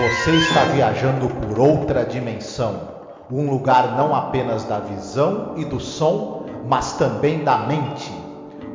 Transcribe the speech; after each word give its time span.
Você 0.00 0.30
está 0.30 0.64
viajando 0.64 1.28
por 1.28 1.60
outra 1.60 2.06
dimensão, 2.06 2.88
um 3.30 3.50
lugar 3.50 3.98
não 3.98 4.14
apenas 4.14 4.64
da 4.64 4.78
visão 4.78 5.52
e 5.58 5.64
do 5.66 5.78
som, 5.78 6.46
mas 6.66 6.94
também 6.94 7.44
da 7.44 7.58
mente. 7.66 8.10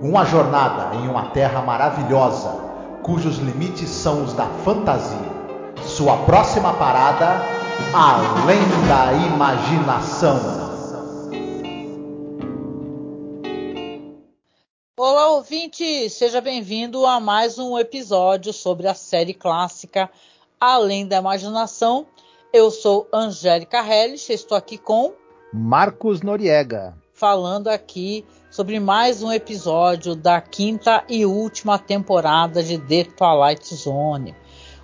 Uma 0.04 0.24
jornada 0.24 0.96
em 0.98 1.08
uma 1.08 1.32
terra 1.32 1.64
maravilhosa, 1.64 2.52
cujos 3.02 3.40
limites 3.40 3.90
são 3.90 4.24
os 4.24 4.34
da 4.34 4.46
fantasia. 4.64 5.18
Sua 5.84 6.16
próxima 6.26 6.72
parada, 6.74 7.42
além 7.92 8.62
da 8.88 9.12
imaginação. 9.26 10.40
Olá, 14.96 15.30
ouvinte! 15.30 16.08
Seja 16.08 16.40
bem-vindo 16.40 17.04
a 17.04 17.20
mais 17.20 17.58
um 17.58 17.80
episódio 17.80 18.54
sobre 18.54 18.88
a 18.88 18.94
série 18.94 19.34
clássica 19.34 20.08
Além 20.60 21.06
da 21.06 21.18
Imaginação. 21.18 22.08
Eu 22.54 22.72
sou 22.72 23.08
Angélica 23.12 23.86
Helles, 23.86 24.30
estou 24.30 24.58
aqui 24.58 24.78
com 24.78 25.12
Marcos 25.52 26.22
Noriega. 26.22 26.96
Falando 27.14 27.68
aqui 27.68 28.26
sobre 28.50 28.80
mais 28.80 29.22
um 29.22 29.30
episódio 29.32 30.16
da 30.16 30.40
quinta 30.40 31.04
e 31.10 31.26
última 31.26 31.78
temporada 31.78 32.64
de 32.64 32.78
The 32.78 33.04
Twilight 33.04 33.76
Zone. 33.76 34.34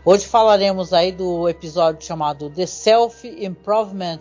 Hoje 0.03 0.27
falaremos 0.27 0.91
aí 0.91 1.13
do 1.13 1.47
episódio 1.47 2.05
chamado 2.05 2.49
The 2.49 2.65
Self 2.65 3.25
Improvement 3.25 4.19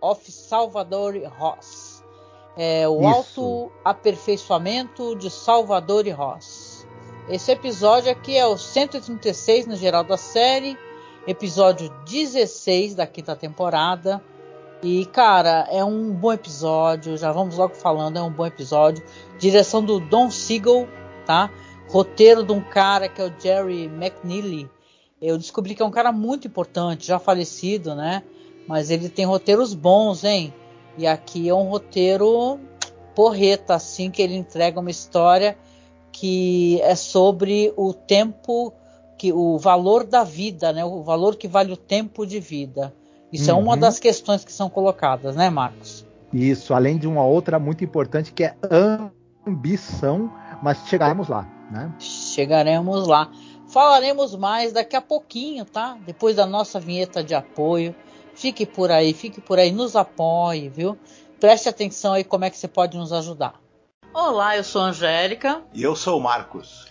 of 0.00 0.30
Salvador 0.30 1.20
Ross. 1.36 2.04
É, 2.56 2.88
o 2.88 3.04
auto-aperfeiçoamento 3.06 5.16
de 5.16 5.28
Salvador 5.30 6.08
Ross. 6.10 6.86
Esse 7.28 7.50
episódio 7.50 8.12
aqui 8.12 8.36
é 8.36 8.46
o 8.46 8.56
136 8.56 9.66
no 9.66 9.74
geral 9.74 10.04
da 10.04 10.16
série 10.16 10.78
episódio 11.26 11.88
16 12.04 12.94
da 12.94 13.06
quinta 13.06 13.36
temporada. 13.36 14.22
E, 14.82 15.06
cara, 15.06 15.68
é 15.70 15.84
um 15.84 16.12
bom 16.12 16.32
episódio. 16.32 17.16
Já 17.16 17.30
vamos 17.30 17.56
logo 17.56 17.74
falando, 17.74 18.18
é 18.18 18.22
um 18.22 18.32
bom 18.32 18.46
episódio. 18.46 19.04
Direção 19.38 19.84
do 19.84 20.00
Don 20.00 20.30
Siegel, 20.30 20.88
tá? 21.24 21.50
Roteiro 21.88 22.42
de 22.42 22.52
um 22.52 22.60
cara 22.60 23.08
que 23.08 23.20
é 23.20 23.26
o 23.26 23.32
Jerry 23.40 23.84
McNeely. 23.84 24.68
Eu 25.20 25.38
descobri 25.38 25.74
que 25.74 25.82
é 25.82 25.84
um 25.84 25.90
cara 25.90 26.10
muito 26.10 26.48
importante, 26.48 27.06
já 27.06 27.18
falecido, 27.18 27.94
né? 27.94 28.24
Mas 28.66 28.90
ele 28.90 29.08
tem 29.08 29.24
roteiros 29.24 29.72
bons, 29.72 30.24
hein? 30.24 30.52
E 30.98 31.06
aqui 31.06 31.48
é 31.48 31.54
um 31.54 31.68
roteiro 31.68 32.58
porreta, 33.14 33.74
assim, 33.74 34.10
que 34.10 34.20
ele 34.20 34.34
entrega 34.34 34.80
uma 34.80 34.90
história 34.90 35.56
que 36.10 36.80
é 36.82 36.94
sobre 36.94 37.72
o 37.76 37.94
tempo 37.94 38.72
que 39.22 39.32
o 39.32 39.56
valor 39.56 40.02
da 40.02 40.24
vida, 40.24 40.72
né? 40.72 40.84
O 40.84 41.00
valor 41.00 41.36
que 41.36 41.46
vale 41.46 41.72
o 41.72 41.76
tempo 41.76 42.26
de 42.26 42.40
vida. 42.40 42.92
Isso 43.32 43.52
uhum. 43.52 43.56
é 43.56 43.62
uma 43.62 43.74
uhum. 43.74 43.78
das 43.78 44.00
questões 44.00 44.44
que 44.44 44.52
são 44.52 44.68
colocadas, 44.68 45.36
né, 45.36 45.48
Marcos? 45.48 46.04
Isso, 46.32 46.74
além 46.74 46.98
de 46.98 47.06
uma 47.06 47.24
outra 47.24 47.56
muito 47.56 47.84
importante 47.84 48.32
que 48.32 48.42
é 48.42 48.56
ambição, 49.46 50.28
mas 50.60 50.88
chegaremos 50.88 51.28
lá, 51.28 51.48
né? 51.70 51.94
Chegaremos 52.00 53.06
lá. 53.06 53.30
Falaremos 53.68 54.34
mais 54.34 54.72
daqui 54.72 54.96
a 54.96 55.00
pouquinho, 55.00 55.64
tá? 55.64 55.96
Depois 56.04 56.34
da 56.34 56.44
nossa 56.44 56.80
vinheta 56.80 57.22
de 57.22 57.32
apoio. 57.32 57.94
Fique 58.34 58.66
por 58.66 58.90
aí, 58.90 59.14
fique 59.14 59.40
por 59.40 59.56
aí, 59.56 59.70
nos 59.70 59.94
apoie, 59.94 60.68
viu? 60.68 60.98
Preste 61.38 61.68
atenção 61.68 62.14
aí 62.14 62.24
como 62.24 62.44
é 62.44 62.50
que 62.50 62.58
você 62.58 62.66
pode 62.66 62.98
nos 62.98 63.12
ajudar. 63.12 63.54
Olá, 64.12 64.56
eu 64.56 64.64
sou 64.64 64.82
a 64.82 64.86
Angélica. 64.86 65.62
E 65.72 65.80
eu 65.80 65.94
sou 65.94 66.18
o 66.18 66.20
Marcos. 66.20 66.90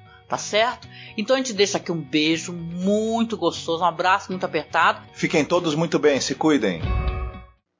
tá 0.31 0.37
certo? 0.37 0.87
Então 1.17 1.35
a 1.35 1.39
gente 1.39 1.51
deixa 1.51 1.77
aqui 1.77 1.91
um 1.91 2.01
beijo 2.01 2.53
muito 2.53 3.35
gostoso, 3.35 3.83
um 3.83 3.85
abraço 3.85 4.31
muito 4.31 4.45
apertado. 4.45 5.01
Fiquem 5.11 5.43
todos 5.43 5.75
muito 5.75 5.99
bem, 5.99 6.21
se 6.21 6.35
cuidem. 6.35 6.81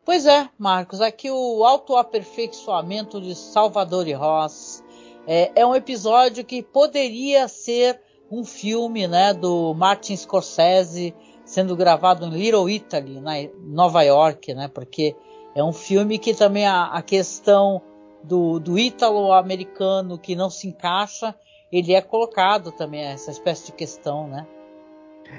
Pois 0.03 0.25
é, 0.25 0.49
Marcos, 0.59 0.99
aqui 0.99 1.31
o 1.31 1.63
autoaperfeiçoamento 1.63 3.21
de 3.21 3.35
Salvador 3.35 4.05
e 4.05 4.11
Ross 4.11 4.83
é, 5.25 5.61
é 5.61 5.65
um 5.65 5.73
episódio 5.73 6.43
que 6.43 6.61
poderia 6.61 7.47
ser 7.47 8.01
um 8.29 8.43
filme, 8.43 9.07
né, 9.07 9.33
do 9.33 9.73
Martin 9.73 10.17
Scorsese 10.17 11.15
sendo 11.45 11.73
gravado 11.73 12.25
em 12.25 12.31
Little 12.31 12.69
Italy, 12.69 13.21
na 13.21 13.33
Nova 13.63 14.01
York, 14.01 14.53
né, 14.53 14.67
porque 14.67 15.15
é 15.55 15.63
um 15.63 15.71
filme 15.71 16.19
que 16.19 16.33
também 16.33 16.65
a, 16.65 16.87
a 16.87 17.01
questão 17.01 17.81
do, 18.21 18.59
do 18.59 18.77
ítalo-americano 18.77 20.17
que 20.17 20.35
não 20.35 20.49
se 20.49 20.67
encaixa 20.67 21.33
ele 21.71 21.93
é 21.93 22.01
colocado 22.01 22.71
também, 22.71 23.03
essa 23.03 23.31
espécie 23.31 23.67
de 23.67 23.71
questão, 23.71 24.27
né? 24.27 24.45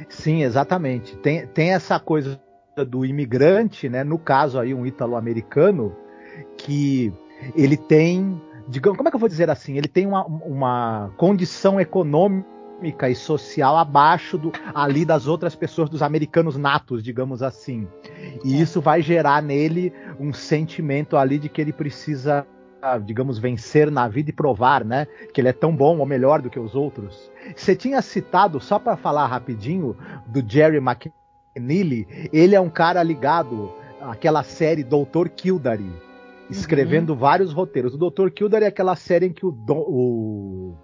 Sim, 0.09 0.43
exatamente. 0.43 1.17
Tem, 1.17 1.47
tem 1.47 1.73
essa 1.73 2.01
coisa 2.01 2.41
do 2.89 3.05
imigrante, 3.05 3.89
né? 3.89 4.03
No 4.03 4.19
caso 4.19 4.59
aí, 4.59 4.73
um 4.73 4.87
ítalo-americano, 4.87 5.95
que 6.57 7.13
ele 7.55 7.77
tem, 7.77 8.41
digamos, 8.69 8.97
como 8.97 9.09
é 9.09 9.11
que 9.11 9.17
eu 9.17 9.21
vou 9.21 9.29
dizer 9.29 9.51
assim? 9.51 9.77
Ele 9.77 9.89
tem 9.89 10.07
uma, 10.07 10.25
uma 10.25 11.13
condição 11.19 11.79
econômica 11.79 13.11
e 13.11 13.15
social 13.15 13.77
abaixo 13.77 14.39
do, 14.39 14.53
ali 14.75 15.05
das 15.05 15.27
outras 15.27 15.55
pessoas, 15.55 15.91
dos 15.91 16.03
americanos 16.03 16.57
natos, 16.57 17.03
digamos 17.03 17.43
assim. 17.43 17.87
E 18.43 18.55
é. 18.55 18.57
isso 18.57 18.81
vai 18.81 19.03
gerar 19.03 19.43
nele 19.43 19.93
um 20.19 20.33
sentimento 20.33 21.17
ali 21.17 21.39
de 21.39 21.49
que 21.49 21.61
ele 21.61 21.73
precisa 21.73 22.47
digamos, 23.05 23.39
vencer 23.39 23.91
na 23.91 24.09
vida 24.09 24.31
e 24.31 24.33
provar, 24.33 24.85
né? 24.85 25.07
Que 25.33 25.41
ele 25.41 25.49
é 25.49 25.53
tão 25.53 25.75
bom 25.75 25.99
ou 25.99 26.07
melhor 26.07 26.43
do 26.43 26.51
que 26.51 26.59
os 26.59 26.75
outros. 26.75 27.31
Você 27.55 27.77
tinha 27.77 28.03
citado, 28.03 28.61
só 28.61 28.79
para 28.79 28.97
falar 28.97 29.27
rapidinho, 29.27 29.97
do 30.27 30.43
Jerry 30.47 30.79
McNeely, 30.79 32.29
ele 32.33 32.55
é 32.55 32.61
um 32.61 32.71
cara 32.71 33.03
ligado 33.03 33.73
àquela 34.01 34.43
série 34.43 34.83
Doutor 34.83 35.29
Kildare, 35.29 35.93
escrevendo 36.51 37.11
uhum. 37.11 37.19
vários 37.19 37.53
roteiros. 37.53 37.95
O 37.95 37.99
Doutor 37.99 38.31
Kildare 38.31 38.65
é 38.65 38.69
aquela 38.69 38.97
série 38.97 39.27
em 39.27 39.33
que 39.33 39.47
o, 39.47 39.55
o 39.69 40.75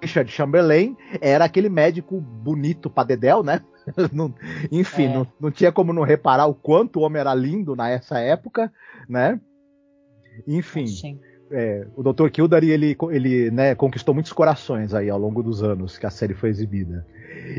Richard 0.00 0.30
Chamberlain 0.30 0.96
era 1.20 1.44
aquele 1.44 1.68
médico 1.68 2.20
bonito 2.20 2.88
pra 2.88 3.04
Dedel, 3.04 3.42
né? 3.42 3.62
não, 4.12 4.34
enfim, 4.70 5.06
é. 5.06 5.14
não, 5.14 5.26
não, 5.40 5.50
tinha 5.50 5.72
como 5.72 5.92
não 5.92 6.02
reparar 6.02 6.46
o 6.46 6.54
quanto 6.54 7.00
o 7.00 7.02
homem 7.02 7.20
era 7.20 7.34
lindo 7.34 7.74
nessa 7.74 8.18
época, 8.18 8.72
né? 9.08 9.40
Enfim. 10.46 11.18
É, 11.50 11.86
o 11.96 12.02
Dr. 12.02 12.28
Kildare 12.28 12.70
ele, 12.70 12.96
ele 13.10 13.50
né, 13.50 13.74
conquistou 13.74 14.12
muitos 14.12 14.32
corações 14.32 14.92
aí 14.92 15.08
ao 15.08 15.18
longo 15.18 15.42
dos 15.42 15.62
anos 15.62 15.96
que 15.96 16.04
a 16.04 16.10
série 16.10 16.34
foi 16.34 16.50
exibida. 16.50 17.06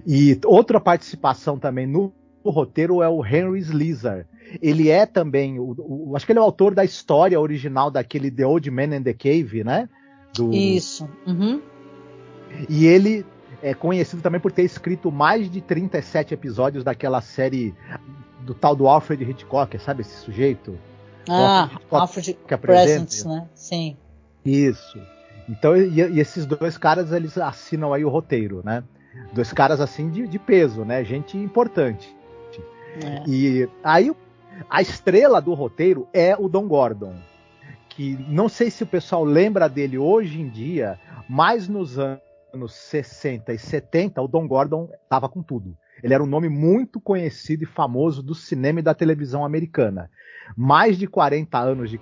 E 0.05 0.39
outra 0.45 0.79
participação 0.79 1.57
também 1.57 1.87
no, 1.87 2.13
no 2.43 2.51
roteiro 2.51 3.01
é 3.01 3.09
o 3.09 3.25
Henry 3.25 3.59
Slizar. 3.59 4.27
Ele 4.61 4.89
é 4.89 5.05
também, 5.05 5.59
o, 5.59 5.75
o, 5.77 6.15
acho 6.15 6.25
que 6.25 6.31
ele 6.31 6.39
é 6.39 6.41
o 6.41 6.45
autor 6.45 6.73
da 6.75 6.83
história 6.83 7.39
original 7.39 7.89
daquele 7.89 8.29
The 8.29 8.45
Old 8.45 8.69
Man 8.69 8.95
in 8.95 9.03
the 9.03 9.13
Cave, 9.13 9.63
né? 9.63 9.89
Do, 10.35 10.51
Isso. 10.51 11.09
Uhum. 11.25 11.61
E 12.67 12.85
ele 12.85 13.25
é 13.61 13.73
conhecido 13.73 14.21
também 14.21 14.39
por 14.39 14.51
ter 14.51 14.63
escrito 14.63 15.11
mais 15.11 15.49
de 15.49 15.61
37 15.61 16.33
episódios 16.33 16.83
daquela 16.83 17.21
série 17.21 17.73
do 18.41 18.53
tal 18.53 18.75
do 18.75 18.87
Alfred 18.87 19.23
Hitchcock, 19.23 19.77
sabe 19.79 20.01
esse 20.01 20.15
sujeito? 20.17 20.77
Ah, 21.29 21.69
Alfred, 21.91 22.37
Alfred 22.41 22.61
Presence, 22.61 23.27
né? 23.27 23.47
Sim. 23.53 23.97
Isso. 24.45 24.99
Então, 25.47 25.75
e, 25.75 25.99
e, 25.99 26.19
esses 26.19 26.45
dois 26.45 26.77
caras, 26.77 27.11
eles 27.11 27.37
assinam 27.37 27.93
aí 27.93 28.05
o 28.05 28.09
roteiro, 28.09 28.61
né? 28.63 28.83
Dois 29.33 29.51
caras, 29.51 29.81
assim, 29.81 30.09
de, 30.09 30.27
de 30.27 30.39
peso, 30.39 30.85
né? 30.85 31.03
Gente 31.03 31.37
importante. 31.37 32.15
É. 33.03 33.23
E 33.27 33.69
aí, 33.83 34.11
a 34.69 34.81
estrela 34.81 35.41
do 35.41 35.53
roteiro 35.53 36.07
é 36.13 36.35
o 36.37 36.47
Don 36.47 36.67
Gordon. 36.67 37.15
Que 37.89 38.17
não 38.29 38.47
sei 38.47 38.69
se 38.69 38.83
o 38.83 38.87
pessoal 38.87 39.23
lembra 39.23 39.67
dele 39.67 39.97
hoje 39.97 40.39
em 40.39 40.47
dia, 40.47 40.99
mas 41.27 41.67
nos 41.67 41.99
anos 41.99 42.21
anos 42.53 42.73
60 42.73 43.53
e 43.53 43.57
70, 43.57 44.21
o 44.21 44.27
Don 44.27 44.47
Gordon 44.47 44.89
estava 45.03 45.29
com 45.29 45.41
tudo. 45.41 45.77
Ele 46.01 46.13
era 46.13 46.23
um 46.23 46.27
nome 46.27 46.49
muito 46.49 46.99
conhecido 46.99 47.63
e 47.63 47.67
famoso 47.67 48.23
do 48.23 48.33
cinema 48.33 48.79
e 48.79 48.83
da 48.83 48.93
televisão 48.93 49.43
americana. 49.43 50.09
Mais 50.55 50.97
de 50.97 51.07
40 51.07 51.57
anos 51.57 51.89
de 51.89 51.99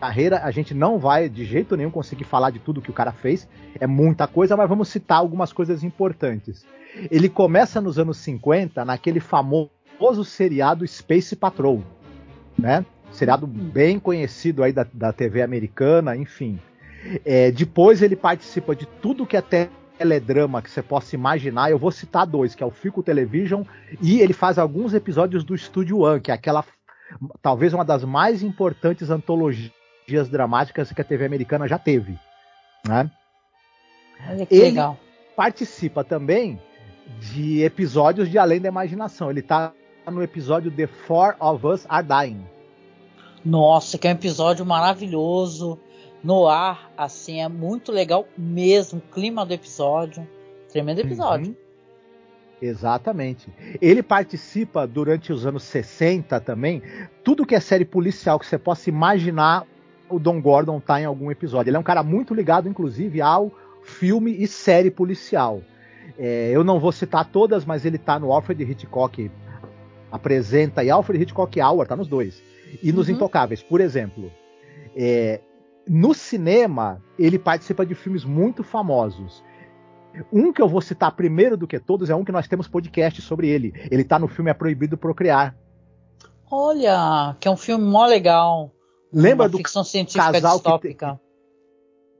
carreira, 0.00 0.40
a 0.42 0.50
gente 0.50 0.74
não 0.74 0.98
vai 0.98 1.28
de 1.28 1.44
jeito 1.44 1.76
nenhum 1.76 1.90
conseguir 1.90 2.24
falar 2.24 2.50
de 2.50 2.58
tudo 2.58 2.82
que 2.82 2.90
o 2.90 2.94
cara 2.94 3.12
fez, 3.12 3.48
é 3.80 3.86
muita 3.86 4.26
coisa, 4.26 4.56
mas 4.56 4.68
vamos 4.68 4.88
citar 4.88 5.18
algumas 5.18 5.52
coisas 5.52 5.82
importantes. 5.82 6.66
Ele 7.10 7.28
começa 7.28 7.80
nos 7.80 7.98
anos 7.98 8.18
50 8.18 8.84
naquele 8.84 9.20
famoso 9.20 10.24
seriado 10.24 10.86
Space 10.86 11.34
Patrol, 11.34 11.82
né? 12.58 12.84
Seriado 13.10 13.46
bem 13.46 13.98
conhecido 13.98 14.62
aí 14.62 14.72
da, 14.72 14.86
da 14.92 15.12
TV 15.12 15.42
americana, 15.42 16.16
enfim. 16.16 16.58
É, 17.24 17.50
depois 17.50 18.02
ele 18.02 18.16
participa 18.16 18.74
de 18.74 18.86
tudo 18.86 19.26
que 19.26 19.36
até 19.36 19.68
teledrama 19.96 20.60
que 20.60 20.70
você 20.70 20.82
possa 20.82 21.14
imaginar. 21.14 21.70
Eu 21.70 21.78
vou 21.78 21.90
citar 21.90 22.26
dois, 22.26 22.54
que 22.54 22.62
é 22.62 22.66
o 22.66 22.70
Fico 22.70 23.02
Television 23.02 23.62
e 24.00 24.20
ele 24.20 24.32
faz 24.32 24.58
alguns 24.58 24.94
episódios 24.94 25.44
do 25.44 25.56
Studio 25.56 26.00
One, 26.00 26.20
que 26.20 26.30
é 26.30 26.34
aquela 26.34 26.64
talvez 27.42 27.72
uma 27.72 27.84
das 27.84 28.04
mais 28.04 28.42
importantes 28.42 29.10
antologias 29.10 30.28
dramáticas 30.30 30.92
que 30.92 31.00
a 31.00 31.04
TV 31.04 31.24
americana 31.24 31.68
já 31.68 31.78
teve, 31.78 32.18
né? 32.86 33.10
Olha 34.28 34.46
que 34.46 34.54
ele 34.54 34.64
legal. 34.64 34.98
participa 35.36 36.04
também 36.04 36.60
de 37.20 37.62
episódios 37.62 38.30
de 38.30 38.38
Além 38.38 38.60
da 38.60 38.68
Imaginação. 38.68 39.30
Ele 39.30 39.40
está 39.40 39.72
no 40.06 40.22
episódio 40.22 40.70
The 40.70 40.86
Four 40.86 41.36
of 41.40 41.66
Us 41.66 41.86
Are 41.88 42.06
Dying. 42.06 42.46
Nossa, 43.44 43.98
que 43.98 44.08
é 44.08 44.10
um 44.10 44.14
episódio 44.14 44.64
maravilhoso 44.64 45.78
no 46.22 46.48
ar, 46.48 46.90
assim, 46.96 47.42
é 47.42 47.48
muito 47.48 47.92
legal 47.92 48.26
mesmo. 48.36 48.98
O 48.98 49.14
clima 49.14 49.44
do 49.44 49.52
episódio. 49.52 50.26
Tremendo 50.70 51.00
episódio. 51.00 51.48
Uhum. 51.48 51.63
Exatamente. 52.60 53.52
Ele 53.80 54.02
participa 54.02 54.86
durante 54.86 55.32
os 55.32 55.44
anos 55.46 55.62
60 55.64 56.40
também. 56.40 56.82
Tudo 57.22 57.44
que 57.44 57.54
é 57.54 57.60
série 57.60 57.84
policial 57.84 58.38
que 58.38 58.46
você 58.46 58.58
possa 58.58 58.88
imaginar, 58.88 59.66
o 60.08 60.18
Don 60.18 60.40
Gordon 60.40 60.80
tá 60.80 61.00
em 61.00 61.04
algum 61.04 61.30
episódio. 61.30 61.70
Ele 61.70 61.76
é 61.76 61.80
um 61.80 61.84
cara 61.84 62.02
muito 62.02 62.34
ligado, 62.34 62.68
inclusive, 62.68 63.20
ao 63.20 63.52
filme 63.82 64.34
e 64.38 64.46
série 64.46 64.90
policial. 64.90 65.60
É, 66.18 66.50
eu 66.52 66.62
não 66.62 66.78
vou 66.78 66.92
citar 66.92 67.24
todas, 67.26 67.64
mas 67.64 67.84
ele 67.84 67.98
tá 67.98 68.18
no 68.18 68.32
Alfred 68.32 68.62
Hitchcock 68.62 69.30
apresenta 70.14 70.84
e 70.84 70.90
Alfred 70.90 71.20
Hitchcock 71.20 71.60
Hour, 71.60 71.88
tá 71.88 71.96
nos 71.96 72.06
dois. 72.06 72.40
E 72.80 72.92
nos 72.92 73.08
uhum. 73.08 73.14
Intocáveis, 73.14 73.64
por 73.64 73.80
exemplo. 73.80 74.30
É, 74.94 75.40
no 75.88 76.14
cinema, 76.14 77.02
ele 77.18 77.36
participa 77.36 77.84
de 77.84 77.96
filmes 77.96 78.24
muito 78.24 78.62
famosos. 78.62 79.42
Um 80.32 80.52
que 80.52 80.62
eu 80.62 80.68
vou 80.68 80.80
citar 80.80 81.14
primeiro 81.14 81.56
do 81.56 81.66
que 81.66 81.78
todos 81.78 82.10
é 82.10 82.14
um 82.14 82.24
que 82.24 82.32
nós 82.32 82.48
temos 82.48 82.68
podcast 82.68 83.20
sobre 83.22 83.48
ele. 83.48 83.72
Ele 83.90 84.04
tá 84.04 84.18
no 84.18 84.28
filme 84.28 84.50
É 84.50 84.54
Proibido 84.54 84.96
Procriar. 84.96 85.56
Olha, 86.50 87.36
que 87.40 87.48
é 87.48 87.50
um 87.50 87.56
filme 87.56 87.84
mó 87.84 88.06
legal. 88.06 88.72
Lembra 89.12 89.48
do 89.48 89.58
ficção 89.58 89.84
científica 89.84 90.32
casal 90.32 90.56
distópica. 90.56 91.20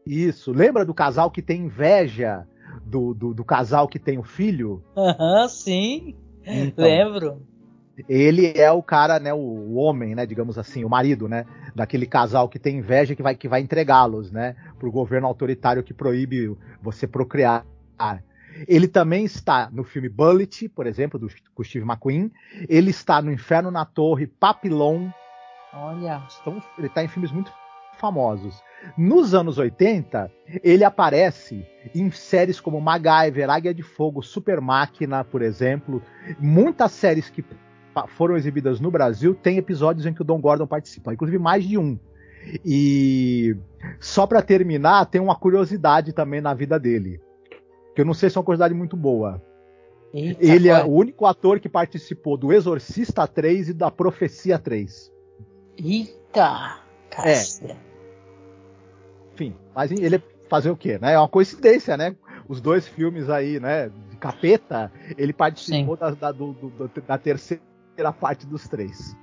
Que 0.05 0.11
tem... 0.11 0.29
Isso. 0.29 0.53
Lembra 0.53 0.85
do 0.85 0.95
casal 0.95 1.31
que 1.31 1.43
tem 1.43 1.63
inveja 1.63 2.47
do, 2.85 3.15
do, 3.15 3.35
do 3.35 3.45
casal 3.45 3.89
que 3.89 3.99
tem 3.99 4.19
o 4.19 4.25
filho? 4.25 4.83
Aham, 4.97 5.43
uhum, 5.43 5.49
sim. 5.49 6.17
Então, 6.47 6.85
Lembro 6.85 7.43
ele 8.09 8.53
é 8.57 8.71
o 8.71 8.83
cara, 8.83 9.19
né, 9.19 9.33
o, 9.33 9.75
homem, 9.75 10.15
né, 10.15 10.27
digamos 10.27 10.59
assim, 10.59 10.85
o 10.85 10.89
marido, 10.89 11.29
né, 11.29 11.47
daquele 11.75 12.07
casal 12.07 12.49
que 12.49 12.59
tem 12.59 12.79
inveja 12.79 13.15
que 13.15 13.23
vai, 13.23 13.35
que 13.35 13.49
vai 13.49 13.61
entregá-los, 13.61 14.31
né, 14.31 14.57
para 14.79 14.89
o 14.89 14.93
governo 14.93 15.27
autoritário 15.27 15.83
que 15.83 15.95
proíbe 15.95 16.57
você 16.83 17.07
procriar. 17.07 17.65
Ele 18.69 18.87
também 18.87 19.25
está 19.25 19.69
no 19.73 19.83
filme 19.83 20.09
Bullet, 20.09 20.69
por 20.69 20.87
exemplo, 20.87 21.19
do, 21.19 21.29
com 21.55 21.65
Steve 21.65 21.85
McQueen. 21.85 22.31
Ele 22.69 22.91
está 22.91 23.21
no 23.21 23.33
Inferno 23.33 23.71
na 23.71 23.85
Torre, 23.85 24.27
Papillon. 24.27 25.11
Olha. 25.73 26.23
Então, 26.41 26.63
ele 26.79 26.87
está 26.87 27.03
em 27.03 27.09
filmes 27.09 27.33
muito 27.33 27.53
famosos. 27.99 28.63
Nos 28.97 29.35
anos 29.35 29.59
80, 29.59 30.31
ele 30.63 30.85
aparece 30.85 31.67
em 31.95 32.11
séries 32.11 32.61
como 32.61 32.81
MacGyver, 32.81 33.51
Águia 33.51 33.75
de 33.75 33.83
Fogo, 33.83 34.23
Super 34.23 34.61
Máquina, 34.61 35.25
por 35.25 35.43
exemplo. 35.43 36.03
Muitas 36.39 36.93
séries 36.93 37.31
que 37.31 37.45
foram 38.09 38.37
exibidas 38.37 38.81
no 38.81 38.91
Brasil, 38.91 39.35
tem 39.35 39.57
episódios 39.57 40.05
em 40.05 40.13
que 40.13 40.23
o 40.23 40.25
Don 40.25 40.41
Gordon 40.41 40.67
participa, 40.67 41.13
inclusive 41.13 41.39
mais 41.39 41.65
de 41.65 41.79
um. 41.79 41.99
E 42.65 43.57
só 44.01 44.27
para 44.27 44.43
terminar, 44.43 45.07
tem 45.07 45.21
uma 45.21 45.37
curiosidade 45.37 46.13
também 46.13 46.41
na 46.41 46.53
vida 46.53 46.79
dele, 46.79 47.21
que 47.95 48.01
eu 48.01 48.05
não 48.05 48.15
sei 48.15 48.29
se 48.29 48.37
é 48.37 48.41
uma 48.41 48.45
curiosidade 48.45 48.75
muito 48.75 48.97
boa. 48.97 49.43
Eita, 50.13 50.45
ele 50.45 50.69
é 50.69 50.85
o 50.85 50.89
único 50.89 51.27
ator 51.27 51.59
que 51.59 51.69
participou 51.69 52.37
do 52.37 52.53
Exorcista 52.53 53.27
3 53.27 53.71
e 53.71 53.73
da 53.73 53.91
Profecia 53.91 54.59
3. 54.59 55.13
Eita! 55.77 56.81
É. 57.25 57.35
Enfim, 59.33 59.57
mas 59.75 59.91
ele 59.91 60.23
fazer 60.49 60.71
o 60.71 60.77
quê, 60.77 60.99
né? 61.01 61.15
É 61.15 61.19
uma 61.19 61.29
coincidência, 61.29 61.97
né? 61.97 62.17
Os 62.49 62.61
dois 62.61 62.87
filmes 62.87 63.29
aí, 63.29 63.59
né? 63.59 63.91
De 64.11 64.17
capeta, 64.17 64.93
ele 65.19 65.33
participou 65.33 65.97
da, 65.97 66.11
da, 66.11 66.31
do, 66.33 66.53
do, 66.53 67.03
da 67.07 67.19
terceira 67.19 68.13
parte 68.13 68.47
dos 68.47 68.69
três. 68.69 69.17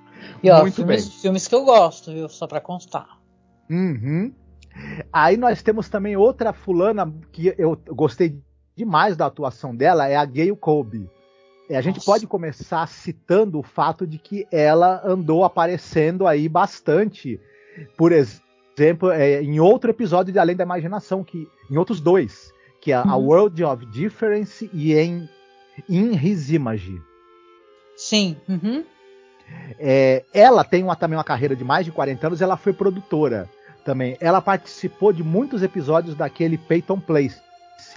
E 0.43 0.49
ó, 0.49 0.61
Muito 0.61 0.75
filmes, 0.75 1.07
bem. 1.07 1.19
filmes 1.19 1.47
que 1.47 1.55
eu 1.55 1.63
gosto, 1.63 2.11
viu? 2.11 2.27
Só 2.27 2.47
pra 2.47 2.59
constar. 2.59 3.17
Uhum. 3.69 4.33
Aí 5.11 5.37
nós 5.37 5.61
temos 5.61 5.89
também 5.89 6.15
outra 6.15 6.53
fulana 6.53 7.11
que 7.31 7.53
eu 7.57 7.75
gostei 7.89 8.41
demais 8.75 9.15
da 9.15 9.25
atuação 9.25 9.75
dela, 9.75 10.07
é 10.07 10.15
a 10.15 10.25
Gayle 10.25 10.55
Colby. 10.55 11.09
A 11.69 11.81
gente 11.81 11.97
Nossa. 11.97 12.05
pode 12.05 12.27
começar 12.27 12.85
citando 12.87 13.59
o 13.59 13.63
fato 13.63 14.05
de 14.05 14.17
que 14.17 14.45
ela 14.51 15.01
andou 15.05 15.45
aparecendo 15.45 16.27
aí 16.27 16.49
bastante, 16.49 17.39
por 17.95 18.11
exemplo, 18.11 19.09
é, 19.11 19.41
em 19.41 19.59
outro 19.59 19.89
episódio 19.89 20.33
de 20.33 20.39
Além 20.39 20.55
da 20.55 20.63
Imaginação, 20.63 21.23
que 21.23 21.47
em 21.69 21.77
outros 21.77 22.01
dois, 22.01 22.51
que 22.81 22.91
é 22.91 22.99
uhum. 22.99 23.09
a 23.09 23.15
World 23.15 23.63
of 23.63 23.85
Difference 23.85 24.69
e 24.73 24.93
em 24.93 25.29
In 25.87 26.11
His 26.13 26.51
Image. 26.51 27.01
Sim. 27.95 28.35
Uhum. 28.49 28.83
É, 29.79 30.23
ela 30.33 30.63
tem 30.63 30.83
uma, 30.83 30.95
também 30.95 31.17
uma 31.17 31.23
carreira 31.23 31.55
de 31.55 31.63
mais 31.63 31.85
de 31.85 31.91
40 31.91 32.27
anos, 32.27 32.41
ela 32.41 32.57
foi 32.57 32.73
produtora 32.73 33.49
também. 33.85 34.17
Ela 34.19 34.41
participou 34.41 35.13
de 35.13 35.23
muitos 35.23 35.63
episódios 35.63 36.15
daquele 36.15 36.57
Peyton 36.57 36.99
Place, 36.99 37.39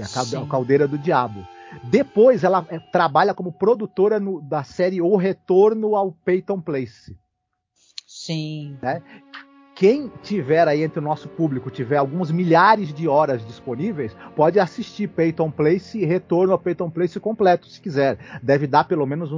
a 0.02 0.46
Caldeira 0.46 0.86
do 0.86 0.98
Diabo. 0.98 1.46
Depois 1.82 2.44
ela 2.44 2.64
é, 2.68 2.78
trabalha 2.78 3.34
como 3.34 3.52
produtora 3.52 4.20
no, 4.20 4.40
da 4.40 4.62
série 4.62 5.00
O 5.00 5.16
Retorno 5.16 5.96
ao 5.96 6.12
Peyton 6.12 6.60
Place. 6.60 7.16
Sim. 8.06 8.78
Né? 8.80 9.02
Quem 9.74 10.10
tiver 10.22 10.68
aí 10.68 10.84
entre 10.84 11.00
o 11.00 11.02
nosso 11.02 11.28
público, 11.28 11.68
tiver 11.68 11.96
alguns 11.96 12.30
milhares 12.30 12.94
de 12.94 13.08
horas 13.08 13.44
disponíveis, 13.44 14.16
pode 14.36 14.60
assistir 14.60 15.08
Peyton 15.08 15.50
Place 15.50 15.98
e 15.98 16.04
Retorno 16.04 16.52
ao 16.52 16.58
Peyton 16.58 16.88
Place 16.88 17.18
completo, 17.18 17.66
se 17.66 17.80
quiser. 17.80 18.18
Deve 18.40 18.68
dar 18.68 18.84
pelo 18.84 19.04
menos 19.04 19.32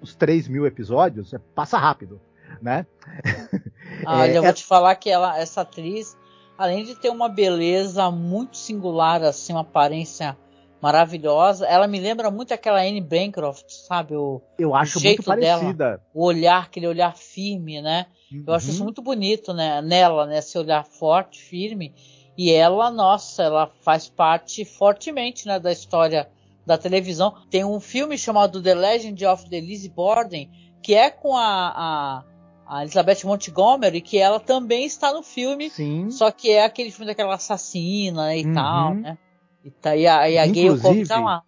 uns 0.00 0.14
3 0.14 0.48
mil 0.48 0.66
episódios, 0.66 1.34
é, 1.34 1.38
passa 1.38 1.76
rápido, 1.76 2.18
né? 2.60 2.86
Olha, 4.06 4.32
é, 4.32 4.36
eu 4.36 4.42
vou 4.42 4.50
é... 4.50 4.54
te 4.54 4.64
falar 4.64 4.94
que 4.96 5.10
ela, 5.10 5.38
essa 5.38 5.60
atriz, 5.60 6.16
além 6.62 6.84
de 6.84 6.94
ter 6.94 7.10
uma 7.10 7.28
beleza 7.28 8.08
muito 8.08 8.56
singular, 8.56 9.20
assim, 9.24 9.52
uma 9.52 9.62
aparência 9.62 10.36
maravilhosa. 10.80 11.66
Ela 11.66 11.88
me 11.88 11.98
lembra 11.98 12.30
muito 12.30 12.54
aquela 12.54 12.80
Anne 12.80 13.00
Bancroft, 13.00 13.68
sabe? 13.68 14.14
O, 14.14 14.40
eu 14.56 14.72
acho 14.72 14.98
o 14.98 15.00
jeito 15.00 15.18
muito 15.18 15.26
parecida. 15.26 15.72
Dela, 15.72 16.00
o 16.14 16.24
olhar, 16.24 16.62
aquele 16.62 16.86
olhar 16.86 17.16
firme, 17.16 17.82
né? 17.82 18.06
Uhum. 18.30 18.44
Eu 18.46 18.54
acho 18.54 18.70
isso 18.70 18.78
uhum. 18.78 18.84
muito 18.84 19.02
bonito, 19.02 19.52
né? 19.52 19.82
Nela, 19.82 20.26
né? 20.26 20.38
Esse 20.38 20.56
olhar 20.56 20.84
forte, 20.84 21.42
firme. 21.42 21.92
E 22.38 22.52
ela, 22.52 22.92
nossa, 22.92 23.42
ela 23.42 23.70
faz 23.80 24.08
parte 24.08 24.64
fortemente, 24.64 25.46
né, 25.46 25.58
da 25.58 25.72
história 25.72 26.30
da 26.64 26.78
televisão. 26.78 27.34
Tem 27.50 27.64
um 27.64 27.80
filme 27.80 28.16
chamado 28.16 28.62
The 28.62 28.74
Legend 28.74 29.26
of 29.26 29.50
the 29.50 29.60
Lizzie 29.60 29.90
Borden, 29.90 30.48
que 30.80 30.94
é 30.94 31.10
com 31.10 31.36
a, 31.36 31.72
a, 31.76 32.24
a 32.72 32.82
Elizabeth 32.82 33.18
Montgomery, 33.24 34.00
que 34.00 34.16
ela 34.16 34.40
também 34.40 34.86
está 34.86 35.12
no 35.12 35.22
filme. 35.22 35.68
Sim. 35.68 36.10
Só 36.10 36.30
que 36.30 36.50
é 36.50 36.64
aquele 36.64 36.90
filme 36.90 37.04
daquela 37.04 37.34
assassina 37.34 38.34
e 38.34 38.46
uhum. 38.46 38.54
tal, 38.54 38.94
né? 38.94 39.18
E, 39.62 39.70
tá, 39.70 39.94
e 39.94 40.06
a, 40.06 40.30
e 40.30 40.38
a 40.38 40.46
Gay 40.46 40.78
Cole 40.78 41.06
tá 41.06 41.20
lá. 41.20 41.42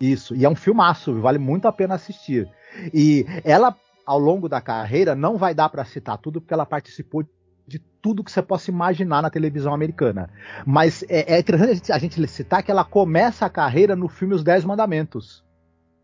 Isso, 0.00 0.34
e 0.34 0.44
é 0.44 0.48
um 0.48 0.56
filmaço, 0.56 1.20
vale 1.20 1.38
muito 1.38 1.68
a 1.68 1.72
pena 1.72 1.94
assistir. 1.94 2.50
E 2.92 3.24
ela, 3.44 3.74
ao 4.04 4.18
longo 4.18 4.48
da 4.48 4.60
carreira, 4.60 5.14
não 5.14 5.36
vai 5.36 5.54
dar 5.54 5.68
para 5.68 5.84
citar 5.84 6.18
tudo, 6.18 6.40
porque 6.40 6.52
ela 6.52 6.66
participou 6.66 7.24
de 7.64 7.78
tudo 7.78 8.24
que 8.24 8.30
você 8.30 8.42
possa 8.42 8.68
imaginar 8.68 9.22
na 9.22 9.30
televisão 9.30 9.72
americana. 9.72 10.28
Mas 10.66 11.04
é, 11.08 11.36
é 11.36 11.38
interessante 11.38 11.92
a 11.92 11.98
gente 11.98 12.26
citar 12.26 12.64
que 12.64 12.70
ela 12.70 12.84
começa 12.84 13.46
a 13.46 13.50
carreira 13.50 13.94
no 13.94 14.08
filme 14.08 14.34
Os 14.34 14.42
Dez 14.42 14.64
Mandamentos. 14.64 15.44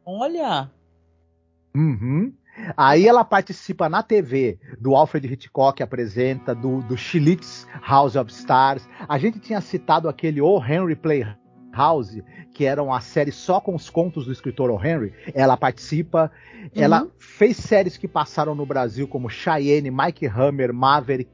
Olha! 0.07 0.71
Uhum. 1.75 2.33
Aí 2.77 3.07
ela 3.07 3.25
participa 3.25 3.89
na 3.89 4.03
TV 4.03 4.59
do 4.79 4.95
Alfred 4.95 5.27
Hitchcock, 5.27 5.83
apresenta, 5.83 6.55
do, 6.55 6.83
do 6.83 6.97
Schlitz 6.97 7.67
House 7.83 8.15
of 8.15 8.31
Stars. 8.31 8.87
A 9.09 9.19
gente 9.19 9.41
tinha 9.41 9.61
citado 9.61 10.09
aquele 10.09 10.41
O 10.41 10.63
Henry 10.63 10.95
Playhouse, 10.95 12.23
que 12.53 12.65
era 12.65 12.83
uma 12.83 13.01
série 13.01 13.33
só 13.33 13.61
com 13.61 13.75
os 13.75 13.89
contos 13.89 14.27
do 14.27 14.33
escritor 14.33 14.71
O. 14.71 14.85
Henry. 14.85 15.15
Ela 15.35 15.57
participa. 15.57 16.31
Uhum. 16.55 16.69
Ela 16.75 17.09
fez 17.19 17.57
séries 17.57 17.97
que 17.97 18.07
passaram 18.07 18.55
no 18.55 18.67
Brasil, 18.67 19.09
como 19.09 19.31
Cheyenne, 19.31 19.91
Mike 19.91 20.27
Hammer, 20.27 20.73
Maverick, 20.73 21.31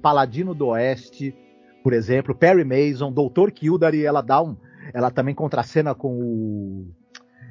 Paladino 0.00 0.54
do 0.54 0.68
Oeste, 0.68 1.34
por 1.82 1.92
exemplo, 1.92 2.34
Perry 2.34 2.64
Mason, 2.64 3.10
Doutor 3.10 3.50
Kildare. 3.50 4.04
Ela 4.04 4.20
dá 4.20 4.42
um. 4.42 4.56
Ela 4.92 5.10
também 5.10 5.34
contracena 5.34 5.94
com 5.94 6.12
o 6.20 6.94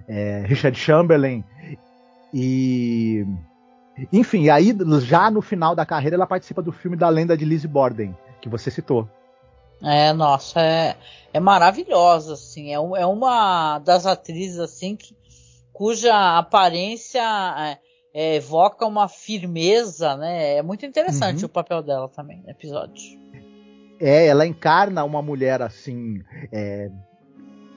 é, 0.08 0.44
Richard 0.46 0.78
Chamberlain 0.78 1.44
e. 2.34 3.26
Enfim, 4.14 4.50
aí 4.50 4.74
já 5.02 5.30
no 5.30 5.42
final 5.42 5.76
da 5.76 5.86
carreira 5.86 6.16
ela 6.16 6.28
participa 6.28 6.62
do 6.62 6.72
filme 6.72 6.96
da 6.96 7.10
lenda 7.10 7.36
de 7.36 7.44
Lizzie 7.44 7.68
Borden, 7.68 8.16
que 8.42 8.48
você 8.48 8.72
citou. 8.72 9.10
É, 9.84 10.14
nossa, 10.14 10.62
é, 10.62 10.96
é 11.34 11.40
maravilhosa, 11.40 12.34
assim. 12.34 12.70
É, 12.70 12.76
é 12.76 13.06
uma 13.06 13.80
das 13.80 14.06
atrizes, 14.06 14.60
assim, 14.60 14.96
que, 14.96 15.16
cuja 15.74 16.38
aparência 16.38 17.22
é, 17.58 17.78
é, 18.14 18.36
evoca 18.36 18.86
uma 18.86 19.08
firmeza, 19.08 20.16
né? 20.16 20.56
É 20.58 20.62
muito 20.62 20.86
interessante 20.86 21.40
uhum. 21.40 21.46
o 21.46 21.50
papel 21.50 21.82
dela 21.82 22.08
também 22.10 22.42
no 22.42 22.50
episódio. 22.50 23.20
É, 24.00 24.28
ela 24.28 24.46
encarna 24.46 25.04
uma 25.04 25.22
mulher, 25.22 25.62
assim, 25.62 26.22
é, 26.54 26.90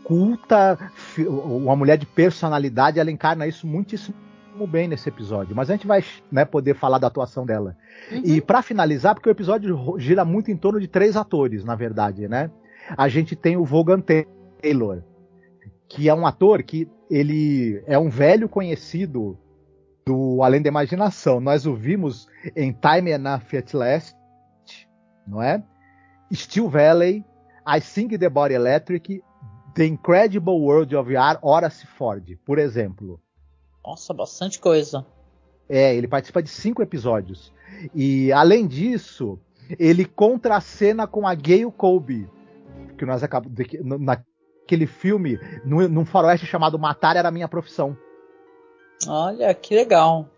culta, 0.04 0.78
uma 1.18 1.74
mulher 1.74 1.98
de 1.98 2.06
personalidade, 2.06 3.00
ela 3.00 3.10
encarna 3.10 3.46
isso 3.46 3.66
muitíssimo 3.66 4.16
bem 4.66 4.88
nesse 4.88 5.08
episódio, 5.08 5.56
mas 5.56 5.70
a 5.70 5.74
gente 5.74 5.86
vai 5.86 6.04
né, 6.30 6.44
poder 6.44 6.74
falar 6.74 6.98
da 6.98 7.06
atuação 7.06 7.44
dela. 7.44 7.76
Uhum. 8.10 8.22
E 8.24 8.40
para 8.40 8.62
finalizar, 8.62 9.14
porque 9.14 9.28
o 9.28 9.32
episódio 9.32 9.98
gira 9.98 10.24
muito 10.24 10.50
em 10.50 10.56
torno 10.56 10.80
de 10.80 10.88
três 10.88 11.16
atores, 11.16 11.64
na 11.64 11.74
verdade, 11.74 12.28
né? 12.28 12.50
A 12.96 13.08
gente 13.08 13.34
tem 13.34 13.56
o 13.56 13.64
Vaughan 13.64 14.00
Taylor, 14.00 15.02
que 15.88 16.08
é 16.08 16.14
um 16.14 16.26
ator 16.26 16.62
que 16.62 16.88
ele 17.10 17.82
é 17.86 17.98
um 17.98 18.08
velho 18.08 18.48
conhecido 18.48 19.38
do 20.06 20.42
Além 20.42 20.62
da 20.62 20.68
Imaginação. 20.68 21.40
Nós 21.40 21.66
o 21.66 21.74
vimos 21.74 22.28
em 22.56 22.72
Time 22.72 23.10
Enough 23.10 23.54
at 23.56 23.72
Last, 23.74 24.16
não 25.26 25.42
é? 25.42 25.62
Steel 26.32 26.68
Valley, 26.68 27.24
I 27.66 27.80
Sing 27.80 28.08
the 28.08 28.28
Body 28.28 28.54
Electric, 28.54 29.22
The 29.74 29.86
Incredible 29.86 30.60
World 30.60 30.94
of 30.96 31.14
Art, 31.16 31.38
Horace 31.42 31.86
Ford, 31.86 32.38
por 32.44 32.58
exemplo. 32.58 33.20
Nossa, 33.84 34.14
bastante 34.14 34.60
coisa. 34.60 35.04
É, 35.68 35.94
ele 35.94 36.06
participa 36.06 36.42
de 36.42 36.48
cinco 36.48 36.82
episódios. 36.82 37.52
E 37.94 38.32
além 38.32 38.66
disso, 38.66 39.38
ele 39.78 40.04
contracena 40.04 41.06
com 41.06 41.26
a 41.26 41.34
Gayle 41.34 41.70
Colby, 41.72 42.28
que 42.96 43.04
nós 43.04 43.22
acabamos 43.22 43.58
naquele 44.00 44.86
filme, 44.86 45.38
num, 45.64 45.88
num 45.88 46.04
faroeste 46.04 46.46
chamado 46.46 46.78
Matar 46.78 47.16
era 47.16 47.30
minha 47.30 47.48
profissão. 47.48 47.96
Olha, 49.08 49.52
que 49.54 49.74
legal. 49.74 50.28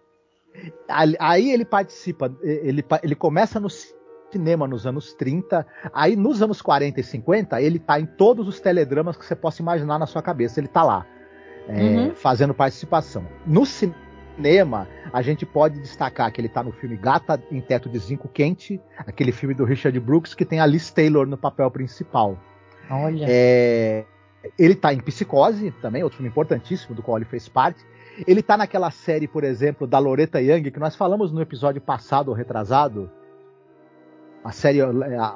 Aí 1.18 1.50
ele 1.50 1.64
participa, 1.64 2.34
ele, 2.42 2.84
ele 3.02 3.14
começa 3.14 3.58
no 3.58 3.68
cinema 4.30 4.66
nos 4.66 4.86
anos 4.86 5.12
30, 5.14 5.66
aí 5.92 6.16
nos 6.16 6.40
anos 6.40 6.62
40 6.62 7.00
e 7.00 7.04
50, 7.04 7.60
ele 7.60 7.78
tá 7.78 7.98
em 7.98 8.06
todos 8.06 8.46
os 8.46 8.60
teledramas 8.60 9.16
que 9.16 9.26
você 9.26 9.34
possa 9.34 9.60
imaginar 9.60 9.98
na 9.98 10.06
sua 10.06 10.22
cabeça, 10.22 10.60
ele 10.60 10.68
tá 10.68 10.82
lá 10.82 11.06
é, 11.68 11.83
uhum. 11.83 12.14
fazendo 12.14 12.54
participação. 12.54 13.25
No 13.47 13.64
cinema, 13.64 14.87
a 15.12 15.23
gente 15.23 15.47
pode 15.47 15.80
destacar 15.80 16.30
que 16.33 16.40
ele 16.40 16.49
está 16.49 16.62
no 16.62 16.73
filme 16.73 16.97
Gata 16.97 17.42
em 17.50 17.61
Teto 17.61 17.88
de 17.88 17.99
Zinco 17.99 18.28
Quente, 18.28 18.80
aquele 18.99 19.33
filme 19.33 19.54
do 19.54 19.64
Richard 19.64 19.99
Brooks, 20.00 20.35
que 20.35 20.44
tem 20.44 20.61
a 20.61 20.66
Liz 20.66 20.90
Taylor 20.90 21.26
no 21.26 21.37
papel 21.37 21.71
principal. 21.71 22.38
Olha. 22.90 23.26
É, 23.28 24.04
ele 24.59 24.75
está 24.75 24.92
em 24.92 25.00
Psicose, 25.00 25.71
também, 25.80 26.02
outro 26.02 26.18
filme 26.18 26.28
importantíssimo 26.28 26.94
do 26.94 27.02
qual 27.02 27.16
ele 27.16 27.25
fez 27.25 27.49
parte. 27.49 27.85
Ele 28.26 28.40
está 28.40 28.56
naquela 28.56 28.90
série, 28.90 29.26
por 29.26 29.42
exemplo, 29.42 29.87
da 29.87 29.99
Loretta 29.99 30.40
Young, 30.40 30.71
que 30.71 30.78
nós 30.78 30.94
falamos 30.94 31.33
no 31.33 31.40
episódio 31.40 31.80
passado 31.80 32.28
ou 32.28 32.35
retrasado. 32.35 33.11
A 34.44 34.52
série 34.52 34.80
é, 34.80 34.87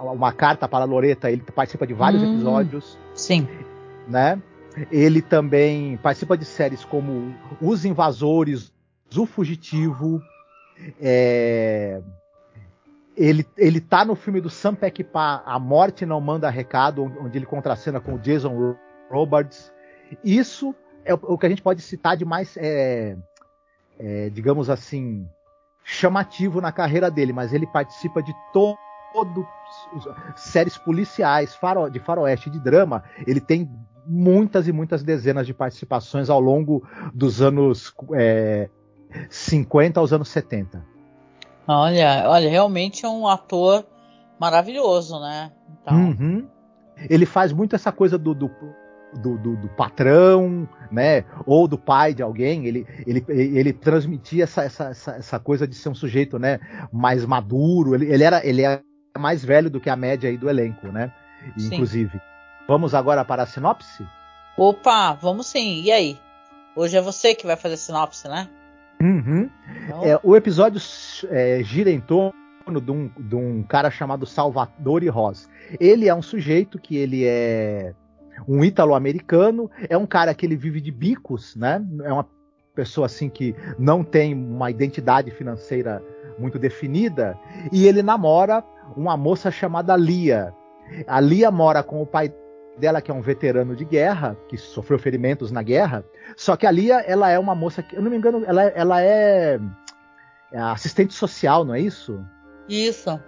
Uma 0.03 0.33
Carta 0.33 0.69
para 0.69 0.85
a 0.85 0.87
Loretta, 0.87 1.31
ele 1.31 1.43
participa 1.55 1.87
de 1.87 1.95
vários 1.95 2.23
hum, 2.23 2.35
episódios. 2.35 2.99
Sim. 3.15 3.49
Né? 4.07 4.41
Ele 4.91 5.23
também 5.23 5.97
participa 5.99 6.37
de 6.37 6.45
séries 6.45 6.85
como 6.85 7.35
Os 7.61 7.85
Invasores, 7.85 8.73
O 9.17 9.27
Fugitivo. 9.27 10.23
É... 11.01 12.01
Ele, 13.17 13.45
ele 13.57 13.81
tá 13.81 14.05
no 14.05 14.15
filme 14.15 14.41
do 14.41 14.49
Sam 14.49 14.77
Peckinpah, 14.77 15.43
A 15.45 15.59
Morte 15.59 16.07
Não 16.07 16.21
Manda 16.21 16.49
Recado, 16.49 17.03
onde 17.21 17.37
ele 17.37 17.47
contracena 17.47 18.01
com 18.01 18.15
o 18.15 18.19
Jason 18.19 18.77
Robards. 19.11 19.73
Isso 20.23 20.75
é 21.05 21.15
o, 21.15 21.37
que 21.37 21.47
a 21.47 21.49
gente 21.49 21.63
pode 21.63 21.83
citar 21.83 22.17
de 22.17 22.25
mais, 22.25 22.57
é, 22.57 23.17
é, 23.99 24.31
digamos 24.31 24.71
assim, 24.71 25.29
chamativo 25.83 26.61
na 26.61 26.71
carreira 26.71 27.11
dele, 27.11 27.33
mas 27.33 27.53
ele 27.53 27.67
participa 27.67 28.23
de 28.23 28.33
todo 28.53 29.47
séries 30.37 30.77
policiais, 30.77 31.55
faro, 31.57 31.89
de 31.89 31.99
faroeste, 31.99 32.51
de 32.51 32.61
drama. 32.61 33.03
Ele 33.27 33.41
tem 33.41 33.69
muitas 34.09 34.67
e 34.67 34.73
muitas 34.73 35.03
dezenas 35.03 35.47
de 35.47 35.53
participações 35.53 36.31
ao 36.31 36.41
longo 36.41 36.83
dos 37.15 37.43
anos 37.43 37.93
é, 38.15 38.69
50 39.29 40.01
aos 40.01 40.13
anos 40.13 40.29
70. 40.29 40.83
Olha, 41.67 42.25
olha, 42.27 42.49
realmente 42.49 43.05
é 43.05 43.09
um 43.09 43.29
ator 43.29 43.87
maravilhoso, 44.41 45.21
né? 45.21 45.53
Então... 45.83 45.95
Uhum. 45.95 46.49
Ele 47.09 47.27
faz 47.27 47.53
muito 47.53 47.77
essa 47.77 47.93
coisa 47.93 48.19
do, 48.19 48.35
do, 48.35 48.51
do, 49.15 49.39
do, 49.39 49.57
do, 49.57 49.69
patrão, 49.69 50.69
né? 50.91 51.25
Ou 51.47 51.69
do 51.69 51.79
pai 51.79 52.13
de 52.13 52.23
alguém. 52.23 52.67
Ele, 52.67 52.85
ele, 53.07 53.25
ele 53.29 53.73
transmitia 53.73 54.43
essa, 54.43 54.65
essa, 54.65 54.89
essa, 54.89 55.11
essa 55.13 55.39
coisa 55.39 55.69
de 55.69 55.77
ser 55.77 55.91
um 55.91 55.95
sujeito, 55.95 56.41
né? 56.41 56.59
Mais 56.93 57.25
maduro. 57.25 57.95
Ele, 57.95 58.13
ele 58.13 58.25
era 58.25 58.45
ele 58.45 58.65
é 58.65 58.81
mais 59.17 59.45
velho 59.45 59.71
do 59.71 59.81
que 59.81 59.89
a 59.89 59.95
média 59.95 60.29
aí 60.29 60.37
do 60.37 60.51
elenco, 60.51 60.89
né? 60.89 61.13
Inclusive. 61.57 62.21
Vamos 62.69 62.95
agora 62.95 63.25
para 63.25 63.45
a 63.45 63.47
sinopse? 63.47 64.07
Opa, 64.55 65.15
vamos 65.15 65.47
sim. 65.47 65.81
E 65.81 65.91
aí? 65.91 66.19
Hoje 66.77 66.99
é 66.99 67.01
você 67.01 67.35
que 67.35 67.47
vai 67.47 67.57
fazer 67.57 67.75
a 67.75 67.79
sinopse, 67.79 68.29
né? 68.29 68.47
Uhum. 69.01 69.49
Então... 69.87 70.05
É, 70.05 70.21
o 70.23 70.37
episódio 70.37 70.79
é, 71.31 71.63
gira 71.63 71.91
em 71.91 71.99
torno 71.99 72.35
de 72.79 72.91
um, 72.91 73.11
de 73.19 73.35
um 73.35 73.63
cara 73.63 73.91
chamado 73.91 74.27
Salvatore 74.27 75.09
Ross. 75.09 75.49
Ele 75.81 76.11
é 76.11 76.15
um 76.15 76.21
sujeito 76.21 76.79
que 76.79 76.95
ele 76.95 77.25
é 77.25 77.95
um 78.47 78.63
ítalo-americano, 78.63 79.71
é 79.89 79.97
um 79.97 80.07
cara 80.07 80.35
que 80.35 80.45
ele 80.45 80.55
vive 80.55 80.83
de 80.83 80.91
bicos, 80.91 81.57
né? 81.57 81.83
É 82.05 82.13
uma 82.13 82.29
pessoa 82.75 83.07
assim 83.07 83.31
que 83.31 83.57
não 83.79 84.05
tem 84.05 84.35
uma 84.35 84.71
identidade 84.71 85.31
financeira 85.31 86.05
muito 86.39 86.59
definida 86.59 87.35
e 87.73 87.87
ele 87.89 88.03
namora 88.03 88.63
uma 88.95 89.17
moça 89.17 89.51
chamada 89.51 89.97
Lia. 89.97 90.53
A 91.07 91.19
Lia 91.19 91.51
mora 91.51 91.83
com 91.83 92.03
o 92.03 92.07
pai 92.07 92.31
dela, 92.79 93.01
que 93.01 93.11
é 93.11 93.15
um 93.15 93.21
veterano 93.21 93.77
de 93.77 93.85
guerra, 93.85 94.37
que 94.49 94.57
sofreu 94.57 94.99
ferimentos 94.99 95.51
na 95.51 95.63
guerra. 95.63 96.05
Só 96.37 96.57
que 96.57 96.67
a 96.67 96.71
Lia, 96.71 97.01
ela 97.01 97.31
é 97.31 97.39
uma 97.39 97.55
moça 97.55 97.83
que, 97.83 97.97
eu 97.97 98.03
não 98.03 98.11
me 98.11 98.17
engano, 98.17 98.45
ela, 98.47 98.63
ela 98.63 99.03
é, 99.03 99.59
é 100.53 100.59
assistente 100.59 101.15
social, 101.15 101.65
não 101.65 101.75
é 101.75 101.81
isso? 101.81 102.25
Isso. 102.69 103.21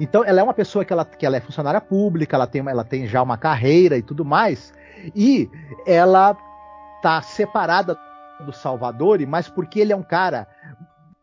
Então, 0.00 0.24
ela 0.24 0.40
é 0.40 0.42
uma 0.42 0.54
pessoa 0.54 0.84
que 0.84 0.92
ela, 0.92 1.04
que 1.04 1.24
ela 1.24 1.36
é 1.36 1.40
funcionária 1.40 1.80
pública, 1.80 2.36
ela 2.36 2.46
tem, 2.46 2.66
ela 2.66 2.84
tem 2.84 3.06
já 3.06 3.22
uma 3.22 3.36
carreira 3.36 3.96
e 3.96 4.02
tudo 4.02 4.24
mais. 4.24 4.72
E 5.14 5.48
ela 5.86 6.36
tá 7.02 7.22
separada 7.22 7.96
do 8.44 8.52
Salvador, 8.52 9.20
mas 9.26 9.48
porque 9.48 9.80
ele 9.80 9.92
é 9.92 9.96
um 9.96 10.02
cara 10.02 10.46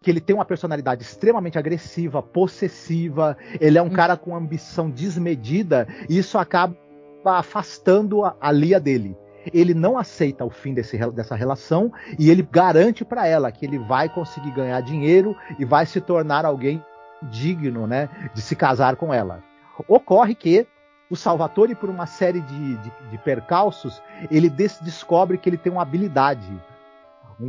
que 0.02 0.12
ele 0.12 0.22
tem 0.22 0.36
uma 0.36 0.46
personalidade 0.46 1.04
extremamente 1.04 1.58
agressiva, 1.58 2.22
possessiva, 2.22 3.38
ele 3.60 3.78
é 3.78 3.82
um 3.82 3.88
hum. 3.88 3.92
cara 3.92 4.16
com 4.16 4.36
ambição 4.36 4.90
desmedida, 4.90 5.88
e 6.08 6.18
isso 6.18 6.38
acaba 6.38 6.78
afastando 7.36 8.24
a, 8.24 8.36
a 8.39 8.51
Lia 8.51 8.79
dele. 8.79 9.15
Ele 9.53 9.74
não 9.74 9.98
aceita 9.98 10.43
o 10.43 10.50
fim 10.50 10.74
desse, 10.74 10.98
dessa 11.12 11.36
relação 11.36 11.91
e 12.19 12.29
ele 12.29 12.41
garante 12.41 13.05
para 13.05 13.25
ela 13.25 13.51
que 13.51 13.65
ele 13.65 13.79
vai 13.79 14.10
conseguir 14.10 14.51
ganhar 14.51 14.81
dinheiro 14.81 15.36
e 15.57 15.63
vai 15.63 15.86
se 15.86 16.01
tornar 16.01 16.46
alguém 16.46 16.84
digno, 17.24 17.88
né, 17.88 18.10
de 18.34 18.41
se 18.41 18.55
casar 18.55 18.96
com 18.96 19.13
ela. 19.13 19.43
Ocorre 19.88 20.36
que 20.36 20.67
o 21.10 21.15
Salvatore, 21.15 21.75
por 21.75 21.89
uma 21.89 22.05
série 22.05 22.41
de, 22.41 22.75
de, 22.77 22.91
de 23.12 23.17
percalços, 23.19 24.01
ele 24.29 24.50
des 24.50 24.79
descobre 24.81 25.38
que 25.38 25.50
ele 25.50 25.57
tem 25.57 25.72
uma 25.72 25.81
habilidade, 25.81 26.51
um, 27.39 27.46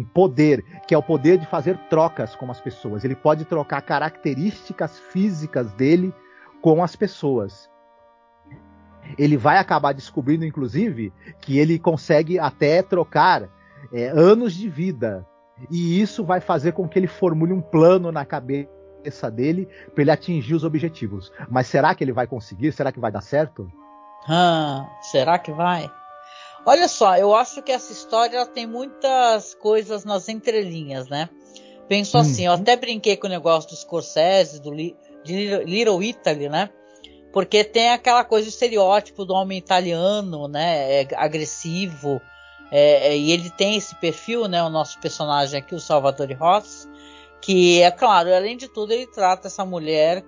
um, 0.00 0.06
poder, 0.14 0.64
que 0.86 0.94
é 0.94 0.98
o 0.98 1.02
poder 1.02 1.38
de 1.38 1.46
fazer 1.46 1.76
trocas 1.90 2.34
com 2.34 2.50
as 2.50 2.60
pessoas. 2.60 3.04
Ele 3.04 3.16
pode 3.16 3.44
trocar 3.44 3.82
características 3.82 4.98
físicas 4.98 5.72
dele 5.72 6.14
com 6.62 6.82
as 6.82 6.96
pessoas. 6.96 7.68
Ele 9.16 9.36
vai 9.36 9.58
acabar 9.58 9.92
descobrindo, 9.92 10.44
inclusive, 10.44 11.12
que 11.40 11.58
ele 11.58 11.78
consegue 11.78 12.38
até 12.38 12.82
trocar 12.82 13.48
é, 13.92 14.08
anos 14.08 14.54
de 14.54 14.68
vida. 14.68 15.26
E 15.70 16.00
isso 16.00 16.24
vai 16.24 16.40
fazer 16.40 16.72
com 16.72 16.88
que 16.88 16.98
ele 16.98 17.06
formule 17.06 17.52
um 17.52 17.60
plano 17.60 18.12
na 18.12 18.24
cabeça 18.24 19.30
dele 19.30 19.68
para 19.94 20.02
ele 20.02 20.10
atingir 20.10 20.54
os 20.54 20.64
objetivos. 20.64 21.32
Mas 21.48 21.66
será 21.66 21.94
que 21.94 22.04
ele 22.04 22.12
vai 22.12 22.26
conseguir? 22.26 22.72
Será 22.72 22.92
que 22.92 23.00
vai 23.00 23.10
dar 23.10 23.22
certo? 23.22 23.70
Ah, 24.28 24.86
será 25.00 25.38
que 25.38 25.50
vai? 25.50 25.90
Olha 26.66 26.88
só, 26.88 27.16
eu 27.16 27.34
acho 27.34 27.62
que 27.62 27.72
essa 27.72 27.92
história 27.92 28.44
tem 28.44 28.66
muitas 28.66 29.54
coisas 29.54 30.04
nas 30.04 30.28
entrelinhas, 30.28 31.08
né? 31.08 31.28
Penso 31.88 32.18
hum. 32.18 32.20
assim, 32.20 32.46
eu 32.46 32.52
até 32.52 32.76
brinquei 32.76 33.16
com 33.16 33.26
o 33.26 33.30
negócio 33.30 33.70
do 33.70 33.76
Scorsese, 33.76 34.60
do 34.60 34.74
de 35.24 35.64
Little 35.64 36.02
Italy, 36.02 36.48
né? 36.48 36.70
Porque 37.38 37.62
tem 37.62 37.90
aquela 37.90 38.24
coisa, 38.24 38.48
estereótipo 38.48 39.24
do 39.24 39.32
homem 39.32 39.58
italiano, 39.58 40.48
né? 40.48 41.02
É 41.02 41.08
agressivo. 41.14 42.20
É, 42.70 43.12
é, 43.12 43.16
e 43.16 43.30
ele 43.30 43.48
tem 43.48 43.76
esse 43.76 43.94
perfil, 43.94 44.48
né? 44.48 44.60
O 44.62 44.68
nosso 44.68 44.98
personagem 44.98 45.60
aqui, 45.60 45.72
o 45.72 45.80
Salvatore 45.80 46.34
Rossi 46.34 46.88
que 47.40 47.80
é 47.80 47.90
claro, 47.90 48.34
além 48.34 48.56
de 48.56 48.68
tudo, 48.68 48.92
ele 48.92 49.06
trata 49.06 49.46
essa 49.46 49.64
mulher. 49.64 50.24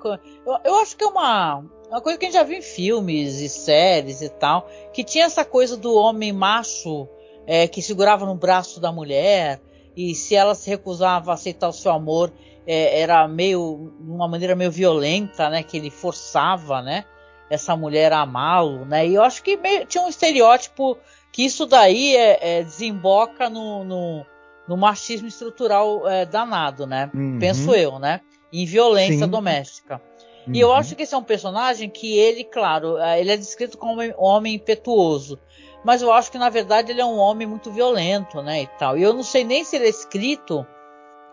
Eu, 0.46 0.56
eu 0.64 0.76
acho 0.76 0.96
que 0.96 1.04
é 1.04 1.06
uma, 1.06 1.64
uma 1.88 2.00
coisa 2.00 2.16
que 2.16 2.24
a 2.24 2.28
gente 2.28 2.38
já 2.38 2.44
viu 2.44 2.58
em 2.58 2.62
filmes 2.62 3.40
e 3.40 3.48
séries 3.48 4.22
e 4.22 4.28
tal, 4.28 4.68
que 4.92 5.02
tinha 5.02 5.24
essa 5.24 5.44
coisa 5.44 5.76
do 5.76 5.92
homem 5.94 6.32
macho 6.32 7.08
é, 7.46 7.66
que 7.66 7.82
segurava 7.82 8.24
no 8.24 8.34
braço 8.34 8.80
da 8.80 8.92
mulher 8.92 9.60
e 9.96 10.14
se 10.14 10.36
ela 10.36 10.54
se 10.54 10.70
recusava 10.70 11.32
a 11.32 11.34
aceitar 11.34 11.68
o 11.68 11.72
seu 11.72 11.90
amor, 11.90 12.32
é, 12.70 13.00
era 13.00 13.26
meio, 13.26 13.92
de 14.00 14.10
uma 14.10 14.28
maneira 14.28 14.54
meio 14.54 14.70
violenta, 14.70 15.48
né, 15.50 15.62
que 15.62 15.76
ele 15.76 15.90
forçava, 15.90 16.80
né, 16.82 17.04
essa 17.48 17.76
mulher 17.76 18.12
a 18.12 18.20
amá-lo, 18.20 18.84
né, 18.84 19.06
e 19.06 19.14
eu 19.14 19.22
acho 19.22 19.42
que 19.42 19.56
meio, 19.56 19.84
tinha 19.86 20.04
um 20.04 20.08
estereótipo 20.08 20.96
que 21.32 21.44
isso 21.44 21.66
daí 21.66 22.16
é, 22.16 22.58
é 22.58 22.62
desemboca 22.62 23.48
no, 23.48 23.84
no 23.84 24.26
no 24.70 24.76
machismo 24.76 25.26
estrutural 25.26 26.08
é, 26.08 26.24
danado, 26.24 26.86
né? 26.86 27.10
Uhum. 27.12 27.40
Penso 27.40 27.74
eu, 27.74 27.98
né? 27.98 28.20
Em 28.52 28.64
violência 28.64 29.24
Sim. 29.24 29.28
doméstica. 29.28 30.00
Uhum. 30.46 30.54
E 30.54 30.60
eu 30.60 30.68
uhum. 30.68 30.74
acho 30.74 30.94
que 30.94 31.02
esse 31.02 31.12
é 31.12 31.18
um 31.18 31.24
personagem 31.24 31.90
que 31.90 32.16
ele, 32.16 32.44
claro, 32.44 32.96
é, 32.96 33.20
ele 33.20 33.32
é 33.32 33.36
descrito 33.36 33.76
como 33.76 34.00
um 34.00 34.12
homem 34.16 34.54
impetuoso. 34.54 35.40
Mas 35.84 36.02
eu 36.02 36.12
acho 36.12 36.30
que 36.30 36.38
na 36.38 36.48
verdade 36.48 36.92
ele 36.92 37.00
é 37.00 37.04
um 37.04 37.18
homem 37.18 37.48
muito 37.48 37.72
violento, 37.72 38.40
né? 38.42 38.62
E 38.62 38.66
tal. 38.78 38.96
E 38.96 39.02
eu 39.02 39.12
não 39.12 39.24
sei 39.24 39.42
nem 39.42 39.64
se 39.64 39.74
ele 39.74 39.86
é 39.86 39.90
escrito. 39.90 40.64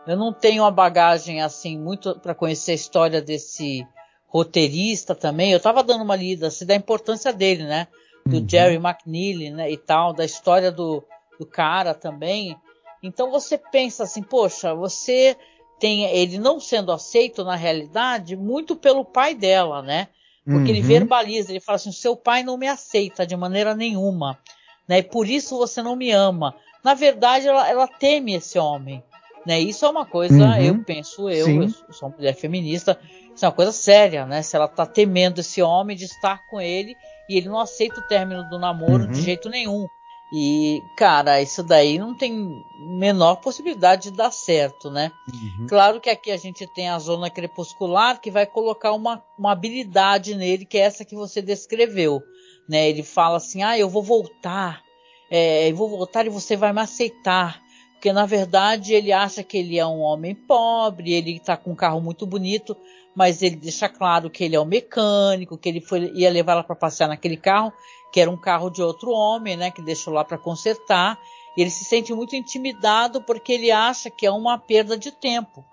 Eu 0.07 0.15
não 0.15 0.31
tenho 0.31 0.63
uma 0.63 0.71
bagagem 0.71 1.41
assim 1.41 1.77
muito 1.77 2.17
para 2.19 2.33
conhecer 2.33 2.71
a 2.71 2.75
história 2.75 3.21
desse 3.21 3.85
roteirista 4.27 5.13
também. 5.13 5.51
Eu 5.51 5.57
estava 5.57 5.83
dando 5.83 6.03
uma 6.03 6.15
lida 6.15 6.47
assim, 6.47 6.65
da 6.65 6.75
importância 6.75 7.33
dele, 7.33 7.63
né? 7.63 7.87
Do 8.25 8.37
uhum. 8.37 8.49
Jerry 8.49 8.75
McNeely, 8.75 9.51
né? 9.51 9.71
E 9.71 9.77
tal, 9.77 10.13
da 10.13 10.23
história 10.25 10.71
do, 10.71 11.03
do 11.39 11.45
cara 11.45 11.93
também. 11.93 12.55
Então 13.03 13.29
você 13.29 13.57
pensa 13.57 14.03
assim, 14.03 14.23
poxa, 14.23 14.73
você 14.73 15.35
tem 15.79 16.05
ele 16.05 16.37
não 16.37 16.59
sendo 16.59 16.91
aceito 16.91 17.43
na 17.43 17.55
realidade 17.55 18.35
muito 18.35 18.75
pelo 18.75 19.05
pai 19.05 19.35
dela, 19.35 19.81
né? 19.81 20.07
Porque 20.43 20.71
uhum. 20.71 20.77
ele 20.77 20.81
verbaliza, 20.81 21.51
ele 21.51 21.59
fala 21.59 21.75
assim: 21.75 21.91
seu 21.91 22.15
pai 22.15 22.41
não 22.41 22.57
me 22.57 22.67
aceita 22.67 23.27
de 23.27 23.35
maneira 23.35 23.75
nenhuma, 23.75 24.39
né? 24.87 24.99
E 24.99 25.03
por 25.03 25.27
isso 25.29 25.57
você 25.57 25.83
não 25.83 25.95
me 25.95 26.09
ama. 26.11 26.55
Na 26.83 26.93
verdade, 26.93 27.47
ela, 27.47 27.69
ela 27.69 27.87
teme 27.87 28.33
esse 28.33 28.57
homem, 28.57 29.03
né? 29.47 29.61
Isso 29.61 29.85
é 29.85 29.89
uma 29.89 30.05
coisa, 30.05 30.35
uhum. 30.35 30.61
eu 30.61 30.83
penso, 30.83 31.29
eu, 31.29 31.45
Sim. 31.45 31.73
eu 31.87 31.93
sou 31.93 32.09
uma 32.09 32.17
mulher 32.17 32.35
feminista, 32.35 32.99
isso 33.33 33.45
é 33.45 33.47
uma 33.47 33.53
coisa 33.53 33.71
séria, 33.71 34.25
né? 34.25 34.41
Se 34.41 34.57
ela 34.57 34.67
tá 34.67 34.85
temendo 34.85 35.39
esse 35.39 35.61
homem 35.61 35.95
de 35.95 36.03
estar 36.03 36.45
com 36.49 36.59
ele 36.59 36.97
e 37.29 37.37
ele 37.37 37.47
não 37.47 37.57
aceita 37.57 38.01
o 38.01 38.07
término 38.09 38.43
do 38.49 38.59
namoro 38.59 39.05
uhum. 39.05 39.11
de 39.11 39.21
jeito 39.21 39.49
nenhum. 39.49 39.87
E, 40.33 40.83
cara, 40.97 41.41
isso 41.41 41.63
daí 41.63 41.97
não 41.97 42.13
tem 42.13 42.61
menor 42.99 43.37
possibilidade 43.37 44.11
de 44.11 44.17
dar 44.17 44.31
certo, 44.31 44.91
né? 44.91 45.13
Uhum. 45.33 45.67
Claro 45.67 46.01
que 46.01 46.09
aqui 46.09 46.29
a 46.29 46.35
gente 46.35 46.67
tem 46.67 46.89
a 46.89 46.99
zona 46.99 47.29
crepuscular 47.29 48.19
que 48.19 48.29
vai 48.29 48.45
colocar 48.45 48.91
uma, 48.91 49.23
uma 49.39 49.53
habilidade 49.53 50.35
nele, 50.35 50.65
que 50.65 50.77
é 50.77 50.81
essa 50.81 51.05
que 51.05 51.15
você 51.15 51.41
descreveu. 51.41 52.21
Né? 52.67 52.89
Ele 52.89 53.03
fala 53.03 53.37
assim: 53.37 53.63
ah, 53.63 53.79
eu 53.79 53.87
vou 53.87 54.03
voltar, 54.03 54.83
é, 55.31 55.69
eu 55.71 55.75
vou 55.77 55.87
voltar 55.87 56.25
e 56.25 56.29
você 56.29 56.57
vai 56.57 56.73
me 56.73 56.81
aceitar. 56.81 57.65
Porque 57.97 58.13
na 58.13 58.25
verdade 58.25 58.93
ele 58.93 59.11
acha 59.11 59.43
que 59.43 59.57
ele 59.57 59.77
é 59.77 59.85
um 59.85 60.01
homem 60.01 60.33
pobre, 60.33 61.13
ele 61.13 61.35
está 61.35 61.57
com 61.57 61.71
um 61.71 61.75
carro 61.75 61.99
muito 61.99 62.25
bonito, 62.25 62.77
mas 63.15 63.41
ele 63.41 63.55
deixa 63.55 63.89
claro 63.89 64.29
que 64.29 64.43
ele 64.43 64.55
é 64.55 64.61
um 64.61 64.65
mecânico, 64.65 65.57
que 65.57 65.67
ele 65.67 65.81
foi, 65.81 66.11
ia 66.13 66.29
levar 66.29 66.53
ela 66.53 66.63
para 66.63 66.75
passear 66.75 67.07
naquele 67.07 67.37
carro 67.37 67.73
que 68.11 68.21
era 68.21 68.31
um 68.31 68.37
carro 68.37 68.69
de 68.69 68.81
outro 68.81 69.11
homem, 69.11 69.57
né, 69.57 69.71
que 69.71 69.81
deixou 69.81 70.13
lá 70.13 70.23
para 70.23 70.37
consertar. 70.37 71.19
E 71.55 71.61
ele 71.61 71.69
se 71.69 71.83
sente 71.85 72.13
muito 72.13 72.35
intimidado 72.35 73.21
porque 73.21 73.53
ele 73.53 73.71
acha 73.71 74.09
que 74.09 74.25
é 74.25 74.31
uma 74.31 74.57
perda 74.57 74.97
de 74.97 75.11
tempo. 75.11 75.65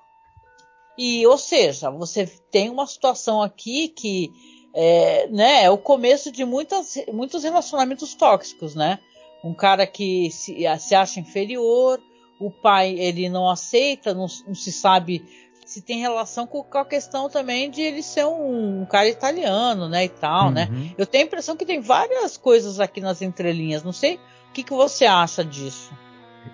E, 0.97 1.27
ou 1.27 1.37
seja, 1.37 1.91
você 1.91 2.27
tem 2.51 2.71
uma 2.71 2.87
situação 2.87 3.43
aqui 3.43 3.89
que 3.89 4.31
é, 4.75 5.29
né, 5.29 5.65
é 5.65 5.71
o 5.71 5.79
começo 5.79 6.31
de 6.31 6.45
muitas, 6.45 6.97
muitos 7.13 7.45
relacionamentos 7.45 8.15
tóxicos, 8.15 8.75
né? 8.75 8.99
Um 9.43 9.55
cara 9.55 9.87
que 9.87 10.31
se, 10.31 10.65
se 10.79 10.95
acha 10.95 11.21
inferior, 11.21 12.01
o 12.39 12.51
pai 12.51 12.99
ele 12.99 13.29
não 13.29 13.49
aceita, 13.49 14.13
não, 14.13 14.27
não 14.47 14.55
se 14.55 14.73
sabe 14.73 15.25
se 15.65 15.81
tem 15.81 16.01
relação 16.01 16.47
com, 16.47 16.63
com, 16.63 16.79
a 16.79 16.85
questão 16.85 17.29
também 17.29 17.71
de 17.71 17.81
ele 17.81 18.03
ser 18.03 18.25
um, 18.27 18.83
um 18.83 18.87
cara 18.87 19.09
italiano, 19.09 19.89
né, 19.89 20.05
e 20.05 20.09
tal, 20.09 20.51
né? 20.51 20.69
uhum. 20.71 20.79
né? 20.79 20.95
Eu 20.99 21.07
tenho 21.07 21.25
a 21.25 21.27
impressão 21.27 21.57
que 21.57 21.65
tem 21.65 21.81
várias 21.81 22.37
coisas 22.37 22.81
aqui 22.81 23.01
nas 23.01 23.23
entrelinhas. 23.23 23.83
Não 23.83 23.93
sei 23.93 24.17
o 24.17 24.53
que, 24.53 24.63
que 24.63 24.73
você 24.73 25.07
acha 25.07 25.45
disso. 25.45 25.93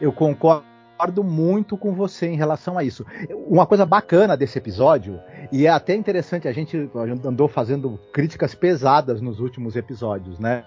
Eu 0.01 0.13
concordo 0.13 1.25
muito 1.25 1.77
com 1.77 1.93
você 1.93 2.29
em 2.29 2.37
relação 2.37 2.79
a 2.79 2.85
isso. 2.85 3.05
Uma 3.49 3.67
coisa 3.67 3.85
bacana 3.85 4.37
desse 4.37 4.59
episódio, 4.59 5.21
e 5.51 5.67
é 5.67 5.71
até 5.71 5.95
interessante, 5.95 6.47
a 6.47 6.53
gente 6.53 6.77
andou 7.25 7.49
fazendo 7.49 7.99
críticas 8.13 8.55
pesadas 8.55 9.21
nos 9.21 9.41
últimos 9.41 9.75
episódios, 9.75 10.39
né? 10.39 10.65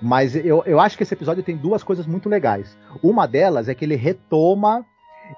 Mas 0.00 0.34
eu, 0.34 0.62
eu 0.66 0.80
acho 0.80 0.96
que 0.96 1.02
esse 1.02 1.14
episódio 1.14 1.42
tem 1.42 1.56
duas 1.56 1.82
coisas 1.82 2.06
muito 2.06 2.28
legais. 2.28 2.76
Uma 3.02 3.26
delas 3.26 3.68
é 3.68 3.74
que 3.74 3.84
ele 3.84 3.96
retoma 3.96 4.84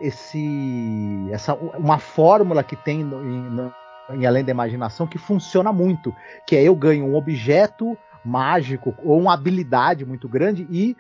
esse 0.01 1.29
essa 1.31 1.55
uma 1.55 1.99
fórmula 1.99 2.63
que 2.63 2.77
tem 2.77 3.01
em, 3.01 3.73
em 4.15 4.27
Além 4.27 4.45
da 4.45 4.51
Imaginação 4.51 5.07
que 5.07 5.19
funciona 5.19 5.73
muito, 5.73 6.15
que 6.47 6.57
é 6.57 6.63
eu 6.63 6.75
ganho 6.75 7.05
um 7.05 7.15
objeto 7.15 7.97
mágico 8.25 8.95
ou 9.05 9.21
uma 9.21 9.35
habilidade 9.35 10.05
muito 10.05 10.29
grande 10.29 10.67
e 10.71 10.97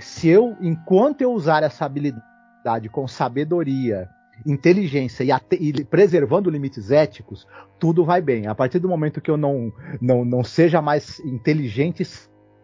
se 0.00 0.28
eu 0.28 0.56
enquanto 0.60 1.20
eu 1.20 1.32
usar 1.32 1.62
essa 1.62 1.84
habilidade 1.84 2.88
com 2.90 3.06
sabedoria 3.06 4.08
inteligência 4.46 5.22
e, 5.22 5.30
e, 5.60 5.84
preservando 5.84 6.48
limites 6.48 6.90
éticos, 6.90 7.46
tudo 7.78 8.04
vai 8.04 8.22
bem. 8.22 8.46
A 8.46 8.54
partir 8.54 8.78
do 8.78 8.88
momento 8.88 9.20
que 9.20 9.30
eu 9.30 9.36
não, 9.36 9.70
não, 10.00 10.24
não 10.24 10.42
seja 10.42 10.80
mais 10.80 11.20
inteligente 11.20 12.02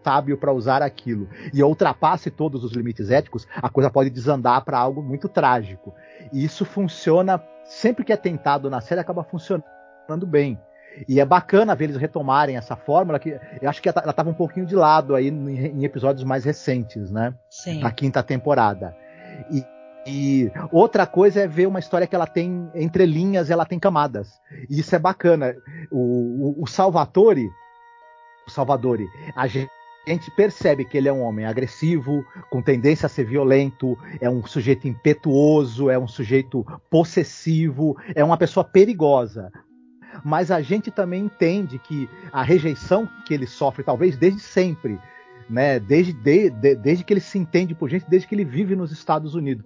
sábio 0.06 0.38
para 0.38 0.52
usar 0.52 0.82
aquilo 0.82 1.28
e 1.52 1.60
ultrapasse 1.64 2.30
todos 2.30 2.62
os 2.62 2.70
limites 2.70 3.10
éticos, 3.10 3.44
a 3.56 3.68
coisa 3.68 3.90
pode 3.90 4.08
desandar 4.08 4.64
para 4.64 4.78
algo 4.78 5.02
muito 5.02 5.28
trágico. 5.28 5.92
E 6.32 6.44
isso 6.44 6.64
funciona 6.64 7.42
sempre 7.64 8.04
que 8.04 8.12
é 8.12 8.16
tentado 8.16 8.70
na 8.70 8.80
série 8.80 9.00
acaba 9.00 9.24
funcionando 9.24 9.64
bem. 10.24 10.60
E 11.08 11.18
é 11.18 11.24
bacana 11.24 11.74
ver 11.74 11.86
eles 11.86 11.96
retomarem 11.96 12.56
essa 12.56 12.76
fórmula 12.76 13.18
que 13.18 13.36
eu 13.60 13.68
acho 13.68 13.82
que 13.82 13.88
ela 13.88 14.10
estava 14.10 14.30
um 14.30 14.34
pouquinho 14.34 14.64
de 14.64 14.76
lado 14.76 15.16
aí 15.16 15.26
em 15.28 15.84
episódios 15.84 16.24
mais 16.24 16.44
recentes, 16.44 17.10
né? 17.10 17.34
Sim. 17.50 17.80
Na 17.80 17.90
quinta 17.90 18.22
temporada. 18.22 18.96
E, 19.50 19.64
e, 20.06 20.52
outra 20.70 21.04
coisa 21.04 21.40
é 21.40 21.48
ver 21.48 21.66
uma 21.66 21.80
história 21.80 22.06
que 22.06 22.14
ela 22.14 22.28
tem 22.28 22.70
entre 22.74 23.04
linhas, 23.04 23.50
ela 23.50 23.66
tem 23.66 23.78
camadas. 23.78 24.40
E 24.70 24.78
isso 24.78 24.94
é 24.94 24.98
bacana. 24.98 25.54
O, 25.90 26.60
o, 26.60 26.62
o 26.62 26.66
Salvatore, 26.66 27.46
o 28.46 28.50
Salvatore, 28.50 29.04
a 29.34 29.46
gente 29.48 29.75
gente 30.12 30.30
percebe 30.30 30.84
que 30.84 30.96
ele 30.96 31.08
é 31.08 31.12
um 31.12 31.22
homem 31.22 31.44
agressivo, 31.44 32.24
com 32.50 32.62
tendência 32.62 33.06
a 33.06 33.08
ser 33.08 33.24
violento, 33.24 33.98
é 34.20 34.30
um 34.30 34.44
sujeito 34.46 34.86
impetuoso, 34.86 35.90
é 35.90 35.98
um 35.98 36.06
sujeito 36.06 36.64
possessivo, 36.90 37.96
é 38.14 38.22
uma 38.22 38.36
pessoa 38.36 38.62
perigosa. 38.62 39.50
Mas 40.24 40.50
a 40.50 40.62
gente 40.62 40.90
também 40.90 41.24
entende 41.24 41.78
que 41.78 42.08
a 42.32 42.42
rejeição 42.42 43.08
que 43.26 43.34
ele 43.34 43.46
sofre, 43.46 43.82
talvez 43.82 44.16
desde 44.16 44.40
sempre, 44.40 44.98
né, 45.50 45.78
desde, 45.78 46.12
de, 46.12 46.50
de, 46.50 46.74
desde 46.76 47.04
que 47.04 47.12
ele 47.12 47.20
se 47.20 47.38
entende 47.38 47.74
por 47.74 47.88
gente, 47.88 48.08
desde 48.08 48.28
que 48.28 48.34
ele 48.34 48.44
vive 48.44 48.76
nos 48.76 48.92
Estados 48.92 49.34
Unidos, 49.34 49.64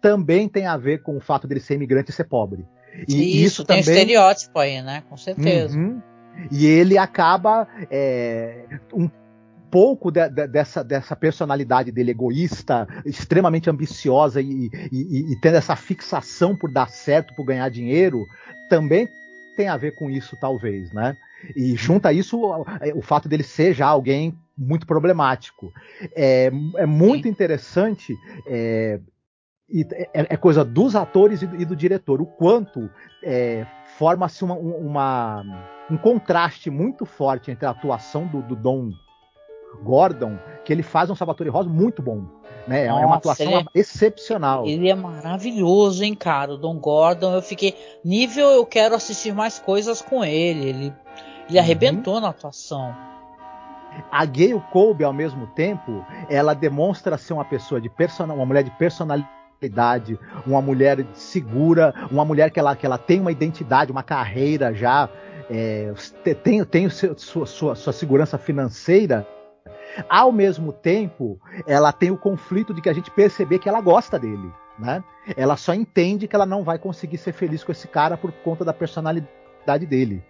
também 0.00 0.48
tem 0.48 0.66
a 0.66 0.76
ver 0.76 1.02
com 1.02 1.16
o 1.16 1.20
fato 1.20 1.46
dele 1.46 1.60
ser 1.60 1.74
imigrante 1.74 2.10
e 2.10 2.14
ser 2.14 2.24
pobre. 2.24 2.66
E 3.08 3.44
isso, 3.44 3.46
isso 3.46 3.64
tem 3.64 3.82
também... 3.82 4.00
estereótipo 4.00 4.58
aí, 4.58 4.82
né? 4.82 5.02
Com 5.08 5.16
certeza. 5.16 5.78
Uhum. 5.78 6.00
E 6.50 6.66
ele 6.66 6.98
acaba 6.98 7.66
é, 7.90 8.64
um 8.92 9.08
pouco 9.74 10.08
de, 10.12 10.28
de, 10.28 10.46
dessa, 10.46 10.84
dessa 10.84 11.16
personalidade 11.16 11.90
dele 11.90 12.12
egoísta, 12.12 12.86
extremamente 13.04 13.68
ambiciosa 13.68 14.40
e, 14.40 14.70
e, 14.92 15.32
e, 15.32 15.40
tendo 15.40 15.56
essa 15.56 15.74
fixação 15.74 16.54
por 16.54 16.70
dar 16.70 16.88
certo, 16.88 17.34
por 17.34 17.44
ganhar 17.44 17.68
dinheiro, 17.70 18.24
também 18.70 19.08
tem 19.56 19.66
a 19.66 19.76
ver 19.76 19.96
com 19.96 20.08
isso, 20.08 20.36
talvez, 20.40 20.92
né? 20.92 21.16
E 21.56 21.74
junta 21.74 22.12
isso 22.12 22.40
o 22.94 23.02
fato 23.02 23.28
dele 23.28 23.42
ser 23.42 23.74
já 23.74 23.88
alguém 23.88 24.38
muito 24.56 24.86
problemático. 24.86 25.72
É, 26.14 26.52
é 26.76 26.86
muito 26.86 27.24
Sim. 27.24 27.30
interessante 27.30 28.14
é, 28.46 29.00
é, 29.90 30.08
é, 30.30 30.36
coisa 30.36 30.64
dos 30.64 30.94
atores 30.94 31.42
e 31.42 31.48
do, 31.48 31.60
e 31.60 31.64
do 31.64 31.74
diretor, 31.74 32.20
o 32.20 32.26
quanto 32.26 32.88
é, 33.24 33.66
forma-se 33.98 34.44
uma, 34.44 34.54
uma, 34.54 35.42
um 35.90 35.96
contraste 35.96 36.70
muito 36.70 37.04
forte 37.04 37.50
entre 37.50 37.66
a 37.66 37.70
atuação 37.70 38.24
do, 38.28 38.40
do, 38.40 38.54
Dom 38.54 38.92
Gordon, 39.82 40.38
que 40.64 40.72
ele 40.72 40.82
faz 40.82 41.10
um 41.10 41.14
Salvatore 41.14 41.50
Rosa 41.50 41.68
muito 41.68 42.02
bom. 42.02 42.24
Né? 42.66 42.88
Nossa, 42.88 43.02
é 43.02 43.06
uma 43.06 43.16
atuação 43.16 43.58
é, 43.58 43.64
excepcional. 43.74 44.66
Ele 44.66 44.88
é 44.88 44.94
maravilhoso, 44.94 46.02
hein, 46.02 46.14
cara? 46.14 46.54
O 46.54 46.56
Dom 46.56 46.78
Gordon, 46.78 47.34
eu 47.34 47.42
fiquei. 47.42 47.74
Nível, 48.04 48.48
eu 48.50 48.64
quero 48.64 48.94
assistir 48.94 49.34
mais 49.34 49.58
coisas 49.58 50.00
com 50.00 50.24
ele. 50.24 50.68
Ele, 50.68 50.84
ele 50.86 50.94
uhum. 51.50 51.58
arrebentou 51.58 52.20
na 52.20 52.30
atuação. 52.30 52.94
A 54.10 54.24
Gayle 54.24 54.62
Colby, 54.72 55.04
ao 55.04 55.12
mesmo 55.12 55.46
tempo, 55.48 56.04
ela 56.28 56.54
demonstra 56.54 57.16
ser 57.18 57.34
uma 57.34 57.44
pessoa 57.44 57.80
de 57.80 57.88
personal, 57.88 58.36
uma 58.36 58.46
mulher 58.46 58.64
de 58.64 58.70
personalidade 58.72 59.34
idade, 59.64 60.18
uma 60.46 60.60
mulher 60.60 61.04
segura, 61.14 61.94
uma 62.10 62.24
mulher 62.24 62.50
que 62.50 62.58
ela, 62.58 62.76
que 62.76 62.84
ela 62.84 62.98
tem 62.98 63.20
uma 63.20 63.32
identidade, 63.32 63.90
uma 63.90 64.02
carreira 64.02 64.74
já, 64.74 65.08
é, 65.50 65.92
tem, 66.42 66.64
tem 66.64 66.88
seu, 66.88 67.16
sua, 67.16 67.46
sua, 67.46 67.74
sua 67.74 67.92
segurança 67.92 68.38
financeira. 68.38 69.26
Ao 70.08 70.32
mesmo 70.32 70.72
tempo, 70.72 71.40
ela 71.66 71.92
tem 71.92 72.10
o 72.10 72.18
conflito 72.18 72.74
de 72.74 72.80
que 72.80 72.88
a 72.88 72.92
gente 72.92 73.10
perceber 73.10 73.58
que 73.58 73.68
ela 73.68 73.80
gosta 73.80 74.18
dele. 74.18 74.52
Né? 74.78 75.02
Ela 75.36 75.56
só 75.56 75.72
entende 75.72 76.26
que 76.26 76.34
ela 76.34 76.46
não 76.46 76.64
vai 76.64 76.78
conseguir 76.78 77.18
ser 77.18 77.32
feliz 77.32 77.62
com 77.62 77.72
esse 77.72 77.86
cara 77.86 78.16
por 78.16 78.32
conta 78.32 78.64
da 78.64 78.72
personalidade 78.72 79.86
dele. 79.86 80.22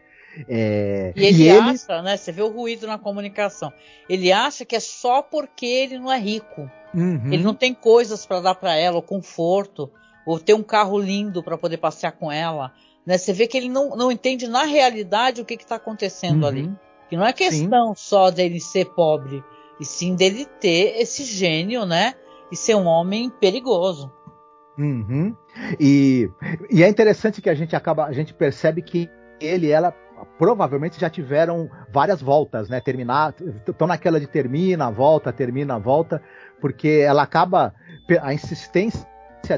É, 0.48 1.12
e 1.14 1.26
ele, 1.26 1.42
e 1.42 1.48
ele 1.48 1.58
acha, 1.58 2.02
né? 2.02 2.16
Você 2.16 2.32
vê 2.32 2.42
o 2.42 2.48
ruído 2.48 2.86
na 2.86 2.98
comunicação. 2.98 3.72
Ele 4.08 4.32
acha 4.32 4.64
que 4.64 4.74
é 4.74 4.80
só 4.80 5.22
porque 5.22 5.64
ele 5.64 5.98
não 5.98 6.10
é 6.10 6.18
rico. 6.18 6.68
Uhum. 6.92 7.32
Ele 7.32 7.42
não 7.42 7.54
tem 7.54 7.72
coisas 7.72 8.26
para 8.26 8.40
dar 8.40 8.54
para 8.54 8.74
ela, 8.74 8.96
ou 8.96 9.02
conforto, 9.02 9.90
ou 10.26 10.38
ter 10.38 10.54
um 10.54 10.62
carro 10.62 10.98
lindo 10.98 11.42
para 11.42 11.56
poder 11.56 11.76
passear 11.76 12.12
com 12.12 12.30
ela. 12.30 12.72
Né? 13.06 13.18
Você 13.18 13.32
vê 13.32 13.46
que 13.46 13.56
ele 13.56 13.68
não, 13.68 13.90
não 13.90 14.10
entende 14.10 14.48
na 14.48 14.64
realidade 14.64 15.40
o 15.40 15.44
que 15.44 15.54
está 15.54 15.76
acontecendo 15.76 16.42
uhum. 16.42 16.48
ali. 16.48 16.72
Não 17.16 17.26
é 17.26 17.32
questão 17.32 17.94
sim. 17.94 18.02
só 18.02 18.30
dele 18.30 18.60
ser 18.60 18.86
pobre, 18.86 19.42
e 19.80 19.84
sim 19.84 20.14
dele 20.14 20.46
ter 20.60 21.00
esse 21.00 21.24
gênio, 21.24 21.84
né? 21.84 22.14
E 22.50 22.56
ser 22.56 22.74
um 22.74 22.86
homem 22.86 23.30
perigoso. 23.30 24.12
Uhum. 24.78 25.34
E, 25.78 26.28
e 26.70 26.82
é 26.82 26.88
interessante 26.88 27.40
que 27.40 27.48
a 27.48 27.54
gente 27.54 27.76
acaba, 27.76 28.04
a 28.04 28.12
gente 28.12 28.34
percebe 28.34 28.82
que 28.82 29.08
ele 29.40 29.68
e 29.68 29.70
ela 29.70 29.92
provavelmente 30.38 31.00
já 31.00 31.10
tiveram 31.10 31.68
várias 31.92 32.20
voltas, 32.20 32.68
né? 32.68 32.80
Terminar, 32.80 33.34
estão 33.66 33.86
naquela 33.86 34.18
de 34.18 34.26
termina, 34.26 34.90
volta, 34.90 35.32
termina, 35.32 35.78
volta, 35.78 36.22
porque 36.60 37.02
ela 37.04 37.22
acaba 37.22 37.74
a 38.20 38.32
insistência 38.32 39.06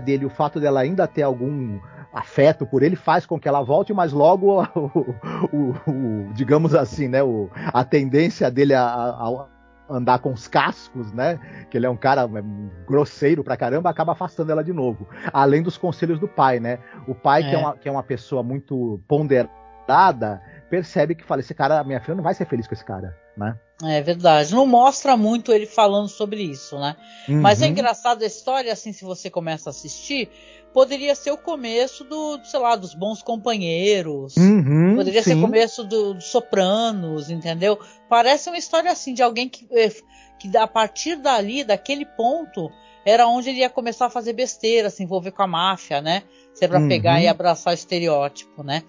dele, 0.05 0.27
o 0.27 0.31
fato 0.31 0.59
dela 0.61 0.81
ainda 0.81 1.07
ter 1.07 1.23
algum 1.23 1.79
afeto 2.17 2.65
por 2.67 2.83
ele 2.83 2.97
faz 2.97 3.27
com 3.27 3.39
que 3.39 3.47
ela 3.47 3.63
volte, 3.63 3.93
mas 3.93 4.11
logo 4.11 4.63
o, 4.75 5.05
o, 5.53 5.91
o 5.91 6.33
digamos 6.33 6.75
assim, 6.75 7.09
né, 7.09 7.23
o, 7.23 7.51
a 7.55 7.85
tendência 7.85 8.51
dele 8.51 8.73
a, 8.73 8.83
a, 8.83 9.47
andar 9.89 10.19
com 10.21 10.33
os 10.33 10.49
cascos, 10.49 11.13
né, 11.13 11.39
que 11.71 11.77
ele 11.77 11.85
é 11.85 11.91
um 11.91 11.97
cara 11.97 12.23
é, 12.23 12.87
grosseiro 12.87 13.45
pra 13.45 13.57
caramba, 13.57 13.91
acaba 13.91 14.13
afastando 14.13 14.51
ela 14.51 14.65
de 14.65 14.73
novo. 14.73 15.07
Além 15.31 15.63
dos 15.63 15.77
conselhos 15.77 16.19
do 16.19 16.27
pai, 16.27 16.59
né? 16.59 16.79
O 17.07 17.15
pai 17.15 17.43
é. 17.43 17.51
que, 17.51 17.55
é 17.55 17.59
uma, 17.59 17.77
que 17.77 17.89
é 17.89 17.93
uma 17.93 18.03
pessoa 18.03 18.43
muito 18.43 18.99
ponderada, 19.07 20.41
percebe 20.71 21.15
que 21.15 21.23
fala, 21.23 21.41
esse 21.41 21.55
cara, 21.55 21.85
minha 21.85 22.01
filha 22.01 22.17
não 22.17 22.25
vai 22.25 22.35
ser 22.35 22.47
feliz 22.47 22.67
com 22.67 22.75
esse 22.75 22.85
cara, 22.85 23.15
né? 23.37 23.57
É 23.85 24.01
verdade. 24.01 24.55
Não 24.55 24.67
mostra 24.67 25.17
muito 25.17 25.53
ele 25.53 25.67
falando 25.67 26.09
sobre 26.09 26.43
isso, 26.43 26.79
né? 26.79 26.97
Uhum. 27.29 27.43
Mas 27.43 27.61
é 27.61 27.67
engraçado 27.67 28.23
a 28.23 28.27
história, 28.27 28.73
assim, 28.73 28.93
se 28.93 29.05
você 29.05 29.29
começa 29.29 29.69
a 29.69 29.71
assistir, 29.71 30.31
poderia 30.73 31.15
ser 31.15 31.31
o 31.31 31.39
começo 31.39 32.05
do, 32.05 32.39
sei 32.45 32.61
lá, 32.61 32.77
dos 32.77 32.95
bons 32.95 33.23
companheiros. 33.23 34.37
Uhum, 34.37 34.97
poderia 34.97 35.23
sim. 35.23 35.31
ser 35.31 35.37
o 35.37 35.41
começo 35.41 35.85
do, 35.85 36.15
do, 36.15 36.21
Sopranos, 36.21 37.31
entendeu? 37.31 37.79
Parece 38.09 38.49
uma 38.49 38.59
história 38.59 38.91
assim 38.91 39.15
de 39.15 39.23
alguém 39.23 39.49
que, 39.49 39.67
eh, 39.71 39.93
que 40.39 40.55
a 40.57 40.67
partir 40.67 41.17
dali, 41.17 41.65
daquele 41.65 42.05
ponto, 42.05 42.71
era 43.05 43.27
onde 43.27 43.51
ele 43.51 43.61
ia 43.61 43.71
começar 43.71 44.07
a 44.07 44.11
fazer 44.11 44.33
besteira, 44.33 44.91
se 44.91 45.03
envolver 45.03 45.31
com 45.31 45.43
a 45.43 45.47
máfia, 45.47 46.01
né? 46.01 46.25
Se 46.53 46.65
é 46.65 46.69
pra 46.69 46.81
uhum. 46.81 46.89
pegar 46.89 47.23
e 47.23 47.29
abraçar 47.29 47.73
o 47.73 47.75
estereótipo, 47.75 48.63
né? 48.63 48.83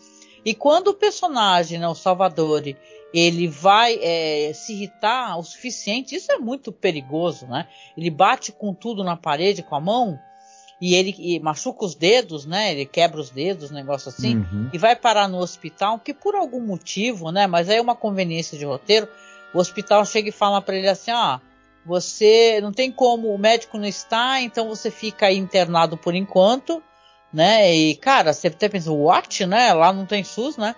E 0.44 0.54
quando 0.54 0.88
o 0.88 0.94
personagem, 0.94 1.78
né, 1.78 1.88
o 1.88 1.96
Salvador, 1.96 2.64
ele 3.14 3.48
vai 3.48 4.00
é, 4.02 4.52
se 4.54 4.74
irritar 4.74 5.38
o 5.38 5.44
suficiente, 5.44 6.16
isso 6.16 6.32
é 6.32 6.38
muito 6.38 6.72
perigoso, 6.72 7.46
né? 7.48 7.68
Ele 7.98 8.10
bate 8.10 8.52
com 8.52 8.74
tudo 8.74 9.04
na 9.04 9.18
parede 9.18 9.62
com 9.62 9.76
a 9.76 9.80
mão 9.80 10.20
e 10.80 10.96
ele 10.96 11.16
e 11.18 11.40
machuca 11.40 11.86
os 11.86 11.96
dedos, 11.96 12.46
né? 12.46 12.72
Ele 12.72 12.86
quebra 12.86 13.20
os 13.20 13.30
dedos, 13.30 13.72
negócio 13.72 14.10
assim, 14.10 14.38
uhum. 14.38 14.70
e 14.72 14.78
vai 14.78 14.96
parar 14.96 15.28
no 15.28 15.40
hospital, 15.40 16.00
que 16.00 16.14
por 16.14 16.36
algum 16.36 16.62
motivo, 16.62 17.32
né? 17.32 17.48
Mas 17.48 17.70
aí 17.70 17.78
é 17.78 17.82
uma 17.82 17.96
conveniência 17.96 18.58
de 18.58 18.66
roteiro. 18.66 19.08
O 19.54 19.60
hospital 19.60 20.06
chega 20.06 20.30
e 20.30 20.32
fala 20.32 20.62
para 20.62 20.76
ele 20.76 20.88
assim: 20.88 21.12
ó, 21.12 21.40
você 21.86 22.60
não 22.62 22.72
tem 22.72 22.92
como, 22.92 23.34
o 23.34 23.38
médico 23.38 23.78
não 23.78 23.88
está, 23.88 24.42
então 24.42 24.68
você 24.68 24.92
fica 24.92 25.28
aí 25.28 25.38
internado 25.38 25.98
por 25.98 26.14
enquanto 26.14 26.84
né? 27.32 27.74
E, 27.74 27.96
cara, 27.96 28.34
você 28.34 28.48
até 28.48 28.70
pensa, 28.70 28.92
what, 28.92 29.46
né? 29.46 29.74
Lá 29.74 29.92
não 29.92 30.06
tem 30.06 30.24
SUS, 30.24 30.58
né? 30.58 30.76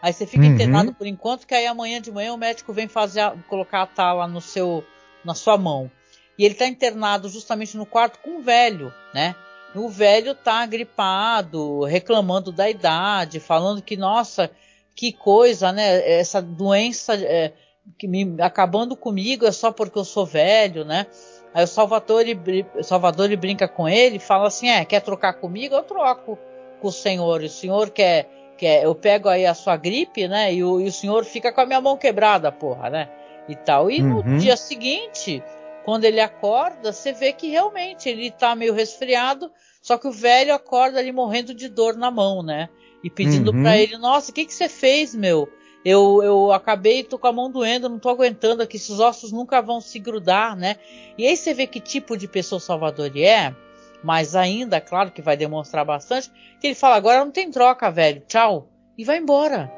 Aí 0.00 0.12
você 0.12 0.26
fica 0.26 0.44
uhum. 0.44 0.52
internado 0.52 0.92
por 0.92 1.06
enquanto, 1.06 1.46
que 1.46 1.54
aí 1.54 1.66
amanhã 1.66 2.00
de 2.00 2.12
manhã 2.12 2.32
o 2.32 2.38
médico 2.38 2.72
vem 2.72 2.86
fazer 2.86 3.20
a, 3.20 3.34
colocar 3.48 3.82
a 3.82 3.86
tala 3.86 4.28
no 4.28 4.40
seu, 4.40 4.84
na 5.24 5.34
sua 5.34 5.58
mão. 5.58 5.90
E 6.38 6.44
ele 6.44 6.54
tá 6.54 6.66
internado 6.66 7.28
justamente 7.28 7.76
no 7.76 7.84
quarto 7.84 8.20
com 8.20 8.38
o 8.38 8.42
velho, 8.42 8.94
né? 9.12 9.34
O 9.74 9.88
velho 9.88 10.34
tá 10.34 10.64
gripado, 10.64 11.84
reclamando 11.84 12.52
da 12.52 12.70
idade, 12.70 13.40
falando 13.40 13.82
que, 13.82 13.96
nossa, 13.96 14.50
que 14.94 15.12
coisa, 15.12 15.72
né? 15.72 16.18
Essa 16.18 16.40
doença 16.40 17.14
é, 17.14 17.52
que 17.98 18.06
me 18.06 18.40
acabando 18.40 18.96
comigo 18.96 19.46
é 19.46 19.52
só 19.52 19.70
porque 19.72 19.98
eu 19.98 20.04
sou 20.04 20.24
velho, 20.24 20.84
né? 20.84 21.06
Aí 21.52 21.64
o 21.64 21.66
Salvatore, 21.66 22.38
Salvador 22.82 23.34
brinca 23.36 23.66
com 23.66 23.88
ele 23.88 24.16
e 24.16 24.20
fala 24.20 24.48
assim: 24.48 24.68
é, 24.68 24.84
quer 24.84 25.00
trocar 25.00 25.34
comigo? 25.34 25.74
Eu 25.74 25.82
troco 25.82 26.38
com 26.80 26.88
o 26.88 26.92
senhor. 26.92 27.42
E 27.42 27.46
o 27.46 27.50
senhor 27.50 27.90
quer, 27.90 28.28
quer 28.56 28.84
eu 28.84 28.94
pego 28.94 29.28
aí 29.28 29.46
a 29.46 29.54
sua 29.54 29.76
gripe, 29.76 30.28
né? 30.28 30.52
E 30.52 30.62
o, 30.62 30.80
e 30.80 30.88
o 30.88 30.92
senhor 30.92 31.24
fica 31.24 31.52
com 31.52 31.60
a 31.60 31.66
minha 31.66 31.80
mão 31.80 31.96
quebrada, 31.96 32.52
porra, 32.52 32.90
né? 32.90 33.08
E 33.48 33.56
tal. 33.56 33.90
E 33.90 34.02
uhum. 34.02 34.22
no 34.22 34.38
dia 34.38 34.56
seguinte, 34.56 35.42
quando 35.88 36.04
ele 36.04 36.20
acorda, 36.20 36.92
você 36.92 37.14
vê 37.14 37.32
que 37.32 37.48
realmente 37.48 38.10
ele 38.10 38.30
tá 38.30 38.54
meio 38.54 38.74
resfriado, 38.74 39.50
só 39.80 39.96
que 39.96 40.06
o 40.06 40.12
velho 40.12 40.52
acorda 40.52 40.98
ali 40.98 41.10
morrendo 41.10 41.54
de 41.54 41.66
dor 41.66 41.96
na 41.96 42.10
mão, 42.10 42.42
né? 42.42 42.68
E 43.02 43.08
pedindo 43.08 43.52
uhum. 43.52 43.62
para 43.62 43.78
ele: 43.78 43.96
nossa, 43.96 44.30
o 44.30 44.34
que, 44.34 44.44
que 44.44 44.52
você 44.52 44.68
fez, 44.68 45.14
meu? 45.14 45.50
eu, 45.82 46.22
eu 46.22 46.52
acabei, 46.52 47.02
tô 47.02 47.18
com 47.18 47.28
a 47.28 47.32
mão 47.32 47.50
doendo, 47.50 47.88
não 47.88 47.98
tô 47.98 48.10
aguentando 48.10 48.62
aqui, 48.62 48.76
esses 48.76 49.00
ossos 49.00 49.32
nunca 49.32 49.62
vão 49.62 49.80
se 49.80 49.98
grudar, 49.98 50.54
né? 50.54 50.76
E 51.16 51.26
aí 51.26 51.34
você 51.34 51.54
vê 51.54 51.66
que 51.66 51.80
tipo 51.80 52.18
de 52.18 52.28
pessoa 52.28 52.60
Salvador 52.60 53.10
é, 53.16 53.56
mas 54.04 54.36
ainda, 54.36 54.82
claro 54.82 55.10
que 55.10 55.22
vai 55.22 55.38
demonstrar 55.38 55.86
bastante, 55.86 56.30
que 56.60 56.66
ele 56.66 56.74
fala, 56.74 56.96
agora 56.96 57.24
não 57.24 57.30
tem 57.30 57.50
troca, 57.50 57.90
velho, 57.90 58.22
tchau, 58.28 58.68
e 58.98 59.06
vai 59.06 59.16
embora. 59.16 59.72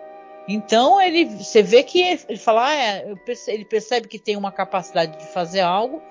Então 0.52 1.00
ele, 1.00 1.26
você 1.26 1.62
vê 1.62 1.82
que 1.84 2.00
ele, 2.00 2.20
ele 2.28 2.38
fala, 2.38 2.66
ah, 2.66 2.74
é, 2.74 3.14
ele 3.46 3.64
percebe 3.64 4.08
que 4.08 4.18
tem 4.18 4.36
uma 4.36 4.50
capacidade 4.50 5.16
de 5.16 5.32
fazer 5.32 5.60
algo, 5.60 6.02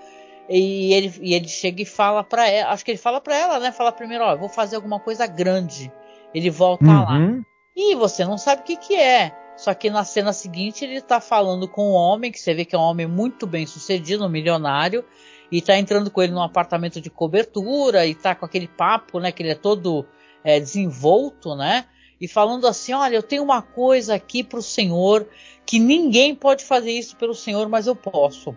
e 0.49 0.93
ele, 0.93 1.13
e 1.21 1.33
ele 1.33 1.47
chega 1.47 1.81
e 1.81 1.85
fala 1.85 2.23
para 2.23 2.47
ela, 2.47 2.71
acho 2.71 2.85
que 2.85 2.91
ele 2.91 2.97
fala 2.97 3.19
para 3.19 3.35
ela, 3.35 3.59
né? 3.59 3.71
Fala 3.71 3.91
primeiro, 3.91 4.23
ó, 4.23 4.35
vou 4.37 4.47
fazer 4.47 4.77
alguma 4.77 4.99
coisa 4.99 5.27
grande. 5.27 5.91
Ele 6.33 6.49
volta 6.49 6.85
uhum. 6.85 7.03
lá. 7.03 7.43
E 7.75 7.95
você 7.95 8.25
não 8.25 8.37
sabe 8.37 8.61
o 8.61 8.65
que 8.65 8.77
que 8.77 8.95
é. 8.95 9.35
Só 9.57 9.73
que 9.73 9.89
na 9.89 10.05
cena 10.05 10.31
seguinte 10.31 10.85
ele 10.85 11.01
tá 11.01 11.19
falando 11.19 11.67
com 11.67 11.91
um 11.91 11.93
homem, 11.93 12.31
que 12.31 12.39
você 12.39 12.53
vê 12.53 12.63
que 12.63 12.75
é 12.75 12.79
um 12.79 12.83
homem 12.83 13.05
muito 13.05 13.45
bem 13.45 13.67
sucedido, 13.67 14.25
um 14.25 14.29
milionário, 14.29 15.03
e 15.51 15.61
tá 15.61 15.77
entrando 15.77 16.09
com 16.09 16.21
ele 16.21 16.31
num 16.31 16.41
apartamento 16.41 17.01
de 17.01 17.09
cobertura, 17.09 18.05
e 18.05 18.15
tá 18.15 18.33
com 18.33 18.45
aquele 18.45 18.69
papo, 18.69 19.19
né, 19.19 19.33
que 19.33 19.43
ele 19.43 19.51
é 19.51 19.55
todo 19.55 20.05
é, 20.43 20.59
desenvolto, 20.59 21.55
né? 21.55 21.85
E 22.19 22.27
falando 22.27 22.67
assim, 22.67 22.93
olha, 22.93 23.15
eu 23.15 23.23
tenho 23.23 23.43
uma 23.43 23.61
coisa 23.61 24.15
aqui 24.15 24.43
pro 24.43 24.61
senhor, 24.61 25.27
que 25.65 25.79
ninguém 25.79 26.35
pode 26.35 26.65
fazer 26.65 26.91
isso 26.91 27.15
pelo 27.15 27.33
senhor, 27.33 27.69
mas 27.69 27.87
eu 27.87 27.95
posso. 27.95 28.55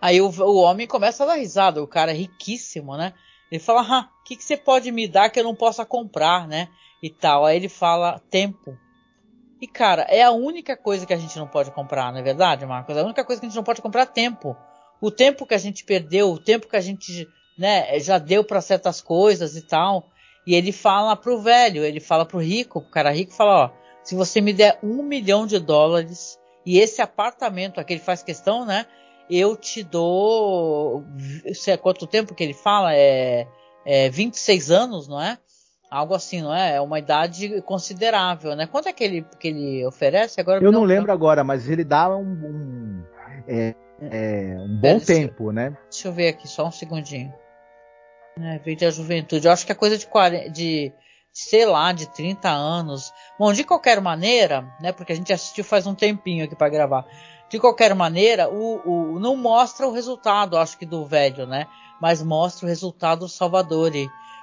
Aí 0.00 0.20
o, 0.20 0.28
o 0.28 0.56
homem 0.56 0.86
começa 0.86 1.22
a 1.22 1.26
dar 1.26 1.34
risada, 1.34 1.82
o 1.82 1.86
cara 1.86 2.10
é 2.10 2.14
riquíssimo, 2.14 2.96
né? 2.96 3.14
Ele 3.50 3.60
fala, 3.60 3.82
ah, 3.82 4.08
o 4.20 4.24
que, 4.24 4.36
que 4.36 4.44
você 4.44 4.56
pode 4.56 4.90
me 4.90 5.06
dar 5.06 5.30
que 5.30 5.38
eu 5.38 5.44
não 5.44 5.54
possa 5.54 5.84
comprar, 5.84 6.48
né? 6.48 6.68
E 7.02 7.08
tal. 7.08 7.44
Aí 7.44 7.56
ele 7.56 7.68
fala, 7.68 8.20
tempo. 8.30 8.76
E 9.60 9.66
cara, 9.66 10.02
é 10.02 10.22
a 10.22 10.32
única 10.32 10.76
coisa 10.76 11.06
que 11.06 11.14
a 11.14 11.16
gente 11.16 11.38
não 11.38 11.46
pode 11.46 11.70
comprar, 11.70 12.12
não 12.12 12.18
é 12.18 12.22
verdade, 12.22 12.66
Marcos? 12.66 12.96
É 12.96 13.00
a 13.00 13.04
única 13.04 13.24
coisa 13.24 13.40
que 13.40 13.46
a 13.46 13.48
gente 13.48 13.56
não 13.56 13.64
pode 13.64 13.80
comprar 13.80 14.02
é 14.02 14.06
tempo. 14.06 14.56
O 15.00 15.10
tempo 15.10 15.46
que 15.46 15.54
a 15.54 15.58
gente 15.58 15.84
perdeu, 15.84 16.30
o 16.30 16.38
tempo 16.38 16.68
que 16.68 16.76
a 16.76 16.80
gente 16.80 17.28
né, 17.56 17.98
já 18.00 18.18
deu 18.18 18.44
para 18.44 18.60
certas 18.60 19.00
coisas 19.00 19.56
e 19.56 19.62
tal. 19.62 20.10
E 20.46 20.54
ele 20.54 20.70
fala 20.70 21.16
pro 21.16 21.40
velho, 21.40 21.84
ele 21.84 21.98
fala 21.98 22.24
pro 22.24 22.38
rico, 22.38 22.78
o 22.78 22.90
cara 22.90 23.10
rico 23.10 23.32
fala, 23.32 23.64
ó, 23.64 23.70
se 24.02 24.14
você 24.14 24.40
me 24.40 24.52
der 24.52 24.78
um 24.82 25.02
milhão 25.02 25.46
de 25.46 25.58
dólares 25.58 26.38
e 26.64 26.78
esse 26.78 27.02
apartamento 27.02 27.80
aqui 27.80 27.94
ele 27.94 28.00
faz 28.00 28.22
questão, 28.22 28.64
né? 28.64 28.86
Eu 29.28 29.56
te 29.56 29.82
dou, 29.82 31.04
sei 31.52 31.76
quanto 31.76 32.06
tempo 32.06 32.32
que 32.32 32.44
ele 32.44 32.54
fala? 32.54 32.94
É, 32.94 33.48
é 33.84 34.08
26 34.08 34.70
anos, 34.70 35.08
não 35.08 35.20
é? 35.20 35.36
Algo 35.90 36.14
assim, 36.14 36.42
não 36.42 36.54
é? 36.54 36.76
É 36.76 36.80
uma 36.80 37.00
idade 37.00 37.60
considerável, 37.62 38.54
né? 38.54 38.68
Quanto 38.68 38.88
é 38.88 38.92
que 38.92 39.02
ele, 39.02 39.26
que 39.40 39.48
ele 39.48 39.84
oferece 39.84 40.40
agora? 40.40 40.62
Eu 40.62 40.70
não, 40.70 40.80
não 40.80 40.86
lembro 40.86 41.10
agora, 41.10 41.42
mas 41.42 41.68
ele 41.68 41.82
dá 41.82 42.08
um, 42.08 42.22
um, 42.22 43.04
é, 43.48 43.74
é, 44.00 44.56
um 44.60 44.80
bom 44.80 45.00
tempo, 45.00 45.50
né? 45.50 45.76
Deixa 45.90 46.06
eu 46.06 46.12
ver 46.12 46.28
aqui, 46.28 46.46
só 46.46 46.66
um 46.66 46.72
segundinho. 46.72 47.32
É, 48.40 48.58
veio 48.58 48.76
da 48.78 48.90
juventude. 48.90 49.46
Eu 49.46 49.52
acho 49.52 49.64
que 49.64 49.72
é 49.72 49.74
coisa 49.74 49.96
de, 49.96 50.06
40, 50.06 50.50
de, 50.50 50.92
sei 51.32 51.64
lá, 51.64 51.92
de 51.92 52.06
30 52.12 52.48
anos. 52.48 53.12
Bom, 53.38 53.52
de 53.52 53.64
qualquer 53.64 54.00
maneira, 54.00 54.66
né? 54.80 54.92
Porque 54.92 55.12
a 55.12 55.16
gente 55.16 55.32
assistiu 55.32 55.64
faz 55.64 55.86
um 55.86 55.94
tempinho 55.94 56.44
aqui 56.44 56.54
para 56.54 56.68
gravar. 56.68 57.06
De 57.48 57.58
qualquer 57.58 57.94
maneira, 57.94 58.48
o, 58.50 59.14
o, 59.14 59.20
não 59.20 59.36
mostra 59.36 59.86
o 59.86 59.92
resultado, 59.92 60.58
acho 60.58 60.76
que 60.76 60.84
do 60.84 61.06
velho, 61.06 61.46
né? 61.46 61.66
Mas 62.00 62.22
mostra 62.22 62.66
o 62.66 62.68
resultado 62.68 63.20
do 63.20 63.28
Salvador 63.28 63.92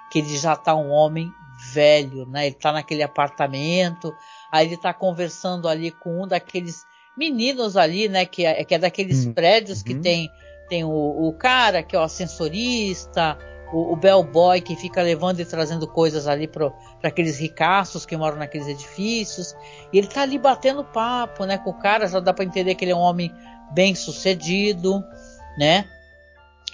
que 0.10 0.20
ele 0.20 0.38
já 0.38 0.56
tá 0.56 0.74
um 0.74 0.90
homem 0.90 1.32
velho, 1.72 2.26
né? 2.26 2.48
Ele 2.48 2.56
tá 2.56 2.72
naquele 2.72 3.04
apartamento, 3.04 4.14
aí 4.52 4.68
ele 4.68 4.78
tá 4.78 4.94
conversando 4.94 5.68
ali 5.68 5.92
com 5.92 6.24
um 6.24 6.28
daqueles 6.28 6.84
meninos 7.18 7.78
ali, 7.78 8.08
né? 8.08 8.26
Que 8.26 8.46
é, 8.46 8.64
que 8.64 8.74
é 8.74 8.80
daqueles 8.80 9.26
uhum. 9.26 9.34
prédios 9.34 9.84
que 9.84 9.94
uhum. 9.94 10.02
tem, 10.02 10.30
tem 10.70 10.84
o, 10.84 10.90
o, 11.28 11.34
cara 11.34 11.84
que 11.84 11.96
é 11.96 12.00
o 12.00 12.04
ascensorista, 12.04 13.38
o, 13.74 13.94
o 13.94 13.96
bellboy 13.96 14.62
que 14.62 14.76
fica 14.76 15.02
levando 15.02 15.40
e 15.40 15.46
trazendo 15.46 15.88
coisas 15.88 16.28
ali 16.28 16.48
para 16.48 16.72
aqueles 17.02 17.40
ricaços 17.40 18.06
que 18.06 18.16
moram 18.16 18.38
naqueles 18.38 18.68
edifícios. 18.68 19.56
E 19.92 19.98
ele 19.98 20.08
tá 20.08 20.22
ali 20.22 20.38
batendo 20.38 20.84
papo, 20.84 21.44
né? 21.46 21.58
Com 21.58 21.72
o 21.72 21.80
cara, 21.80 22.08
já 22.08 22.20
dá 22.20 22.32
para 22.32 22.46
entender 22.46 22.76
que 22.76 22.86
ele 22.86 22.92
é 22.92 22.96
um 22.96 23.00
homem 23.00 23.34
bem 23.72 23.96
sucedido, 23.96 25.04
né? 25.58 25.90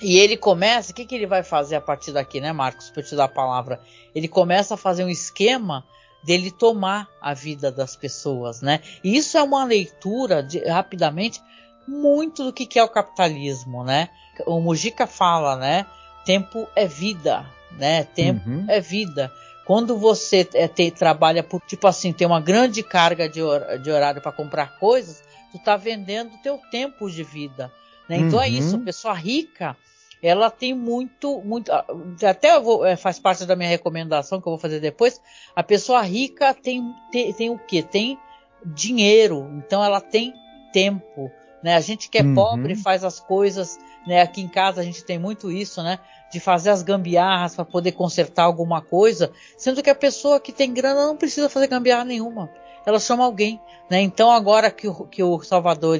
E 0.01 0.17
ele 0.17 0.35
começa, 0.37 0.91
o 0.91 0.95
que, 0.95 1.05
que 1.05 1.15
ele 1.15 1.25
vai 1.25 1.41
fazer 1.41 1.77
a 1.77 1.81
partir 1.81 2.11
daqui, 2.11 2.39
né, 2.41 2.51
Marcos? 2.51 2.89
Para 2.89 3.03
te 3.03 3.15
dar 3.15 3.25
a 3.25 3.29
palavra. 3.29 3.81
Ele 4.13 4.27
começa 4.27 4.73
a 4.73 4.77
fazer 4.77 5.03
um 5.03 5.09
esquema 5.09 5.85
dele 6.23 6.51
tomar 6.51 7.07
a 7.21 7.33
vida 7.33 7.71
das 7.71 7.95
pessoas, 7.95 8.61
né? 8.61 8.81
E 9.03 9.15
isso 9.15 9.37
é 9.37 9.43
uma 9.43 9.63
leitura, 9.63 10.43
de, 10.43 10.59
rapidamente, 10.65 11.41
muito 11.87 12.43
do 12.43 12.53
que, 12.53 12.65
que 12.65 12.77
é 12.77 12.83
o 12.83 12.89
capitalismo, 12.89 13.83
né? 13.83 14.09
O 14.45 14.59
Mujica 14.59 15.07
fala, 15.07 15.55
né? 15.55 15.85
Tempo 16.25 16.67
é 16.75 16.85
vida, 16.87 17.45
né? 17.71 18.03
Tempo 18.03 18.47
uhum. 18.49 18.65
é 18.67 18.79
vida. 18.79 19.31
Quando 19.65 19.97
você 19.97 20.47
é, 20.53 20.67
te, 20.67 20.89
trabalha 20.89 21.43
por, 21.43 21.61
tipo 21.61 21.85
assim, 21.85 22.11
tem 22.11 22.25
uma 22.25 22.41
grande 22.41 22.81
carga 22.81 23.29
de, 23.29 23.41
hor 23.41 23.77
de 23.79 23.91
horário 23.91 24.21
para 24.21 24.31
comprar 24.31 24.77
coisas, 24.79 25.23
tu 25.51 25.59
tá 25.59 25.77
vendendo 25.77 26.37
teu 26.41 26.59
tempo 26.71 27.09
de 27.09 27.23
vida. 27.23 27.71
Né? 28.07 28.17
Então 28.17 28.41
é 28.41 28.47
uhum. 28.47 28.55
é 28.55 28.57
isso, 28.57 28.79
pessoa 28.79 29.13
rica, 29.13 29.77
ela 30.21 30.49
tem 30.49 30.73
muito, 30.73 31.41
muito, 31.41 31.71
ah, 31.71 31.85
até 32.27 32.59
vou, 32.59 32.85
é, 32.85 32.95
faz 32.95 33.19
parte 33.19 33.45
da 33.45 33.55
minha 33.55 33.69
recomendação 33.69 34.41
que 34.41 34.47
eu 34.47 34.51
vou 34.51 34.59
fazer 34.59 34.79
depois. 34.79 35.21
A 35.55 35.63
pessoa 35.63 36.01
rica 36.01 36.53
tem, 36.53 36.83
tem, 37.11 37.31
tem 37.33 37.49
o 37.49 37.57
que? 37.57 37.81
Tem 37.81 38.17
dinheiro, 38.65 39.49
então 39.55 39.83
ela 39.83 40.01
tem 40.01 40.33
tempo. 40.73 41.31
Né? 41.63 41.75
A 41.75 41.79
gente 41.79 42.09
que 42.09 42.17
é 42.17 42.23
uhum. 42.23 42.35
pobre 42.35 42.75
faz 42.75 43.03
as 43.03 43.19
coisas, 43.19 43.77
né? 44.09 44.21
Aqui 44.21 44.41
em 44.41 44.47
casa 44.47 44.81
a 44.81 44.83
gente 44.83 45.03
tem 45.03 45.19
muito 45.19 45.51
isso, 45.51 45.83
né? 45.83 45.99
De 46.31 46.39
fazer 46.39 46.71
as 46.71 46.81
gambiarras 46.81 47.55
para 47.55 47.63
poder 47.63 47.91
consertar 47.91 48.43
alguma 48.43 48.81
coisa, 48.81 49.31
sendo 49.55 49.83
que 49.83 49.89
a 49.89 49.95
pessoa 49.95 50.39
que 50.39 50.51
tem 50.51 50.73
grana 50.73 51.05
não 51.05 51.15
precisa 51.15 51.47
fazer 51.47 51.67
gambiarra 51.67 52.03
nenhuma. 52.03 52.49
Ela 52.85 52.99
chama 52.99 53.23
alguém, 53.23 53.61
né? 53.89 54.01
Então 54.01 54.31
agora 54.31 54.71
que 54.71 54.87
o, 54.87 55.05
que 55.05 55.21
o 55.21 55.41
Salvador 55.43 55.99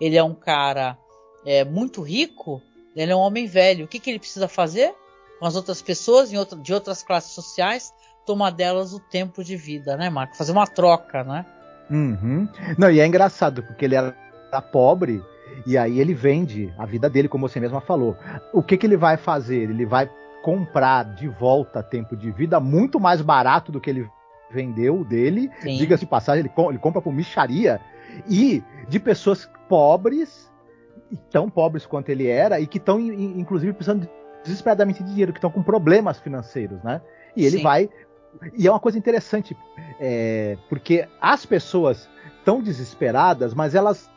ele 0.00 0.16
é 0.16 0.24
um 0.24 0.34
cara 0.34 0.96
é, 1.44 1.64
muito 1.64 2.00
rico, 2.00 2.62
ele 2.96 3.12
é 3.12 3.16
um 3.16 3.20
homem 3.20 3.46
velho. 3.46 3.84
O 3.84 3.88
que, 3.88 4.00
que 4.00 4.08
ele 4.08 4.18
precisa 4.18 4.48
fazer 4.48 4.94
com 5.38 5.44
as 5.44 5.54
outras 5.54 5.82
pessoas 5.82 6.32
outra, 6.32 6.58
de 6.58 6.72
outras 6.72 7.02
classes 7.02 7.32
sociais? 7.32 7.92
Tomar 8.24 8.50
delas 8.50 8.94
o 8.94 9.00
tempo 9.00 9.44
de 9.44 9.56
vida, 9.56 9.96
né, 9.98 10.08
Marco? 10.08 10.36
Fazer 10.36 10.52
uma 10.52 10.66
troca, 10.66 11.24
né? 11.24 11.44
Uhum. 11.90 12.48
Não, 12.78 12.90
e 12.90 13.00
é 13.00 13.06
engraçado, 13.06 13.62
porque 13.62 13.84
ele 13.84 13.96
era 13.96 14.14
pobre 14.72 15.22
e 15.66 15.76
aí 15.76 16.00
ele 16.00 16.14
vende 16.14 16.72
a 16.78 16.86
vida 16.86 17.08
dele, 17.08 17.28
como 17.28 17.48
você 17.48 17.60
mesma 17.60 17.80
falou. 17.80 18.16
O 18.52 18.62
que, 18.62 18.76
que 18.76 18.86
ele 18.86 18.96
vai 18.96 19.16
fazer? 19.16 19.62
Ele 19.62 19.86
vai 19.86 20.10
comprar 20.42 21.04
de 21.14 21.28
volta 21.28 21.82
tempo 21.82 22.16
de 22.16 22.30
vida 22.30 22.58
muito 22.58 22.98
mais 22.98 23.20
barato 23.20 23.70
do 23.70 23.80
que 23.80 23.90
ele 23.90 24.08
vendeu 24.50 25.04
dele. 25.04 25.50
Diga-se 25.62 26.04
de 26.04 26.10
passagem, 26.10 26.44
ele, 26.44 26.52
ele 26.68 26.78
compra 26.78 27.00
por 27.00 27.12
micharia. 27.12 27.80
E 28.28 28.62
de 28.88 28.98
pessoas 28.98 29.48
pobres 29.68 30.50
tão 31.30 31.50
pobres 31.50 31.86
quanto 31.86 32.08
ele 32.10 32.26
era 32.26 32.60
e 32.60 32.66
que 32.66 32.78
estão, 32.78 33.00
inclusive, 33.00 33.72
precisando 33.72 34.08
desesperadamente 34.44 35.02
de 35.02 35.10
dinheiro, 35.10 35.32
que 35.32 35.38
estão 35.38 35.50
com 35.50 35.62
problemas 35.62 36.18
financeiros, 36.18 36.82
né? 36.82 37.00
E 37.36 37.44
ele 37.44 37.58
Sim. 37.58 37.62
vai. 37.62 37.90
E 38.56 38.66
é 38.66 38.70
uma 38.70 38.80
coisa 38.80 38.96
interessante, 38.96 39.56
é, 39.98 40.56
porque 40.68 41.06
as 41.20 41.44
pessoas 41.44 42.08
estão 42.38 42.62
desesperadas, 42.62 43.54
mas 43.54 43.74
elas 43.74 44.10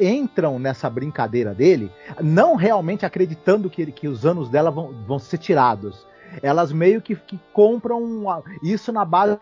entram 0.00 0.58
nessa 0.58 0.88
brincadeira 0.88 1.54
dele, 1.54 1.90
não 2.20 2.54
realmente 2.56 3.04
acreditando 3.04 3.70
que, 3.70 3.90
que 3.92 4.08
os 4.08 4.24
anos 4.24 4.48
dela 4.48 4.70
vão, 4.70 4.92
vão 5.06 5.18
ser 5.18 5.38
tirados. 5.38 6.06
Elas 6.42 6.72
meio 6.72 7.00
que, 7.00 7.14
que 7.14 7.38
compram 7.52 8.26
isso 8.62 8.92
na 8.92 9.04
base 9.04 9.38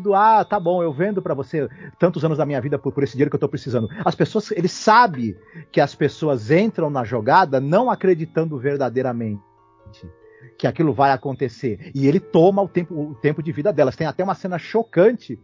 do 0.00 0.14
ah, 0.14 0.44
tá 0.44 0.58
bom, 0.58 0.82
eu 0.82 0.92
vendo 0.92 1.20
para 1.20 1.34
você 1.34 1.68
tantos 1.98 2.24
anos 2.24 2.38
da 2.38 2.46
minha 2.46 2.60
vida 2.60 2.78
por, 2.78 2.92
por 2.92 3.02
esse 3.02 3.12
dinheiro 3.12 3.30
que 3.30 3.36
eu 3.36 3.40
tô 3.40 3.48
precisando. 3.48 3.88
As 4.04 4.14
pessoas, 4.14 4.50
ele 4.50 4.68
sabe 4.68 5.36
que 5.70 5.80
as 5.80 5.94
pessoas 5.94 6.50
entram 6.50 6.88
na 6.88 7.04
jogada 7.04 7.60
não 7.60 7.90
acreditando 7.90 8.58
verdadeiramente 8.58 9.42
que 10.56 10.66
aquilo 10.66 10.92
vai 10.92 11.10
acontecer. 11.10 11.90
E 11.94 12.06
ele 12.06 12.20
toma 12.20 12.62
o 12.62 12.68
tempo, 12.68 12.94
o 12.94 13.14
tempo 13.14 13.42
de 13.42 13.52
vida 13.52 13.72
delas. 13.72 13.96
Tem 13.96 14.06
até 14.06 14.22
uma 14.22 14.34
cena 14.34 14.58
chocante 14.58 15.38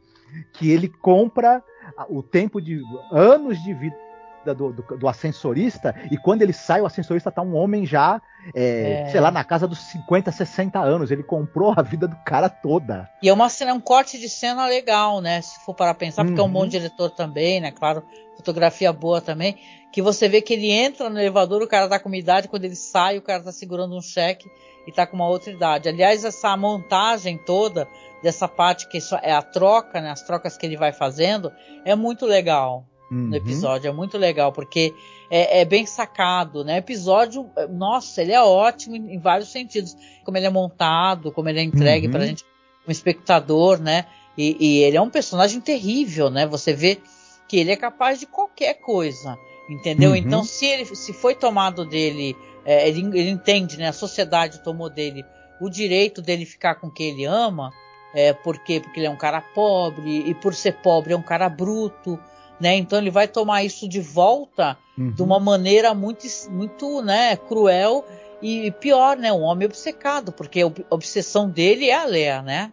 que 0.53 0.71
ele 0.71 0.89
compra 0.89 1.63
o 2.09 2.23
tempo 2.23 2.61
de 2.61 2.81
anos 3.13 3.59
de 3.63 3.75
vida 3.75 3.97
do, 4.45 4.73
do, 4.73 4.83
do, 4.99 5.09
ascensorista, 5.09 5.95
e 6.11 6.17
quando 6.17 6.43
ele 6.43 6.53
sai, 6.53 6.81
o 6.81 6.87
ascensorista 6.87 7.31
tá 7.31 7.43
um 7.43 7.55
homem 7.55 7.85
já, 7.85 8.21
é, 8.55 9.05
é. 9.07 9.09
sei 9.11 9.21
lá, 9.21 9.31
na 9.31 9.45
casa 9.45 9.69
dos 9.69 9.79
50, 9.79 10.33
60 10.33 10.79
anos. 10.79 11.11
Ele 11.11 11.23
comprou 11.23 11.75
a 11.77 11.83
vida 11.83 12.09
do 12.09 12.17
cara 12.25 12.49
toda. 12.49 13.09
E 13.23 13.29
é 13.29 13.33
uma 13.33 13.49
cena, 13.49 13.75
um 13.75 13.81
corte 13.81 14.19
de 14.19 14.29
cena 14.29 14.67
legal, 14.67 15.21
né? 15.21 15.43
Se 15.43 15.61
for 15.65 15.75
para 15.75 15.95
pensar, 15.95 16.25
porque 16.25 16.41
uhum. 16.41 16.47
é 16.47 16.49
um 16.49 16.53
bom 16.53 16.63
uhum. 16.63 16.69
diretor 16.69 17.11
também, 17.11 17.61
né? 17.61 17.71
Claro, 17.71 18.03
fotografia 18.37 18.93
boa 18.93 19.21
também. 19.21 19.57
Que 19.93 20.01
você 20.01 20.29
vê 20.29 20.41
que 20.41 20.55
ele 20.55 20.71
entra 20.71 21.11
no 21.11 21.19
elevador, 21.19 21.63
o 21.63 21.69
cara 21.69 21.89
tá 21.89 21.99
com 21.99 22.09
uma 22.09 22.17
idade, 22.17 22.49
quando 22.49 22.65
ele 22.65 22.77
sai, 22.77 23.19
o 23.19 23.23
cara 23.23 23.43
tá 23.43 23.53
segurando 23.53 23.97
um 23.97 24.01
cheque 24.01 24.49
e 24.87 24.93
tá 24.93 25.07
com 25.07 25.17
uma 25.17 25.29
outra 25.29 25.51
idade. 25.53 25.89
Aliás, 25.89 26.25
essa 26.25 26.57
montagem 26.57 27.37
toda 27.37 27.87
dessa 28.23 28.47
parte 28.47 28.89
que 28.89 28.99
é 29.23 29.33
a 29.33 29.43
troca, 29.43 30.01
né? 30.01 30.11
As 30.11 30.23
trocas 30.23 30.57
que 30.57 30.65
ele 30.65 30.77
vai 30.77 30.93
fazendo, 30.93 31.53
é 31.85 31.95
muito 31.95 32.25
legal 32.25 32.87
uhum. 33.11 33.29
no 33.29 33.37
episódio. 33.37 33.89
É 33.89 33.93
muito 33.93 34.17
legal, 34.17 34.53
porque 34.53 34.95
é, 35.31 35.61
é, 35.61 35.65
bem 35.65 35.87
sacado, 35.87 36.65
né? 36.65 36.75
O 36.75 36.79
episódio, 36.79 37.51
nossa, 37.71 38.23
ele 38.23 38.33
é 38.33 38.43
ótimo 38.43 38.97
em, 38.97 39.15
em, 39.15 39.19
vários 39.19 39.51
sentidos. 39.51 39.97
Como 40.25 40.37
ele 40.37 40.47
é 40.47 40.51
montado, 40.51 41.33
como 41.33 41.49
ele 41.49 41.61
é 41.61 41.63
entregue 41.63 42.07
uhum. 42.07 42.13
pra 42.13 42.27
gente, 42.27 42.45
um 42.87 42.91
espectador, 42.91 43.79
né? 43.79 44.07
E, 44.37 44.57
e, 44.61 44.83
ele 44.83 44.97
é 44.97 45.01
um 45.01 45.11
personagem 45.11 45.61
terrível, 45.61 46.31
né? 46.31 46.47
Você 46.47 46.73
vê 46.73 47.01
que 47.49 47.59
ele 47.59 47.73
é 47.73 47.77
capaz 47.77 48.21
de 48.21 48.27
qualquer 48.27 48.75
coisa, 48.75 49.37
entendeu? 49.69 50.11
Uhum. 50.11 50.17
Então, 50.17 50.45
se 50.45 50.67
ele 50.67 50.85
se 50.85 51.13
foi 51.13 51.35
tomado 51.35 51.85
dele, 51.85 52.37
é, 52.65 52.89
ele, 52.89 53.01
ele 53.19 53.31
entende, 53.31 53.77
né? 53.77 53.89
A 53.89 53.93
sociedade 53.93 54.63
tomou 54.63 54.89
dele 54.89 55.25
o 55.61 55.69
direito 55.69 56.23
dele 56.23 56.47
ficar 56.47 56.77
com 56.77 56.91
quem 56.91 57.09
ele 57.09 57.25
ama, 57.25 57.73
É, 58.13 58.33
por 58.33 58.59
quê? 58.59 58.81
Porque 58.81 58.99
ele 58.99 59.07
é 59.07 59.11
um 59.11 59.17
cara 59.17 59.41
pobre, 59.41 60.29
e 60.29 60.35
por 60.35 60.53
ser 60.53 60.73
pobre 60.83 61.13
é 61.13 61.17
um 61.17 61.23
cara 61.23 61.49
bruto, 61.49 62.19
né? 62.61 62.77
Então 62.77 62.99
ele 62.99 63.11
vai 63.11 63.27
tomar 63.27 63.65
isso 63.65 63.89
de 63.89 64.01
volta 64.01 64.77
uhum. 64.97 65.13
de 65.13 65.23
uma 65.23 65.41
maneira 65.41 65.95
muito, 65.95 66.27
muito 66.51 67.03
né, 67.03 67.37
cruel 67.37 68.05
e 68.43 68.71
pior, 68.73 69.17
né? 69.17 69.33
Um 69.33 69.43
homem 69.43 69.67
obcecado, 69.67 70.33
porque 70.33 70.63
a 70.63 70.95
obsessão 70.95 71.49
dele 71.49 71.89
é 71.89 71.97
a 71.97 72.05
Leia, 72.05 72.43
né? 72.43 72.73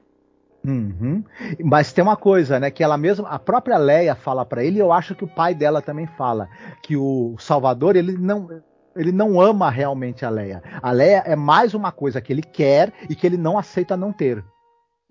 Uhum. 0.66 1.24
Mas 1.64 1.94
tem 1.94 2.04
uma 2.04 2.18
coisa, 2.18 2.60
né? 2.60 2.70
Que 2.70 2.84
ela 2.84 2.98
mesma, 2.98 3.30
a 3.30 3.40
própria 3.40 3.78
Leia 3.78 4.16
fala 4.16 4.46
para 4.46 4.64
ele, 4.64 4.78
e 4.78 4.80
eu 4.80 4.92
acho 4.92 5.16
que 5.16 5.24
o 5.24 5.28
pai 5.28 5.56
dela 5.56 5.82
também 5.82 6.08
fala, 6.18 6.50
que 6.84 6.98
o 6.98 7.36
Salvador, 7.40 7.96
ele 7.96 8.12
não, 8.18 8.62
ele 8.96 9.12
não 9.12 9.40
ama 9.40 9.70
realmente 9.70 10.26
a 10.26 10.30
Leia. 10.30 10.62
A 10.82 10.92
Leia 10.92 11.24
é 11.26 11.36
mais 11.36 11.74
uma 11.74 11.92
coisa 11.92 12.20
que 12.20 12.34
ele 12.34 12.42
quer 12.42 12.92
e 13.10 13.16
que 13.16 13.26
ele 13.26 13.38
não 13.38 13.58
aceita 13.58 13.96
não 13.96 14.12
ter. 14.12 14.44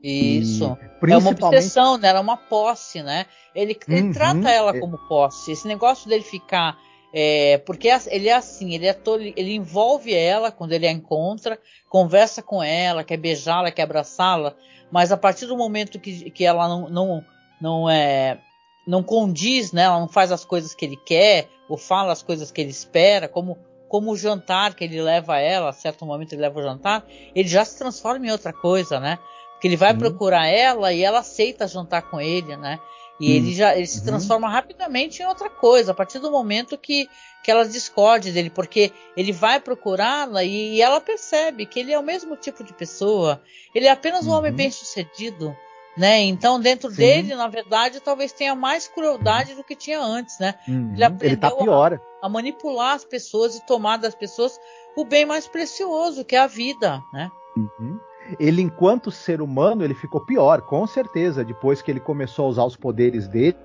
Isso. 0.07 0.79
É 1.09 1.17
uma 1.17 1.31
obsessão, 1.31 1.99
né? 1.99 2.09
Ela 2.09 2.19
é 2.19 2.23
uma 2.23 2.37
posse, 2.37 3.03
né? 3.03 3.27
Ele, 3.55 3.77
ele 3.89 4.03
uhum. 4.03 4.13
trata 4.13 4.51
ela 4.51 4.77
é. 4.77 4.79
como 4.79 4.99
posse. 5.09 5.53
Esse 5.53 5.67
negócio 5.67 6.09
dele 6.09 6.23
ficar. 6.23 6.79
É, 7.13 7.59
porque 7.59 7.89
é 7.89 8.01
ele 8.09 8.29
é 8.29 8.35
assim, 8.35 8.75
ele, 8.75 8.87
é 8.87 8.93
todo, 8.93 9.23
ele 9.23 9.55
envolve 9.55 10.13
ela 10.13 10.53
quando 10.53 10.73
ele 10.73 10.87
a 10.87 10.93
encontra, 10.93 11.59
conversa 11.89 12.43
com 12.43 12.63
ela, 12.63 13.03
quer 13.03 13.17
beijá-la, 13.17 13.71
quer 13.71 13.83
abraçá-la, 13.83 14.55
mas 14.91 15.11
a 15.11 15.17
partir 15.17 15.47
do 15.47 15.57
momento 15.57 15.99
que, 15.99 16.31
que 16.31 16.45
ela 16.45 16.69
não, 16.69 16.91
não, 16.91 17.25
não 17.61 17.91
é 17.91 18.39
não 18.87 19.03
condiz, 19.03 19.73
né? 19.73 19.83
Ela 19.83 19.99
não 19.99 20.09
faz 20.09 20.31
as 20.31 20.45
coisas 20.45 20.75
que 20.75 20.85
ele 20.85 20.97
quer 20.97 21.49
ou 21.69 21.77
fala 21.77 22.13
as 22.13 22.23
coisas 22.23 22.51
que 22.53 22.61
ele 22.61 22.71
espera, 22.71 23.29
como 23.29 23.57
como 23.89 24.11
o 24.11 24.17
jantar 24.17 24.75
que 24.75 24.85
ele 24.85 25.01
leva 25.01 25.35
a 25.35 25.39
ela, 25.39 25.71
a 25.71 25.73
certo 25.73 26.05
momento 26.05 26.33
ele 26.33 26.43
leva 26.43 26.59
o 26.59 26.63
jantar, 26.63 27.07
ele 27.35 27.49
já 27.49 27.65
se 27.65 27.79
transforma 27.79 28.27
em 28.27 28.31
outra 28.31 28.53
coisa, 28.53 29.01
né? 29.01 29.19
Porque 29.67 29.75
ele 29.75 29.77
vai 29.77 29.93
uhum. 29.93 29.99
procurar 29.99 30.47
ela 30.47 30.93
e 30.93 31.03
ela 31.03 31.21
aceita 31.21 31.67
jantar 31.67 32.03
com 32.03 32.21
ele, 32.21 32.57
né? 32.57 32.79
E 33.19 33.31
uhum. 33.31 33.37
ele 33.37 33.55
já 33.55 33.75
ele 33.75 33.87
se 33.87 34.01
uhum. 34.01 34.07
transforma 34.07 34.49
rapidamente 34.49 35.23
em 35.23 35.27
outra 35.27 35.51
coisa, 35.51 35.93
a 35.93 35.95
partir 35.95 36.19
do 36.19 36.31
momento 36.31 36.79
que, 36.79 37.09
que 37.43 37.51
ela 37.51 37.67
discorde 37.67 38.31
dele, 38.31 38.51
porque 38.51 38.93
ele 39.17 39.33
vai 39.33 39.59
procurá-la 39.59 40.45
e, 40.45 40.75
e, 40.75 40.83
ela 40.83 41.01
percebe 41.01 41.67
que 41.67 41.81
ele 41.81 41.93
é 41.93 41.99
o 41.99 42.03
mesmo 42.03 42.37
tipo 42.37 42.63
de 42.63 42.75
pessoa, 42.75 43.43
ele 43.75 43.87
é 43.87 43.91
apenas 43.91 44.27
um 44.27 44.33
homem 44.33 44.51
uhum. 44.51 44.57
bem 44.57 44.71
sucedido, 44.71 45.57
né? 45.97 46.21
Então 46.21 46.61
dentro 46.61 46.91
Sim. 46.91 46.97
dele, 46.97 47.35
na 47.35 47.49
verdade, 47.49 48.01
talvez 48.01 48.33
tenha 48.33 48.55
mais 48.55 48.87
crueldade 48.87 49.55
do 49.55 49.65
que 49.65 49.75
tinha 49.75 50.01
antes, 50.01 50.39
né? 50.39 50.55
Uhum. 50.69 50.93
Ele 50.93 51.05
aprendeu 51.05 51.29
ele 51.29 51.37
tá 51.39 51.51
pior. 51.51 51.95
A, 52.23 52.27
a, 52.27 52.29
manipular 52.29 52.95
as 52.95 53.05
pessoas 53.05 53.57
e 53.57 53.67
tomar 53.67 53.97
das 53.97 54.15
pessoas 54.15 54.61
o 54.95 55.05
bem 55.05 55.25
mais 55.25 55.49
precioso, 55.49 56.25
que 56.25 56.37
é 56.37 56.41
a 56.41 56.47
vida, 56.47 57.03
né? 57.13 57.31
Uhum 57.57 57.99
ele, 58.39 58.63
enquanto 58.63 59.11
ser 59.11 59.41
humano, 59.41 59.85
ele 59.85 59.95
ficou 59.95 60.25
pior, 60.25 60.63
com 60.63 60.87
certeza, 60.87 61.45
depois 61.45 61.81
que 61.81 61.91
ele 61.91 62.01
começou 62.01 62.47
a 62.47 62.49
usar 62.49 62.65
os 62.65 62.77
poderes 62.77 63.29
dele 63.29 63.57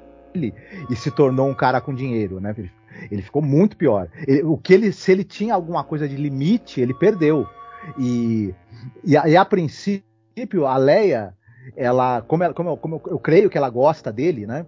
e 0.90 0.96
se 0.96 1.12
tornou 1.12 1.48
um 1.48 1.54
cara 1.54 1.82
com 1.82 1.94
dinheiro, 1.94 2.40
né? 2.40 2.56
Ele, 3.10 3.22
ficou 3.22 3.42
muito 3.42 3.76
pior. 3.76 4.10
Ele, 4.28 4.44
o 4.44 4.58
que 4.58 4.74
ele, 4.74 4.92
se 4.92 5.12
ele 5.12 5.24
tinha 5.24 5.54
alguma 5.54 5.84
coisa 5.84 6.08
de 6.08 6.16
limite, 6.16 6.80
ele 6.80 6.94
perdeu. 6.94 7.48
E, 7.98 8.54
e, 9.04 9.18
a, 9.18 9.28
e 9.28 9.36
a 9.36 9.44
princípio, 9.44 10.66
a 10.66 10.78
Leia, 10.78 11.36
ela, 11.76 12.22
como, 12.22 12.44
ela, 12.44 12.54
como, 12.54 12.70
eu, 12.70 12.78
como 12.78 12.96
eu, 12.96 13.12
eu 13.14 13.20
creio 13.20 13.50
que 13.50 13.58
ela 13.58 13.70
gosta 13.70 14.12
dele, 14.12 14.46
né? 14.46 14.66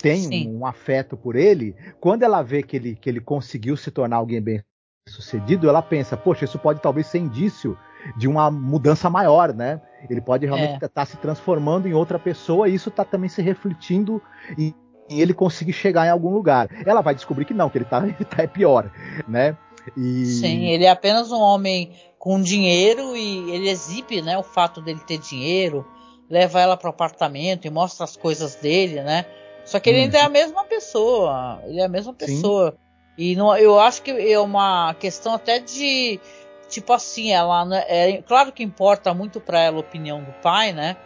Tem 0.00 0.48
um, 0.48 0.60
um, 0.60 0.66
afeto 0.66 1.16
por 1.16 1.34
ele. 1.34 1.74
Quando 2.00 2.22
ela 2.22 2.40
vê 2.40 2.62
que 2.62 2.76
ele, 2.76 2.94
que 2.94 3.10
ele 3.10 3.20
conseguiu 3.20 3.76
se 3.76 3.90
tornar 3.90 4.16
alguém 4.16 4.40
bem 4.40 4.62
sucedido, 5.08 5.68
ela 5.68 5.82
pensa, 5.82 6.16
poxa, 6.16 6.44
isso 6.44 6.58
pode 6.58 6.80
talvez 6.80 7.08
ser 7.08 7.18
indício 7.18 7.76
de 8.16 8.28
uma 8.28 8.50
mudança 8.50 9.08
maior, 9.10 9.54
né? 9.54 9.80
Ele 10.08 10.20
pode 10.20 10.46
realmente 10.46 10.74
estar 10.74 10.86
é. 10.86 10.88
tá 10.88 11.04
se 11.04 11.16
transformando 11.16 11.88
em 11.88 11.94
outra 11.94 12.18
pessoa 12.18 12.68
e 12.68 12.74
isso 12.74 12.88
está 12.88 13.04
também 13.04 13.28
se 13.28 13.42
refletindo 13.42 14.22
em, 14.56 14.74
em, 15.08 15.20
ele 15.20 15.34
conseguir 15.34 15.72
chegar 15.72 16.06
em 16.06 16.10
algum 16.10 16.30
lugar. 16.30 16.68
Ela 16.86 17.00
vai 17.00 17.14
descobrir 17.14 17.44
que 17.44 17.54
não, 17.54 17.68
que 17.68 17.78
ele 17.78 17.84
está 17.86 18.00
tá 18.36 18.42
é 18.42 18.46
pior, 18.46 18.90
né? 19.26 19.56
E... 19.96 20.26
Sim, 20.26 20.66
ele 20.66 20.84
é 20.84 20.90
apenas 20.90 21.32
um 21.32 21.40
homem 21.40 21.92
com 22.18 22.40
dinheiro 22.40 23.16
e 23.16 23.50
ele 23.50 23.70
exibe, 23.70 24.20
né, 24.20 24.36
o 24.36 24.42
fato 24.42 24.82
dele 24.82 25.00
ter 25.06 25.18
dinheiro, 25.18 25.86
leva 26.28 26.60
ela 26.60 26.76
para 26.76 26.88
o 26.88 26.90
apartamento 26.90 27.66
e 27.66 27.70
mostra 27.70 28.04
as 28.04 28.16
coisas 28.16 28.56
dele, 28.56 29.02
né? 29.02 29.24
Só 29.64 29.78
que 29.78 29.88
ele 29.88 30.00
hum. 30.00 30.02
ainda 30.04 30.18
é 30.18 30.22
a 30.22 30.28
mesma 30.28 30.64
pessoa, 30.64 31.60
ele 31.64 31.80
é 31.80 31.84
a 31.84 31.88
mesma 31.88 32.12
pessoa. 32.12 32.72
Sim. 32.72 32.76
E 33.18 33.36
não, 33.36 33.56
eu 33.56 33.78
acho 33.80 34.02
que 34.02 34.10
é 34.10 34.38
uma 34.38 34.94
questão 34.94 35.34
até 35.34 35.58
de 35.58 36.20
tipo 36.68 36.92
assim, 36.92 37.32
ela 37.32 37.66
é 37.88 38.22
claro 38.22 38.52
que 38.52 38.62
importa 38.62 39.12
muito 39.14 39.40
para 39.40 39.60
ela 39.60 39.76
a 39.76 39.80
opinião 39.80 40.22
do 40.22 40.32
pai, 40.42 40.72
né? 40.72 40.96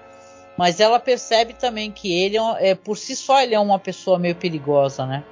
Mas 0.59 0.81
ela 0.81 1.01
percebe 1.01 1.55
também 1.55 1.90
que 1.90 2.12
ele 2.12 2.37
é, 2.37 2.70
é, 2.70 2.75
por 2.75 2.96
si 2.98 3.16
só 3.16 3.40
ele 3.40 3.55
é 3.55 3.61
uma 3.61 3.79
pessoa 3.79 4.18
meio 4.18 4.35
perigosa, 4.35 5.07
né? 5.07 5.25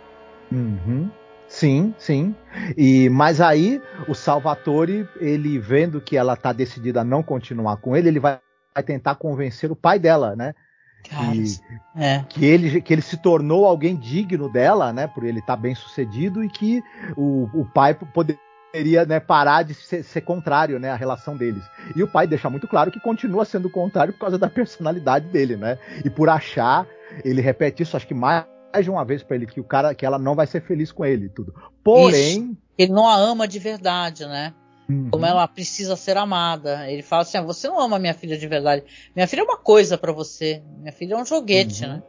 Uhum. 0.50 1.10
Sim, 1.46 1.94
sim. 1.98 2.34
E 2.76 3.08
mas 3.10 3.40
aí 3.40 3.82
o 4.08 4.14
Salvatore, 4.14 5.06
ele 5.20 5.58
vendo 5.58 6.00
que 6.00 6.16
ela 6.16 6.36
tá 6.36 6.52
decidida 6.52 7.00
a 7.00 7.04
não 7.04 7.22
continuar 7.22 7.76
com 7.78 7.96
ele, 7.96 8.08
ele 8.08 8.20
vai, 8.20 8.38
vai 8.74 8.84
tentar 8.84 9.16
convencer 9.16 9.70
o 9.70 9.76
pai 9.76 9.98
dela, 9.98 10.36
né? 10.36 10.54
Que, 11.02 11.60
é. 11.96 12.24
que, 12.28 12.44
ele, 12.44 12.80
que 12.80 12.92
ele 12.92 13.00
se 13.00 13.16
tornou 13.16 13.66
alguém 13.66 13.96
digno 13.96 14.52
dela, 14.52 14.92
né? 14.92 15.06
Por 15.06 15.24
ele 15.24 15.40
estar 15.40 15.56
tá 15.56 15.62
bem 15.62 15.74
sucedido 15.74 16.44
e 16.44 16.48
que 16.48 16.82
o, 17.16 17.48
o 17.54 17.64
pai 17.64 17.94
poder 17.94 18.38
poderia 18.70 19.04
né, 19.04 19.20
parar 19.20 19.62
de 19.62 19.74
ser, 19.74 20.02
ser, 20.02 20.20
contrário 20.20 20.78
né, 20.78 20.90
à 20.90 20.96
relação 20.96 21.36
deles. 21.36 21.62
E 21.94 22.02
o 22.02 22.08
pai 22.08 22.26
deixa 22.26 22.48
muito 22.48 22.68
claro 22.68 22.90
que 22.90 23.00
continua 23.00 23.44
sendo 23.44 23.68
contrário 23.68 24.12
por 24.12 24.20
causa 24.20 24.38
da 24.38 24.48
personalidade 24.48 25.26
dele, 25.28 25.56
né? 25.56 25.78
E 26.04 26.08
por 26.08 26.28
achar, 26.28 26.86
ele 27.24 27.40
repete 27.40 27.82
isso, 27.82 27.96
acho 27.96 28.06
que 28.06 28.14
mais 28.14 28.46
de 28.80 28.90
uma 28.90 29.04
vez 29.04 29.22
para 29.22 29.36
ele 29.36 29.46
que 29.46 29.60
o 29.60 29.64
cara, 29.64 29.94
que 29.94 30.06
ela 30.06 30.18
não 30.18 30.34
vai 30.34 30.46
ser 30.46 30.62
feliz 30.62 30.92
com 30.92 31.04
ele, 31.04 31.28
tudo. 31.28 31.52
Porém, 31.82 32.42
isso. 32.42 32.56
ele 32.78 32.92
não 32.92 33.08
a 33.08 33.16
ama 33.16 33.48
de 33.48 33.58
verdade, 33.58 34.24
né? 34.24 34.54
Uhum. 34.88 35.08
Como 35.10 35.26
ela 35.26 35.46
precisa 35.46 35.96
ser 35.96 36.16
amada. 36.16 36.88
Ele 36.90 37.02
fala 37.02 37.22
assim: 37.22 37.38
ah, 37.38 37.42
você 37.42 37.68
não 37.68 37.80
ama 37.80 37.98
minha 37.98 38.14
filha 38.14 38.36
de 38.36 38.46
verdade. 38.46 38.84
Minha 39.14 39.26
filha 39.26 39.40
é 39.40 39.44
uma 39.44 39.56
coisa 39.56 39.96
para 39.96 40.12
você. 40.12 40.62
Minha 40.78 40.92
filha 40.92 41.14
é 41.14 41.16
um 41.16 41.24
joguete, 41.24 41.84
uhum. 41.84 41.90
né? 41.90 42.02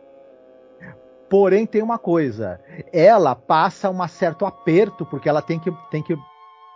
Porém, 1.30 1.66
tem 1.66 1.82
uma 1.82 1.98
coisa. 1.98 2.60
Ela 2.92 3.34
passa 3.36 3.90
um 3.90 4.08
certo 4.08 4.46
aperto, 4.46 5.06
porque 5.06 5.30
ela 5.30 5.42
tem 5.42 5.60
que, 5.60 5.72
tem 5.90 6.04
que 6.04 6.18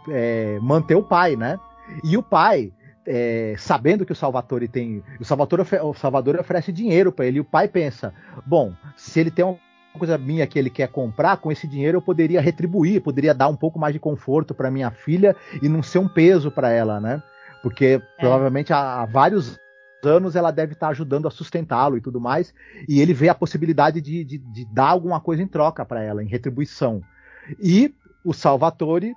é, 0.10 0.60
manter 0.62 0.96
o 0.96 1.04
pai, 1.04 1.36
né? 1.36 1.60
E 2.04 2.18
o 2.18 2.24
pai, 2.24 2.72
é, 3.06 3.56
sabendo 3.58 4.06
que 4.06 4.12
o 4.12 4.16
Salvatore 4.16 4.68
tem. 4.68 5.04
O 5.20 5.26
Salvatore, 5.26 5.64
o 5.84 5.94
Salvador 5.94 6.40
oferece 6.40 6.72
dinheiro 6.72 7.12
para 7.12 7.26
ele, 7.26 7.38
e 7.38 7.42
o 7.42 7.46
pai 7.46 7.68
pensa: 7.68 8.14
bom, 8.46 8.74
se 8.96 9.20
ele 9.20 9.32
tem 9.32 9.46
uma 9.46 9.60
coisa 9.98 10.18
minha 10.18 10.48
que 10.48 10.58
ele 10.58 10.70
quer 10.70 10.90
comprar, 10.90 11.38
com 11.38 11.52
esse 11.52 11.68
dinheiro 11.68 11.98
eu 11.98 12.02
poderia 12.02 12.42
retribuir, 12.42 13.02
poderia 13.02 13.34
dar 13.34 13.48
um 13.48 13.56
pouco 13.56 13.80
mais 13.80 13.94
de 13.94 14.00
conforto 14.00 14.54
para 14.54 14.72
minha 14.72 14.92
filha 14.92 15.36
e 15.62 15.70
não 15.70 15.82
ser 15.82 16.00
um 16.00 16.08
peso 16.08 16.52
para 16.52 16.70
ela, 16.70 17.00
né? 17.00 17.22
Porque 17.62 17.86
é. 17.86 18.00
provavelmente 18.20 18.74
há, 18.74 19.02
há, 19.02 19.06
vários 19.06 19.58
anos 20.04 20.36
ela 20.36 20.52
deve 20.52 20.74
estar 20.74 20.88
tá 20.88 20.92
ajudando 20.92 21.28
a 21.28 21.32
sustentá-lo 21.32 21.98
e 21.98 22.02
tudo 22.02 22.20
mais, 22.20 22.54
e 22.88 23.02
ele 23.02 23.14
vê 23.14 23.30
a 23.30 23.36
possibilidade 23.36 24.02
de, 24.02 24.24
de, 24.24 24.38
de 24.38 24.66
dar 24.66 24.90
alguma 24.90 25.20
coisa 25.20 25.42
em 25.42 25.48
troca 25.48 25.84
para 25.84 26.04
ela, 26.04 26.24
em 26.24 26.28
retribuição. 26.28 27.02
E 27.60 27.94
o 28.24 28.34
Salvatore 28.34 29.16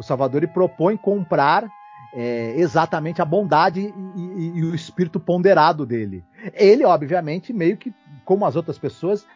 o 0.00 0.04
Salvador 0.04 0.46
propõe 0.48 0.96
comprar 0.96 1.68
é, 2.14 2.54
exatamente 2.56 3.20
a 3.20 3.24
bondade 3.24 3.80
e, 3.80 4.20
e, 4.20 4.58
e, 4.58 4.64
o 4.64 4.74
espírito 4.74 5.18
ponderado 5.18 5.84
dele. 5.84 6.24
Ele, 6.54 6.84
obviamente, 6.84 7.52
meio 7.52 7.76
que, 7.76 7.92
como 8.24 8.46
as 8.46 8.54
outras 8.54 8.78
pessoas, 8.78 9.26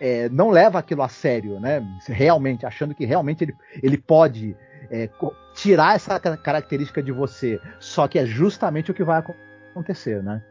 é, 0.00 0.28
não 0.28 0.50
leva 0.50 0.78
aquilo 0.78 1.02
a 1.02 1.08
sério, 1.08 1.58
né? 1.58 1.82
Realmente, 2.06 2.66
achando 2.66 2.94
que 2.94 3.06
realmente 3.06 3.44
ele, 3.44 3.56
ele 3.82 3.98
pode 3.98 4.54
é, 4.90 5.08
tirar 5.54 5.96
essa 5.96 6.18
característica 6.20 7.02
de 7.02 7.10
você. 7.10 7.58
Só 7.80 8.06
que 8.06 8.18
é 8.18 8.26
justamente 8.26 8.90
o 8.90 8.94
que 8.94 9.02
vai 9.02 9.22
acontecer, 9.70 10.22
né? 10.22 10.42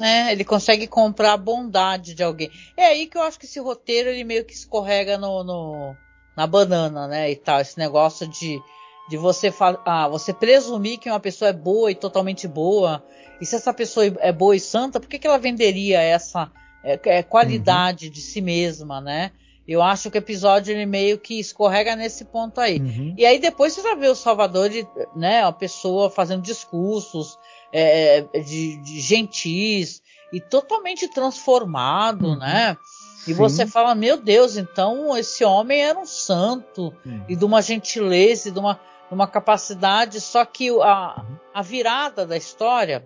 É, 0.00 0.32
ele 0.32 0.44
consegue 0.44 0.88
comprar 0.88 1.34
a 1.34 1.38
bondade 1.38 2.14
de 2.14 2.22
alguém. 2.24 2.50
É 2.76 2.86
aí 2.86 3.06
que 3.06 3.16
eu 3.16 3.22
acho 3.22 3.38
que 3.38 3.46
esse 3.46 3.60
roteiro 3.60 4.08
ele 4.08 4.24
meio 4.24 4.44
que 4.44 4.52
escorrega 4.52 5.16
no, 5.16 5.44
no 5.44 5.96
na 6.36 6.46
banana, 6.48 7.06
né? 7.06 7.30
E 7.30 7.36
tal, 7.36 7.60
esse 7.60 7.78
negócio 7.78 8.26
de 8.26 8.58
de 9.08 9.16
você, 9.16 9.52
ah, 9.84 10.08
você 10.08 10.32
presumir 10.32 10.98
que 10.98 11.10
uma 11.10 11.20
pessoa 11.20 11.50
é 11.50 11.52
boa 11.52 11.90
e 11.90 11.94
totalmente 11.94 12.48
boa. 12.48 13.04
E 13.40 13.46
se 13.46 13.56
essa 13.56 13.72
pessoa 13.72 14.06
é 14.20 14.32
boa 14.32 14.56
e 14.56 14.60
santa, 14.60 14.98
por 14.98 15.08
que, 15.08 15.18
que 15.18 15.26
ela 15.26 15.38
venderia 15.38 16.00
essa 16.00 16.50
é, 16.82 16.98
é, 17.04 17.22
qualidade 17.22 18.06
uhum. 18.06 18.12
de 18.12 18.20
si 18.20 18.40
mesma, 18.40 19.00
né? 19.00 19.32
Eu 19.66 19.82
acho 19.82 20.10
que 20.10 20.18
o 20.18 20.20
episódio 20.20 20.72
ele 20.72 20.84
meio 20.84 21.18
que 21.18 21.40
escorrega 21.40 21.96
nesse 21.96 22.26
ponto 22.26 22.60
aí. 22.60 22.78
Uhum. 22.78 23.14
E 23.16 23.24
aí 23.24 23.38
depois 23.38 23.72
você 23.72 23.82
já 23.82 23.94
vê 23.94 24.08
o 24.08 24.14
Salvador, 24.14 24.70
né, 25.16 25.42
uma 25.42 25.52
pessoa 25.54 26.10
fazendo 26.10 26.42
discursos 26.42 27.38
é, 27.72 28.20
de, 28.44 28.76
de 28.82 29.00
gentis 29.00 30.02
e 30.30 30.40
totalmente 30.40 31.08
transformado, 31.08 32.28
uhum. 32.28 32.38
né? 32.38 32.76
E 33.26 33.32
Sim. 33.32 33.34
você 33.34 33.66
fala, 33.66 33.94
meu 33.94 34.18
Deus, 34.18 34.58
então 34.58 35.16
esse 35.16 35.42
homem 35.44 35.80
era 35.80 35.98
um 35.98 36.04
santo 36.04 36.92
uhum. 37.04 37.24
e 37.26 37.34
de 37.34 37.44
uma 37.44 37.62
gentileza 37.62 38.50
e 38.50 38.52
de 38.52 38.58
uma 38.58 38.78
uma 39.10 39.26
capacidade, 39.26 40.20
só 40.20 40.44
que 40.44 40.70
a, 40.80 41.24
a 41.52 41.62
virada 41.62 42.26
da 42.26 42.36
história 42.36 43.04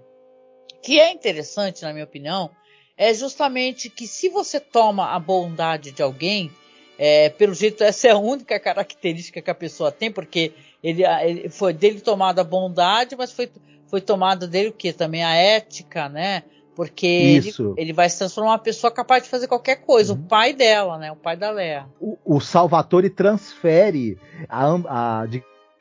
que 0.83 0.99
é 0.99 1.13
interessante, 1.13 1.83
na 1.83 1.93
minha 1.93 2.05
opinião, 2.05 2.51
é 2.97 3.13
justamente 3.15 3.89
que 3.91 4.07
se 4.07 4.29
você 4.29 4.59
toma 4.59 5.15
a 5.15 5.19
bondade 5.19 5.93
de 5.93 6.03
alguém, 6.03 6.51
é, 6.99 7.29
pelo 7.29 7.55
jeito 7.55 7.83
essa 7.85 8.09
é 8.09 8.11
a 8.11 8.19
única 8.19 8.59
característica 8.59 9.41
que 9.41 9.51
a 9.51 9.55
pessoa 9.55 9.93
tem, 9.93 10.11
porque 10.11 10.53
ele, 10.83 11.05
ele 11.05 11.49
foi 11.49 11.73
dele 11.73 12.01
tomada 12.01 12.41
a 12.41 12.45
bondade, 12.45 13.17
mas 13.17 13.33
foi, 13.33 13.51
foi 13.87 14.01
tomada 14.01 14.47
dele 14.47 14.71
o 14.71 14.73
que? 14.73 14.93
Também 14.93 15.23
a 15.23 15.35
ética, 15.35 16.09
né? 16.09 16.43
Porque 16.75 17.07
ele, 17.07 17.53
ele, 17.77 17.93
vai 17.93 18.09
se 18.09 18.19
transformar 18.19 18.53
uma 18.53 18.59
pessoa 18.59 18.89
capaz 18.89 19.25
de 19.25 19.29
fazer 19.29 19.49
qualquer 19.49 19.77
coisa. 19.77 20.13
Uhum. 20.13 20.21
O 20.21 20.23
pai 20.23 20.53
dela, 20.53 20.97
né? 20.97 21.11
O 21.11 21.17
pai 21.17 21.37
da 21.37 21.51
Leia. 21.51 21.89
O, 22.01 22.17
o 22.25 22.41
Salvatore 22.41 23.11
transfere 23.11 24.17
a, 24.49 24.75
a, 24.87 25.27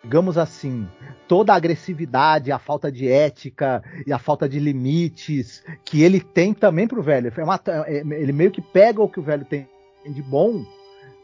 digamos 0.08 0.38
assim, 0.38 0.88
toda 1.28 1.51
a 1.51 1.58
agressividade, 1.58 2.49
a 2.49 2.58
falta 2.58 2.89
de 2.89 3.12
ética 3.12 3.84
e 4.05 4.14
a 4.14 4.18
falta 4.18 4.47
de 4.47 4.58
limites 4.58 5.62
que 5.84 6.01
ele 6.01 6.22
tem 6.22 6.53
também 6.53 6.88
pro 6.88 7.03
velho. 7.03 7.30
É 7.36 7.43
uma, 7.43 7.60
é, 7.68 7.97
ele 7.97 8.32
meio 8.32 8.49
que 8.49 8.62
pega 8.62 9.01
o 9.01 9.10
que 9.10 9.20
o 9.20 9.24
velho 9.24 9.43
tem 9.43 9.68
de 10.05 10.22
bom 10.22 10.66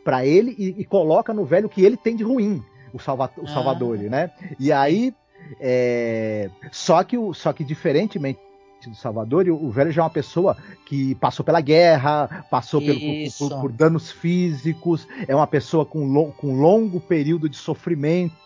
para 0.04 0.26
ele 0.26 0.54
e, 0.60 0.82
e, 0.82 0.84
coloca 0.84 1.34
no 1.34 1.46
velho 1.46 1.68
o 1.68 1.70
que 1.70 1.82
ele 1.82 1.96
tem 1.96 2.14
de 2.14 2.26
ruim, 2.26 2.62
o, 2.94 3.00
Salva, 3.00 3.32
o 3.38 3.46
ah. 3.46 3.48
Salvador, 3.48 3.98
né? 3.98 4.32
E 4.60 4.70
aí, 4.70 5.16
é, 5.62 6.50
só 6.70 7.02
que 7.06 7.18
o, 7.18 7.34
só 7.34 7.54
que 7.54 7.64
diferentemente 7.64 8.42
do 8.86 8.98
Salvador, 8.98 9.48
o 9.48 9.72
velho 9.72 9.94
já 9.94 10.02
é 10.02 10.04
uma 10.04 10.10
pessoa 10.10 10.58
que 10.86 11.16
passou 11.16 11.46
pela 11.46 11.62
guerra, 11.62 12.46
passou 12.52 12.82
pelo, 12.82 13.00
por, 13.00 13.50
por, 13.50 13.62
por, 13.62 13.72
danos 13.72 14.12
físicos, 14.12 15.08
é 15.26 15.34
uma 15.34 15.48
pessoa 15.48 15.86
com, 15.86 16.06
lo, 16.06 16.34
com 16.34 16.60
longo 16.60 17.00
período 17.00 17.48
de 17.48 17.56
sofrimento. 17.56 18.44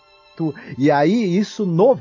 E 0.78 0.92
aí, 0.92 1.38
isso 1.38 1.66
no, 1.66 2.00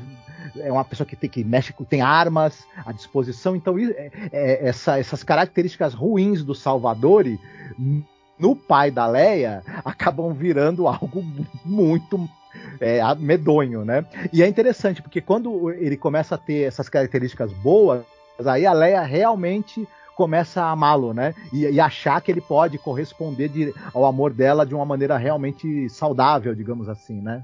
é 0.59 0.71
uma 0.71 0.85
pessoa 0.85 1.07
que 1.07 1.15
tem 1.15 1.29
que 1.29 1.43
mexe 1.43 1.73
tem 1.89 2.01
armas 2.01 2.65
à 2.85 2.91
disposição. 2.91 3.55
Então, 3.55 3.77
é, 3.77 4.11
é, 4.31 4.67
essa, 4.67 4.99
essas 4.99 5.23
características 5.23 5.93
ruins 5.93 6.43
do 6.43 6.55
Salvador 6.55 7.25
no 8.39 8.55
pai 8.55 8.91
da 8.91 9.07
Leia 9.07 9.63
acabam 9.83 10.33
virando 10.33 10.87
algo 10.87 11.23
muito 11.65 12.29
é, 12.79 13.01
medonho, 13.15 13.83
né? 13.83 14.05
E 14.31 14.43
é 14.43 14.47
interessante 14.47 15.01
porque 15.01 15.21
quando 15.21 15.71
ele 15.71 15.97
começa 15.97 16.35
a 16.35 16.37
ter 16.37 16.67
essas 16.67 16.89
características 16.89 17.51
boas, 17.53 18.03
aí 18.45 18.65
a 18.65 18.73
Leia 18.73 19.01
realmente 19.01 19.87
começa 20.15 20.63
a 20.63 20.71
amá-lo, 20.71 21.13
né? 21.13 21.35
E, 21.53 21.65
e, 21.65 21.79
achar 21.79 22.19
que 22.21 22.31
ele 22.31 22.41
pode 22.41 22.79
corresponder 22.79 23.49
de, 23.49 23.73
ao 23.93 24.03
amor 24.03 24.33
dela 24.33 24.65
de 24.65 24.73
uma 24.73 24.85
maneira 24.85 25.15
realmente 25.15 25.87
saudável, 25.89 26.55
digamos 26.55 26.89
assim, 26.89 27.21
né? 27.21 27.43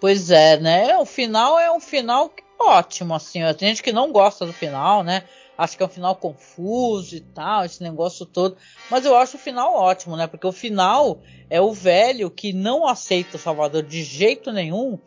Pois 0.00 0.30
é, 0.30 0.58
né? 0.58 0.96
O 0.98 1.04
final 1.04 1.58
é 1.58 1.70
um 1.70 1.80
final 1.80 2.30
ótimo, 2.58 3.14
assim. 3.14 3.40
Tem 3.54 3.68
gente 3.68 3.82
que 3.82 3.92
não 3.92 4.12
gosta 4.12 4.44
do 4.44 4.52
final, 4.52 5.02
né? 5.02 5.24
Acho 5.56 5.76
que 5.76 5.82
é 5.82 5.86
um 5.86 5.90
final 5.90 6.14
confuso 6.14 7.16
e 7.16 7.20
tal, 7.20 7.64
esse 7.64 7.82
negócio 7.82 8.26
todo. 8.26 8.56
Mas 8.90 9.06
eu 9.06 9.16
acho 9.16 9.36
o 9.36 9.40
final 9.40 9.74
ótimo, 9.74 10.16
né? 10.16 10.26
Porque 10.26 10.46
o 10.46 10.52
final 10.52 11.20
é 11.48 11.60
o 11.60 11.72
velho 11.72 12.30
que 12.30 12.52
não 12.52 12.86
aceita 12.86 13.36
o 13.36 13.40
Salvador 13.40 13.82
de 13.82 14.02
jeito 14.02 14.52
nenhum. 14.52 14.98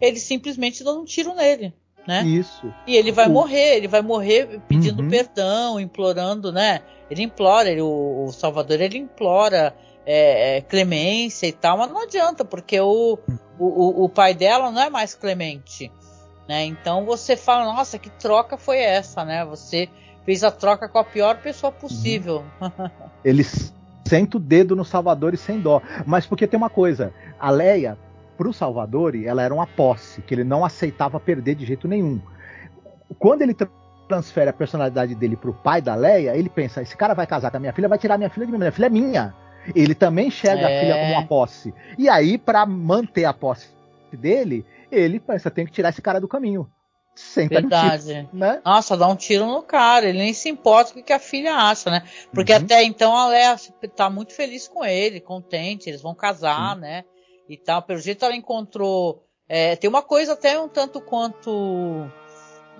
Ele 0.00 0.18
simplesmente 0.18 0.84
dá 0.84 0.92
um 0.92 1.04
tiro 1.04 1.34
nele, 1.34 1.74
né? 2.06 2.22
Isso. 2.24 2.72
E 2.86 2.94
ele 2.94 3.10
vai 3.10 3.26
o... 3.26 3.30
morrer, 3.30 3.76
ele 3.76 3.88
vai 3.88 4.02
morrer 4.02 4.60
pedindo 4.68 5.02
uhum. 5.02 5.10
perdão, 5.10 5.80
implorando, 5.80 6.52
né? 6.52 6.82
Ele 7.10 7.22
implora, 7.22 7.68
ele, 7.68 7.82
o, 7.82 8.26
o 8.26 8.32
Salvador 8.32 8.80
ele 8.80 8.98
implora 8.98 9.74
é, 10.04 10.58
é, 10.58 10.60
clemência 10.60 11.46
e 11.48 11.52
tal, 11.52 11.78
mas 11.78 11.90
não 11.90 12.02
adianta, 12.02 12.44
porque 12.44 12.78
o, 12.78 13.18
o, 13.58 14.04
o 14.04 14.08
pai 14.08 14.34
dela 14.34 14.70
não 14.70 14.82
é 14.82 14.90
mais 14.90 15.14
clemente. 15.14 15.90
Né? 16.48 16.64
Então 16.64 17.04
você 17.04 17.36
fala, 17.36 17.64
nossa, 17.72 17.98
que 17.98 18.10
troca 18.10 18.56
foi 18.56 18.78
essa, 18.78 19.24
né? 19.24 19.44
Você 19.44 19.88
fez 20.24 20.44
a 20.44 20.50
troca 20.50 20.88
com 20.88 20.98
a 20.98 21.04
pior 21.04 21.38
pessoa 21.38 21.72
possível. 21.72 22.44
Uhum. 22.60 22.90
Eles 23.24 23.74
senta 24.06 24.36
o 24.36 24.40
dedo 24.40 24.76
no 24.76 24.84
Salvador 24.84 25.34
e 25.34 25.36
sem 25.36 25.60
dó. 25.60 25.82
Mas 26.06 26.26
porque 26.26 26.46
tem 26.46 26.56
uma 26.56 26.70
coisa, 26.70 27.12
a 27.38 27.50
Leia, 27.50 27.98
pro 28.36 28.52
Salvador, 28.52 29.16
ela 29.16 29.42
era 29.42 29.52
uma 29.52 29.66
posse, 29.66 30.22
que 30.22 30.34
ele 30.34 30.44
não 30.44 30.64
aceitava 30.64 31.18
perder 31.18 31.56
de 31.56 31.66
jeito 31.66 31.88
nenhum. 31.88 32.20
Quando 33.18 33.42
ele 33.42 33.56
transfere 34.08 34.50
a 34.50 34.52
personalidade 34.52 35.14
dele 35.14 35.36
pro 35.36 35.52
pai 35.52 35.80
da 35.80 35.94
Leia, 35.94 36.36
ele 36.36 36.48
pensa, 36.48 36.82
esse 36.82 36.96
cara 36.96 37.14
vai 37.14 37.26
casar 37.26 37.50
com 37.50 37.56
a 37.56 37.60
minha 37.60 37.72
filha, 37.72 37.88
vai 37.88 37.98
tirar 37.98 38.18
minha 38.18 38.30
filha 38.30 38.46
de 38.46 38.52
mim, 38.52 38.58
minha 38.58 38.72
filha 38.72 38.86
é 38.86 38.90
minha. 38.90 39.34
Ele 39.74 39.94
também 39.94 40.28
enxerga 40.28 40.68
é... 40.68 40.76
a 40.76 40.80
filha 40.80 40.98
como 40.98 41.12
uma 41.12 41.26
posse. 41.26 41.74
E 41.98 42.08
aí, 42.08 42.38
para 42.38 42.64
manter 42.66 43.24
a 43.24 43.32
posse 43.32 43.68
dele, 44.12 44.64
ele 44.90 45.20
pensa, 45.20 45.50
tem 45.50 45.66
que 45.66 45.72
tirar 45.72 45.90
esse 45.90 46.02
cara 46.02 46.20
do 46.20 46.28
caminho. 46.28 46.70
Senta 47.16 47.60
Verdade. 47.60 48.04
Tiro, 48.04 48.28
né? 48.32 48.60
Nossa, 48.62 48.94
dá 48.94 49.08
um 49.08 49.16
tiro 49.16 49.46
no 49.46 49.62
cara, 49.62 50.06
ele 50.06 50.18
nem 50.18 50.34
se 50.34 50.50
importa 50.50 50.92
com 50.92 51.00
o 51.00 51.02
que 51.02 51.14
a 51.14 51.18
filha 51.18 51.54
acha, 51.54 51.90
né? 51.90 52.02
Porque 52.32 52.52
uhum. 52.52 52.58
até 52.58 52.82
então 52.82 53.16
a 53.16 53.28
Leia 53.28 53.56
tá 53.96 54.10
muito 54.10 54.34
feliz 54.34 54.68
com 54.68 54.84
ele, 54.84 55.18
contente, 55.18 55.88
eles 55.88 56.02
vão 56.02 56.14
casar, 56.14 56.74
uhum. 56.74 56.82
né? 56.82 57.04
E 57.48 57.56
tal. 57.56 57.80
Pelo 57.80 57.98
jeito 57.98 58.22
ela 58.24 58.36
encontrou. 58.36 59.24
É, 59.48 59.76
tem 59.76 59.88
uma 59.88 60.02
coisa 60.02 60.34
até 60.34 60.60
um 60.60 60.68
tanto 60.68 61.00
quanto. 61.00 62.06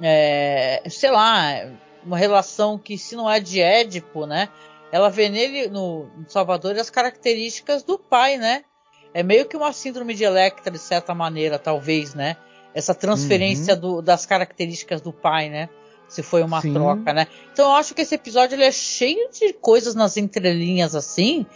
É, 0.03 0.83
sei 0.91 1.11
lá, 1.11 1.73
uma 2.05 2.19
relação 2.19 2.79
que 2.79 2.99
se 2.99 3.17
não 3.17 3.31
é 3.31 3.41
de 3.41 3.61
Édipo, 3.61 4.27
né? 4.27 4.51
Ela 4.93 5.11
vê 5.11 5.29
nele, 5.29 5.69
no, 5.69 6.09
Salvador, 6.29 6.77
as 6.79 6.91
características 6.91 7.83
do 7.83 7.99
pai, 7.99 8.37
né? 8.37 8.65
É 9.13 9.23
meio 9.23 9.47
que 9.47 9.57
uma 9.57 9.73
síndrome 9.73 10.15
de 10.15 10.25
Electra, 10.25 10.71
de 10.71 10.79
certa 10.79 11.15
maneira, 11.15 11.59
talvez, 11.59 12.15
né? 12.15 12.37
Essa 12.75 12.95
transferência 12.95 13.75
uhum. 13.75 13.81
do, 13.81 14.03
das 14.03 14.27
características 14.27 15.01
do 15.01 15.13
pai, 15.13 15.49
né? 15.49 15.69
Se 16.09 16.23
foi 16.23 16.43
uma 16.43 16.61
Sim. 16.61 16.73
troca, 16.73 17.13
né? 17.13 17.27
Então 17.53 17.71
eu 17.71 17.77
acho 17.77 17.95
que 17.95 18.03
esse 18.03 18.15
episódio 18.15 18.55
ele 18.55 18.65
é 18.65 18.71
cheio 18.71 19.31
de 19.31 19.53
coisas 19.55 19.95
nas 19.95 20.17
entrelinhas 20.17 20.95
assim. 20.95 21.47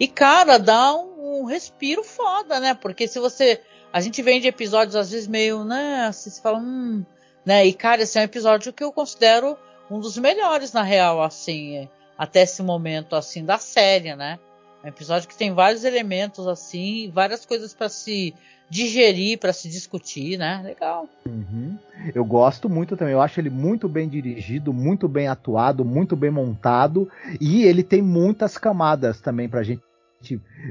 E, 0.00 0.08
cara, 0.08 0.58
dá 0.58 0.94
um, 0.94 1.42
um 1.42 1.44
respiro 1.44 2.02
foda, 2.02 2.58
né? 2.58 2.72
Porque 2.72 3.06
se 3.06 3.18
você. 3.20 3.60
A 3.92 4.00
gente 4.00 4.22
vem 4.22 4.40
de 4.40 4.48
episódios, 4.48 4.96
às 4.96 5.10
vezes, 5.10 5.26
meio, 5.26 5.64
né? 5.64 6.06
Assim, 6.06 6.30
você 6.30 6.40
fala, 6.40 6.58
hum. 6.58 7.04
Né? 7.44 7.66
E, 7.66 7.72
cara, 7.72 8.02
esse 8.02 8.18
é 8.18 8.22
um 8.22 8.24
episódio 8.24 8.72
que 8.72 8.82
eu 8.82 8.92
considero 8.92 9.58
um 9.90 9.98
dos 9.98 10.16
melhores, 10.16 10.72
na 10.72 10.82
real, 10.82 11.22
assim, 11.22 11.88
até 12.20 12.42
esse 12.42 12.62
momento, 12.62 13.16
assim, 13.16 13.42
da 13.42 13.56
série, 13.56 14.14
né? 14.14 14.38
É 14.82 14.86
um 14.86 14.90
episódio 14.90 15.26
que 15.26 15.34
tem 15.34 15.54
vários 15.54 15.84
elementos 15.84 16.46
assim, 16.46 17.10
várias 17.14 17.46
coisas 17.46 17.72
para 17.72 17.88
se 17.88 18.34
digerir, 18.68 19.38
para 19.38 19.54
se 19.54 19.70
discutir, 19.70 20.36
né? 20.36 20.60
Legal. 20.62 21.08
Uhum. 21.24 21.78
Eu 22.14 22.22
gosto 22.22 22.68
muito 22.68 22.94
também. 22.94 23.14
Eu 23.14 23.22
acho 23.22 23.40
ele 23.40 23.48
muito 23.48 23.88
bem 23.88 24.06
dirigido, 24.06 24.70
muito 24.70 25.08
bem 25.08 25.28
atuado, 25.28 25.82
muito 25.82 26.14
bem 26.14 26.30
montado 26.30 27.10
e 27.40 27.64
ele 27.64 27.82
tem 27.82 28.02
muitas 28.02 28.58
camadas 28.58 29.18
também 29.18 29.48
para 29.48 29.62
gente 29.62 29.82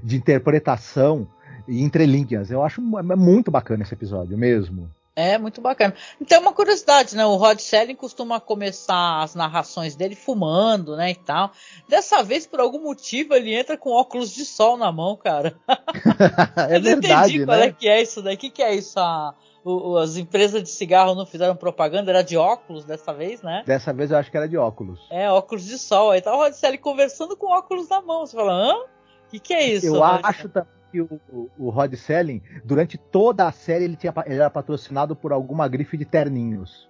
de 0.04 0.16
interpretação 0.16 1.28
e 1.68 1.82
entrelinhas. 1.82 2.52
Eu 2.52 2.64
acho 2.64 2.80
é 3.00 3.16
muito 3.16 3.50
bacana 3.50 3.82
esse 3.82 3.95
episódio 3.95 4.38
mesmo. 4.38 4.88
É, 5.20 5.38
muito 5.38 5.60
bacana. 5.60 5.94
Então, 6.22 6.40
uma 6.40 6.54
curiosidade, 6.54 7.14
né? 7.14 7.26
O 7.26 7.36
Rod 7.36 7.60
Selling 7.60 7.96
costuma 7.96 8.40
começar 8.40 9.22
as 9.22 9.36
narrações 9.36 9.94
dele 9.94 10.16
fumando, 10.16 10.96
né, 10.96 11.12
e 11.12 11.16
tal. 11.16 11.52
Dessa 11.90 12.24
vez, 12.24 12.48
por 12.48 12.62
algum 12.62 12.82
motivo, 12.82 13.34
ele 13.34 13.54
entra 13.54 13.78
com 13.78 13.90
óculos 13.92 14.34
de 14.34 14.46
sol 14.46 14.78
na 14.78 14.94
mão, 14.94 15.18
cara. 15.18 15.58
é 16.70 16.78
eu 16.78 16.80
não 16.80 16.82
verdade, 16.82 17.32
entendi 17.32 17.40
né? 17.40 17.46
qual 17.46 17.60
é 17.60 17.72
que 17.74 17.90
é 17.90 18.02
isso 18.02 18.22
daí. 18.22 18.36
O 18.36 18.38
que, 18.38 18.50
que 18.50 18.64
é 18.64 18.74
isso? 18.74 18.98
A, 18.98 19.36
o, 19.66 19.98
as 19.98 20.16
empresas 20.16 20.64
de 20.64 20.70
cigarro 20.70 21.14
não 21.14 21.26
fizeram 21.26 21.54
propaganda, 21.54 22.12
era 22.12 22.22
de 22.22 22.38
óculos 22.38 22.86
dessa 22.86 23.14
vez, 23.14 23.42
né? 23.42 23.64
Dessa 23.66 23.92
vez 23.92 24.12
eu 24.12 24.18
acho 24.18 24.32
que 24.32 24.38
era 24.38 24.48
de 24.48 24.56
óculos. 24.56 25.06
É, 25.10 25.30
óculos 25.30 25.66
de 25.66 25.78
sol. 25.78 26.12
Aí 26.12 26.22
tá 26.22 26.34
o 26.34 26.38
Rod 26.38 26.54
Selling 26.54 26.78
conversando 26.78 27.36
com 27.36 27.48
óculos 27.48 27.90
na 27.90 28.00
mão. 28.00 28.26
Você 28.26 28.38
fala, 28.38 28.54
hã? 28.54 28.74
O 28.74 29.32
que, 29.32 29.40
que 29.40 29.54
é 29.54 29.68
isso? 29.68 29.88
Eu 29.88 30.02
acho 30.02 30.48
também 30.48 30.79
que 30.92 31.02
o, 31.02 31.20
o 31.58 31.70
Rod 31.70 31.94
Selling, 31.96 32.42
durante 32.64 32.98
toda 32.98 33.48
a 33.48 33.52
série, 33.52 33.86
ele, 33.86 33.96
tinha, 33.96 34.14
ele 34.26 34.36
era 34.36 34.50
patrocinado 34.50 35.16
por 35.16 35.32
alguma 35.32 35.68
grife 35.68 35.98
de 35.98 36.06
terninhos. 36.06 36.90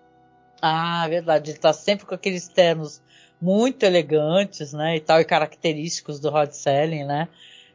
Ah, 0.62 1.08
verdade. 1.08 1.52
Ele 1.52 1.60
tá 1.60 1.74
sempre 1.74 2.06
com 2.06 2.16
aqueles 2.16 2.48
ternos 2.48 3.02
muito 3.42 3.84
elegantes, 3.84 4.74
né? 4.74 4.98
E 4.98 5.00
tal, 5.00 5.22
e 5.22 5.26
característicos 5.26 6.20
do 6.20 6.30
Rod 6.30 6.52
Selling, 6.52 7.06
né? 7.06 7.28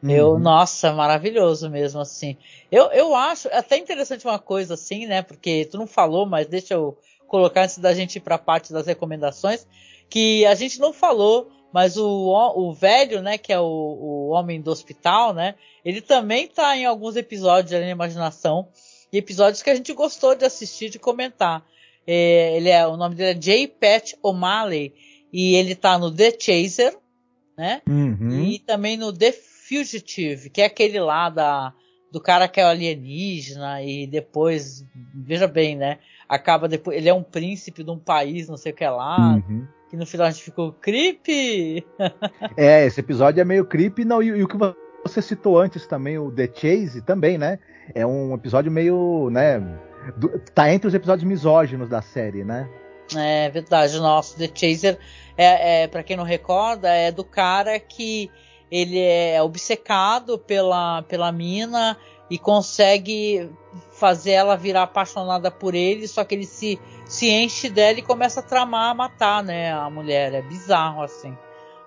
Uhum. 0.03 0.11
Eu, 0.11 0.39
nossa, 0.39 0.93
maravilhoso 0.93 1.69
mesmo, 1.69 1.99
assim. 1.99 2.37
Eu, 2.71 2.85
eu 2.91 3.15
acho 3.15 3.47
até 3.51 3.77
interessante 3.77 4.25
uma 4.25 4.37
coisa 4.37 4.75
assim, 4.75 5.07
né? 5.07 5.21
Porque 5.21 5.65
tu 5.65 5.77
não 5.77 5.87
falou, 5.87 6.25
mas 6.25 6.47
deixa 6.47 6.75
eu 6.75 6.97
colocar 7.27 7.63
antes 7.63 7.79
da 7.79 7.93
gente 7.93 8.17
ir 8.17 8.21
pra 8.21 8.37
parte 8.37 8.71
das 8.71 8.85
recomendações, 8.85 9.67
que 10.09 10.45
a 10.45 10.53
gente 10.53 10.79
não 10.79 10.93
falou 10.93 11.49
mas 11.75 11.97
o, 11.97 12.07
o 12.07 12.73
velho, 12.73 13.21
né, 13.21 13.37
que 13.37 13.51
é 13.51 13.59
o, 13.59 13.65
o 13.65 14.29
homem 14.29 14.61
do 14.61 14.71
hospital, 14.71 15.33
né, 15.33 15.55
ele 15.83 15.99
também 15.99 16.47
tá 16.47 16.77
em 16.77 16.85
alguns 16.85 17.17
episódios 17.17 17.71
da 17.71 17.85
imaginação 17.85 18.69
e 19.11 19.17
episódios 19.17 19.61
que 19.61 19.69
a 19.69 19.75
gente 19.75 19.91
gostou 19.91 20.35
de 20.35 20.45
assistir, 20.45 20.89
de 20.89 20.97
comentar. 20.97 21.65
É, 22.07 22.55
ele 22.55 22.69
é, 22.69 22.87
o 22.87 22.95
nome 22.95 23.15
dele 23.15 23.31
é 23.31 23.33
J. 23.33 23.67
Pat 23.67 24.13
O'Malley 24.23 24.93
e 25.33 25.55
ele 25.55 25.75
tá 25.75 25.99
no 25.99 26.09
The 26.09 26.37
Chaser, 26.39 26.97
né, 27.57 27.81
uhum. 27.85 28.45
e 28.45 28.59
também 28.59 28.95
no 28.95 29.11
The 29.11 29.33
Fugitive, 29.33 30.49
que 30.51 30.61
é 30.61 30.65
aquele 30.67 31.01
lá 31.01 31.29
da 31.29 31.73
do 32.09 32.21
cara 32.21 32.47
que 32.47 32.61
é 32.61 32.63
alienígena 32.63 33.83
e 33.83 34.07
depois, 34.07 34.85
veja 35.13 35.45
bem, 35.45 35.75
né? 35.75 35.99
acaba 36.27 36.67
depois. 36.67 36.97
Ele 36.97 37.09
é 37.09 37.13
um 37.13 37.23
príncipe 37.23 37.83
de 37.83 37.91
um 37.91 37.99
país, 37.99 38.47
não 38.47 38.57
sei 38.57 38.71
o 38.71 38.75
que 38.75 38.87
lá. 38.87 39.35
Uhum. 39.35 39.67
Que 39.95 39.99
no 39.99 40.05
final 40.05 40.27
a 40.27 40.31
gente 40.31 40.43
ficou 40.43 40.73
creepy. 40.73 41.85
é, 42.57 42.85
esse 42.85 42.99
episódio 42.99 43.39
é 43.39 43.45
meio 43.45 43.65
creepy, 43.65 44.03
não, 44.03 44.21
e, 44.21 44.27
e 44.27 44.43
o 44.43 44.47
que 44.47 44.57
você 45.01 45.21
citou 45.21 45.57
antes 45.57 45.87
também, 45.87 46.17
o 46.17 46.29
The 46.29 46.49
Chase, 46.53 47.01
também, 47.01 47.37
né? 47.37 47.59
É 47.93 48.05
um 48.05 48.33
episódio 48.33 48.69
meio, 48.69 49.29
né? 49.31 49.61
Do, 50.17 50.37
tá 50.53 50.69
entre 50.69 50.87
os 50.89 50.93
episódios 50.93 51.25
misóginos 51.25 51.87
da 51.87 52.01
série, 52.01 52.43
né? 52.43 52.69
É 53.15 53.49
verdade, 53.49 53.97
nosso 53.99 54.37
The 54.37 54.49
Chaser 54.53 54.99
é, 55.37 55.83
é 55.83 55.87
para 55.87 56.03
quem 56.03 56.17
não 56.17 56.25
recorda, 56.25 56.89
é 56.89 57.09
do 57.09 57.23
cara 57.23 57.79
que 57.79 58.29
ele 58.69 58.99
é 58.99 59.41
obcecado 59.41 60.37
pela, 60.37 61.03
pela 61.03 61.31
mina 61.31 61.95
e 62.29 62.37
consegue 62.37 63.49
fazer 63.91 64.31
ela 64.31 64.57
virar 64.57 64.83
apaixonada 64.83 65.51
por 65.51 65.75
ele, 65.75 66.07
só 66.07 66.23
que 66.23 66.35
ele 66.35 66.45
se, 66.45 66.79
se 67.05 67.29
enche 67.29 67.69
dela 67.69 67.99
e 67.99 68.01
começa 68.01 68.39
a 68.39 68.43
tramar, 68.43 68.91
a 68.91 68.93
matar, 68.93 69.43
né, 69.43 69.71
a 69.71 69.89
mulher. 69.89 70.33
É 70.33 70.41
bizarro, 70.41 71.01
assim. 71.01 71.37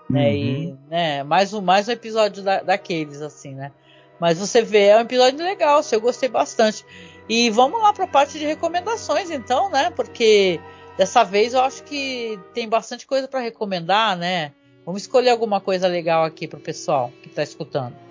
Né, 0.09 0.29
uhum. 0.29 0.35
e, 0.35 0.79
né, 0.89 1.23
mais 1.23 1.53
um, 1.53 1.61
mais 1.61 1.89
um 1.89 1.93
episódio 1.93 2.43
da, 2.43 2.63
daqueles, 2.63 3.21
assim, 3.21 3.55
né. 3.55 3.73
Mas 4.19 4.39
você 4.39 4.63
vê, 4.63 4.87
é 4.87 4.97
um 4.97 5.01
episódio 5.01 5.45
legal, 5.45 5.79
assim, 5.79 5.97
eu 5.97 6.01
gostei 6.01 6.29
bastante. 6.29 6.85
E 7.29 7.51
vamos 7.51 7.81
lá 7.81 7.93
para 7.93 8.05
a 8.05 8.09
parte 8.09 8.39
de 8.39 8.47
recomendações, 8.47 9.31
então, 9.31 9.71
né, 9.71 9.91
porque 9.91 10.61
dessa 10.97 11.25
vez 11.25 11.53
eu 11.53 11.61
acho 11.61 11.83
que 11.85 12.39
tem 12.55 12.69
bastante 12.69 13.07
coisa 13.07 13.29
para 13.29 13.41
recomendar, 13.41 14.17
né. 14.17 14.53
Vamos 14.87 15.03
escolher 15.03 15.31
alguma 15.31 15.61
coisa 15.61 15.87
legal 15.87 16.25
aqui 16.25 16.49
pro 16.49 16.59
pessoal 16.59 17.13
que 17.23 17.29
está 17.29 17.43
escutando. 17.43 18.08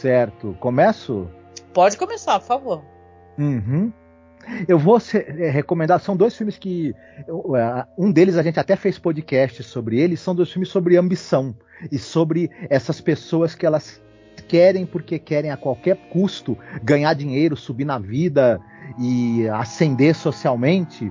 Certo. 0.00 0.54
Começo? 0.60 1.26
Pode 1.72 1.96
começar, 1.96 2.38
por 2.38 2.46
favor. 2.46 2.84
Uhum. 3.38 3.90
Eu 4.68 4.78
vou 4.78 4.98
é, 5.14 5.50
recomendar, 5.50 5.98
são 6.00 6.14
dois 6.14 6.36
filmes 6.36 6.58
que. 6.58 6.94
Um 7.96 8.12
deles 8.12 8.36
a 8.36 8.42
gente 8.42 8.60
até 8.60 8.76
fez 8.76 8.98
podcast 8.98 9.62
sobre 9.62 9.98
ele, 9.98 10.16
são 10.16 10.34
dois 10.34 10.52
filmes 10.52 10.68
sobre 10.68 10.98
ambição 10.98 11.56
e 11.90 11.98
sobre 11.98 12.50
essas 12.68 13.00
pessoas 13.00 13.54
que 13.54 13.64
elas 13.64 14.02
querem 14.46 14.84
porque 14.84 15.18
querem 15.18 15.50
a 15.50 15.56
qualquer 15.56 15.96
custo 16.10 16.58
ganhar 16.82 17.14
dinheiro, 17.14 17.56
subir 17.56 17.86
na 17.86 17.98
vida 17.98 18.60
e 19.00 19.48
ascender 19.48 20.14
socialmente 20.14 21.10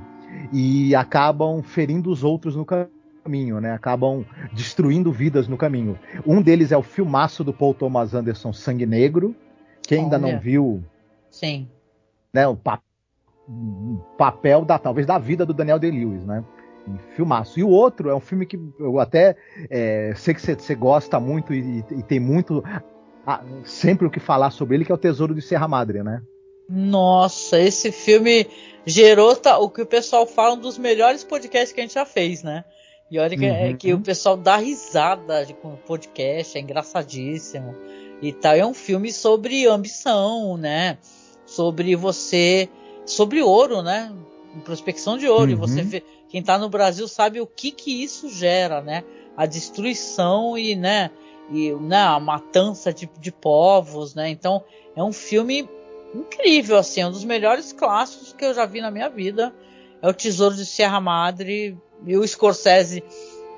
e 0.54 0.96
acabam 0.96 1.62
ferindo 1.64 2.12
os 2.12 2.24
outros 2.24 2.56
no 2.56 2.64
caminho 2.64 2.95
caminho, 3.26 3.60
né? 3.60 3.72
Acabam 3.72 4.24
destruindo 4.54 5.12
vidas 5.12 5.48
no 5.48 5.58
caminho. 5.58 5.98
Um 6.26 6.42
deles 6.42 6.72
é 6.72 6.78
o 6.78 6.84
filmaço 6.84 7.44
do 7.44 7.52
Paul 7.52 7.74
Thomas 7.74 8.14
Anderson, 8.14 8.54
Sangue 8.54 8.86
Negro. 8.86 9.36
Quem 9.82 10.04
ainda 10.04 10.20
não 10.20 10.40
viu. 10.40 10.84
Sim. 11.30 11.68
Né, 12.32 12.48
o 12.48 12.56
pa 12.56 12.80
papel 14.18 14.66
da 14.66 14.80
talvez 14.80 15.06
da 15.06 15.20
vida 15.20 15.46
do 15.46 15.54
Daniel 15.54 15.78
Day-Lewis, 15.78 16.26
né? 16.26 16.44
Um 16.88 16.98
filmaço. 17.16 17.60
E 17.60 17.64
o 17.64 17.70
outro 17.70 18.10
é 18.10 18.16
um 18.16 18.20
filme 18.20 18.46
que 18.46 18.60
eu 18.80 19.00
até 19.00 19.36
é, 19.70 20.14
sei 20.16 20.34
que 20.34 20.42
você 20.42 20.76
gosta 20.76 21.20
muito 21.20 21.54
e, 21.54 21.84
e 21.92 22.04
tem 22.04 22.20
muito 22.20 22.64
ah, 23.26 23.44
sempre 23.64 24.08
o 24.08 24.10
que 24.10 24.20
falar 24.20 24.50
sobre 24.50 24.76
ele, 24.76 24.86
que 24.86 24.92
é 24.92 24.96
o 24.96 25.00
Tesouro 25.00 25.36
de 25.36 25.42
Serra 25.42 25.68
Madre, 25.68 26.02
né? 26.02 26.22
Nossa, 26.68 27.60
esse 27.60 27.92
filme 27.92 28.48
gerou 28.84 29.36
tá, 29.36 29.60
o 29.60 29.70
que 29.70 29.84
o 29.84 29.86
pessoal 29.86 30.26
fala 30.26 30.56
um 30.56 30.60
dos 30.60 30.80
melhores 30.80 31.24
podcasts 31.24 31.72
que 31.72 31.80
a 31.80 31.84
gente 31.84 31.94
já 31.94 32.06
fez, 32.06 32.42
né? 32.42 32.66
E 33.10 33.20
olha 33.20 33.38
que, 33.38 33.46
é 33.46 33.68
uhum. 33.68 33.78
que 33.78 33.94
o 33.94 34.00
pessoal 34.02 34.36
dá 34.36 34.58
risada 34.58 35.46
com 35.62 35.74
o 35.74 35.78
podcast, 35.78 36.58
é 36.58 36.62
engraçadíssimo. 36.62 37.76
E 38.22 38.34
tal. 38.34 38.56
É 38.56 38.66
um 38.66 38.74
filme 38.74 39.12
sobre 39.12 39.68
ambição, 39.68 40.58
né? 40.58 40.98
Sobre 41.46 41.96
você. 41.96 42.68
Sobre 43.06 43.42
ouro, 43.42 43.84
né? 43.84 44.12
Prospecção 44.64 45.18
de 45.18 45.28
ouro. 45.28 45.52
Uhum. 45.52 45.52
E 45.52 45.56
você 45.56 45.82
vê. 45.84 46.04
Quem 46.30 46.42
tá 46.42 46.58
no 46.58 46.70
Brasil 46.70 47.08
sabe 47.08 47.40
o 47.40 47.48
que 47.48 47.72
que 47.72 48.04
isso 48.04 48.30
gera, 48.30 48.82
né? 48.82 49.04
A 49.38 49.46
destruição 49.46 50.58
e, 50.58 50.76
né? 50.76 51.12
E 51.52 51.72
né, 51.74 52.02
a 52.02 52.20
matança 52.20 52.92
de, 52.92 53.10
de 53.20 53.32
povos, 53.32 54.16
né? 54.16 54.30
Então 54.30 54.64
é 54.96 55.04
um 55.04 55.14
filme 55.14 55.70
incrível, 56.14 56.78
assim, 56.78 57.02
é 57.02 57.08
um 57.08 57.12
dos 57.12 57.24
melhores 57.24 57.72
clássicos 57.72 58.34
que 58.34 58.44
eu 58.44 58.54
já 58.54 58.66
vi 58.66 58.82
na 58.82 58.90
minha 58.90 59.10
vida. 59.10 59.54
É 60.02 60.10
o 60.10 60.14
Tesouro 60.14 60.56
de 60.56 60.66
Serra 60.66 61.00
Madre, 61.00 61.78
e 62.06 62.18
o 62.18 62.28
Scorsese 62.28 63.04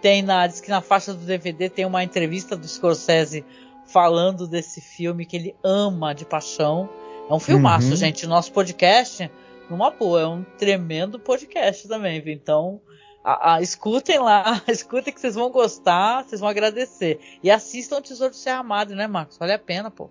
tem 0.01 0.21
na, 0.21 0.45
diz 0.47 0.61
que 0.61 0.69
na 0.69 0.81
faixa 0.81 1.13
do 1.13 1.25
DVD 1.25 1.69
tem 1.69 1.85
uma 1.85 2.03
entrevista 2.03 2.55
do 2.55 2.67
Scorsese 2.67 3.45
falando 3.85 4.47
desse 4.47 4.81
filme 4.81 5.25
que 5.25 5.35
ele 5.35 5.55
ama 5.63 6.13
de 6.13 6.25
paixão. 6.25 6.89
É 7.29 7.33
um 7.33 7.39
filmaço, 7.39 7.89
uhum. 7.89 7.95
gente. 7.95 8.27
Nosso 8.27 8.51
podcast, 8.51 9.29
numa 9.69 9.89
boa, 9.89 10.21
é 10.21 10.27
um 10.27 10.43
tremendo 10.57 11.19
podcast 11.19 11.87
também, 11.87 12.21
viu? 12.21 12.33
Então, 12.33 12.79
a, 13.23 13.55
a, 13.55 13.61
escutem 13.61 14.19
lá, 14.19 14.61
escutem 14.67 15.13
que 15.13 15.19
vocês 15.19 15.35
vão 15.35 15.49
gostar, 15.49 16.23
vocês 16.23 16.39
vão 16.39 16.49
agradecer. 16.49 17.19
E 17.43 17.51
assistam 17.51 17.97
o 17.97 18.01
Tesouro 18.01 18.31
de 18.31 18.37
Serra 18.37 18.63
Madre, 18.63 18.95
né, 18.95 19.07
Marcos? 19.07 19.37
Vale 19.37 19.53
a 19.53 19.59
pena, 19.59 19.91
pô. 19.91 20.09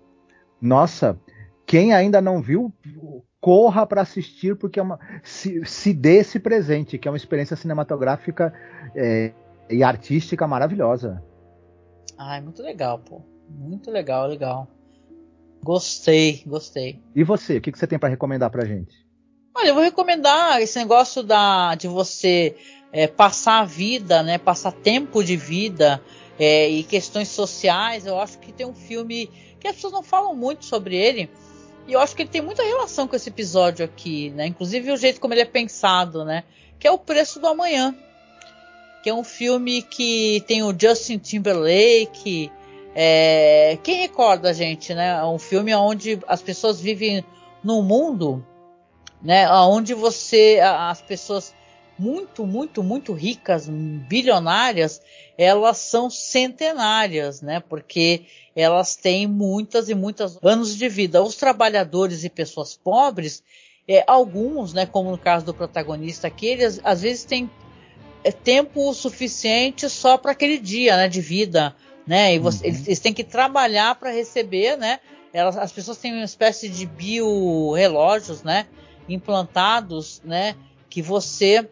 Nossa, 0.61 1.19
quem 1.67 1.93
ainda 1.93 2.21
não 2.21 2.41
viu, 2.41 2.73
corra 3.41 3.85
para 3.85 4.01
assistir, 4.01 4.55
porque 4.55 4.79
é 4.79 4.83
uma, 4.83 4.97
se, 5.21 5.63
se 5.65 5.93
dê 5.93 6.19
esse 6.19 6.39
presente, 6.39 6.97
que 6.97 7.07
é 7.07 7.11
uma 7.11 7.17
experiência 7.17 7.57
cinematográfica 7.57 8.53
é, 8.95 9.33
e 9.69 9.83
artística 9.83 10.47
maravilhosa. 10.47 11.21
Ai, 12.17 12.41
muito 12.41 12.63
legal, 12.63 12.99
pô. 12.99 13.21
Muito 13.49 13.91
legal, 13.91 14.27
legal. 14.27 14.67
Gostei, 15.61 16.41
gostei. 16.47 17.01
E 17.13 17.23
você, 17.23 17.57
o 17.57 17.61
que, 17.61 17.71
que 17.71 17.77
você 17.77 17.85
tem 17.85 17.99
para 17.99 18.09
recomendar 18.09 18.49
pra 18.49 18.65
gente? 18.65 19.05
Olha, 19.53 19.69
eu 19.69 19.73
vou 19.73 19.83
recomendar 19.83 20.61
esse 20.61 20.79
negócio 20.79 21.21
da, 21.21 21.75
de 21.75 21.87
você 21.87 22.55
é, 22.93 23.07
passar 23.07 23.59
a 23.59 23.65
vida, 23.65 24.23
né? 24.23 24.37
Passar 24.37 24.71
tempo 24.71 25.23
de 25.23 25.35
vida 25.35 26.01
é, 26.39 26.69
e 26.69 26.83
questões 26.83 27.27
sociais. 27.27 28.05
Eu 28.05 28.19
acho 28.19 28.39
que 28.39 28.53
tem 28.53 28.65
um 28.65 28.73
filme 28.73 29.29
que 29.59 29.67
as 29.67 29.75
pessoas 29.75 29.93
não 29.93 30.03
falam 30.03 30.35
muito 30.35 30.63
sobre 30.63 30.95
ele, 30.95 31.29
e 31.87 31.93
eu 31.93 32.01
acho 32.01 32.15
que 32.15 32.23
ele 32.23 32.29
tem 32.29 32.41
muita 32.41 32.63
relação 32.63 33.07
com 33.07 33.15
esse 33.15 33.29
episódio 33.29 33.85
aqui, 33.85 34.29
né? 34.31 34.45
Inclusive 34.45 34.91
o 34.91 34.97
jeito 34.97 35.21
como 35.21 35.33
ele 35.33 35.41
é 35.41 35.45
pensado, 35.45 36.25
né? 36.25 36.43
Que 36.77 36.87
é 36.87 36.91
o 36.91 36.97
Preço 36.97 37.39
do 37.39 37.47
Amanhã. 37.47 37.95
Que 39.01 39.09
é 39.09 39.13
um 39.13 39.23
filme 39.23 39.81
que 39.81 40.43
tem 40.45 40.63
o 40.63 40.75
Justin 40.77 41.17
Timberlake. 41.17 42.51
É... 42.93 43.77
Quem 43.83 44.01
recorda, 44.01 44.53
gente, 44.53 44.93
né? 44.93 45.17
É 45.17 45.23
um 45.23 45.39
filme 45.39 45.73
onde 45.73 46.19
as 46.27 46.41
pessoas 46.41 46.81
vivem 46.81 47.23
num 47.63 47.81
mundo, 47.81 48.45
né? 49.21 49.49
Onde 49.49 49.93
você, 49.93 50.59
as 50.61 51.01
pessoas 51.01 51.55
muito, 51.97 52.45
muito, 52.45 52.83
muito 52.83 53.13
ricas, 53.13 53.67
bilionárias, 53.69 55.01
elas 55.37 55.77
são 55.77 56.09
centenárias, 56.09 57.41
né? 57.41 57.59
Porque 57.59 58.25
elas 58.55 58.95
têm 58.95 59.27
muitas 59.27 59.87
e 59.87 59.93
muitas 59.93 60.39
anos 60.43 60.75
de 60.75 60.89
vida. 60.89 61.21
Os 61.21 61.35
trabalhadores 61.35 62.23
e 62.23 62.29
pessoas 62.29 62.75
pobres, 62.75 63.43
é, 63.87 64.03
alguns, 64.07 64.73
né, 64.73 64.85
como 64.85 65.11
no 65.11 65.17
caso 65.17 65.45
do 65.45 65.53
protagonista 65.53 66.27
aqui, 66.27 66.47
eles 66.47 66.81
às 66.83 67.01
vezes 67.01 67.23
têm 67.23 67.49
é, 68.23 68.31
tempo 68.31 68.91
suficiente 68.95 69.87
só 69.89 70.17
para 70.17 70.31
aquele 70.31 70.57
dia, 70.57 70.97
né, 70.97 71.07
de 71.07 71.21
vida, 71.21 71.75
né? 72.05 72.33
E 72.33 72.39
você, 72.39 72.63
uhum. 72.63 72.73
eles, 72.73 72.87
eles, 72.87 72.99
têm 72.99 73.13
que 73.13 73.23
trabalhar 73.23 73.93
para 73.95 74.09
receber, 74.09 74.75
né? 74.75 74.99
Elas, 75.31 75.55
as 75.55 75.71
pessoas 75.71 75.97
têm 75.99 76.13
uma 76.13 76.25
espécie 76.25 76.67
de 76.67 76.85
biorelógios, 76.85 78.41
né, 78.41 78.65
implantados, 79.07 80.19
né, 80.25 80.55
que 80.89 81.01
você 81.01 81.69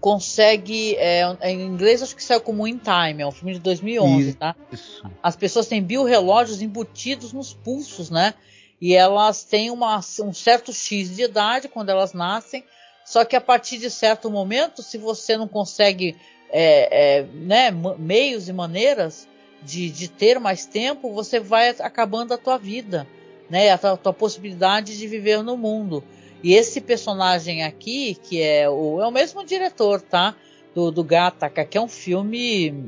consegue. 0.00 0.96
É, 0.96 1.22
em 1.42 1.60
inglês 1.60 2.02
acho 2.02 2.14
que 2.14 2.22
saiu 2.22 2.40
como 2.40 2.66
In 2.66 2.78
Time, 2.78 3.22
é 3.22 3.26
um 3.26 3.32
filme 3.32 3.54
de 3.54 3.60
2011, 3.60 4.28
Isso. 4.28 4.38
tá? 4.38 4.56
As 5.22 5.36
pessoas 5.36 5.66
têm 5.66 5.82
biorrelógios 5.82 6.62
embutidos 6.62 7.32
nos 7.32 7.52
pulsos, 7.52 8.10
né? 8.10 8.34
E 8.80 8.94
elas 8.94 9.42
têm 9.42 9.70
uma, 9.70 9.98
um 10.20 10.32
certo 10.32 10.72
X 10.72 11.14
de 11.16 11.22
idade 11.22 11.68
quando 11.68 11.88
elas 11.88 12.12
nascem, 12.12 12.64
só 13.04 13.24
que 13.24 13.34
a 13.34 13.40
partir 13.40 13.78
de 13.78 13.90
certo 13.90 14.30
momento, 14.30 14.82
se 14.82 14.98
você 14.98 15.36
não 15.36 15.48
consegue 15.48 16.16
é, 16.50 17.18
é, 17.18 17.22
né, 17.22 17.70
meios 17.98 18.48
e 18.48 18.52
maneiras 18.52 19.26
de, 19.62 19.90
de 19.90 20.08
ter 20.08 20.38
mais 20.38 20.64
tempo, 20.64 21.12
você 21.12 21.40
vai 21.40 21.70
acabando 21.80 22.32
a 22.32 22.38
tua 22.38 22.56
vida, 22.56 23.06
né? 23.50 23.70
A 23.70 23.78
tua, 23.78 23.92
a 23.92 23.96
tua 23.96 24.12
possibilidade 24.12 24.96
de 24.96 25.06
viver 25.08 25.42
no 25.42 25.56
mundo. 25.56 26.04
E 26.42 26.54
esse 26.54 26.80
personagem 26.80 27.64
aqui, 27.64 28.14
que 28.14 28.40
é 28.40 28.68
o, 28.68 29.00
é 29.00 29.06
o 29.06 29.10
mesmo 29.10 29.44
diretor, 29.44 30.00
tá? 30.00 30.34
Do, 30.74 30.90
do 30.90 31.02
Gattaca, 31.02 31.64
que 31.64 31.76
é 31.76 31.80
um 31.80 31.88
filme, 31.88 32.70
né, 32.70 32.78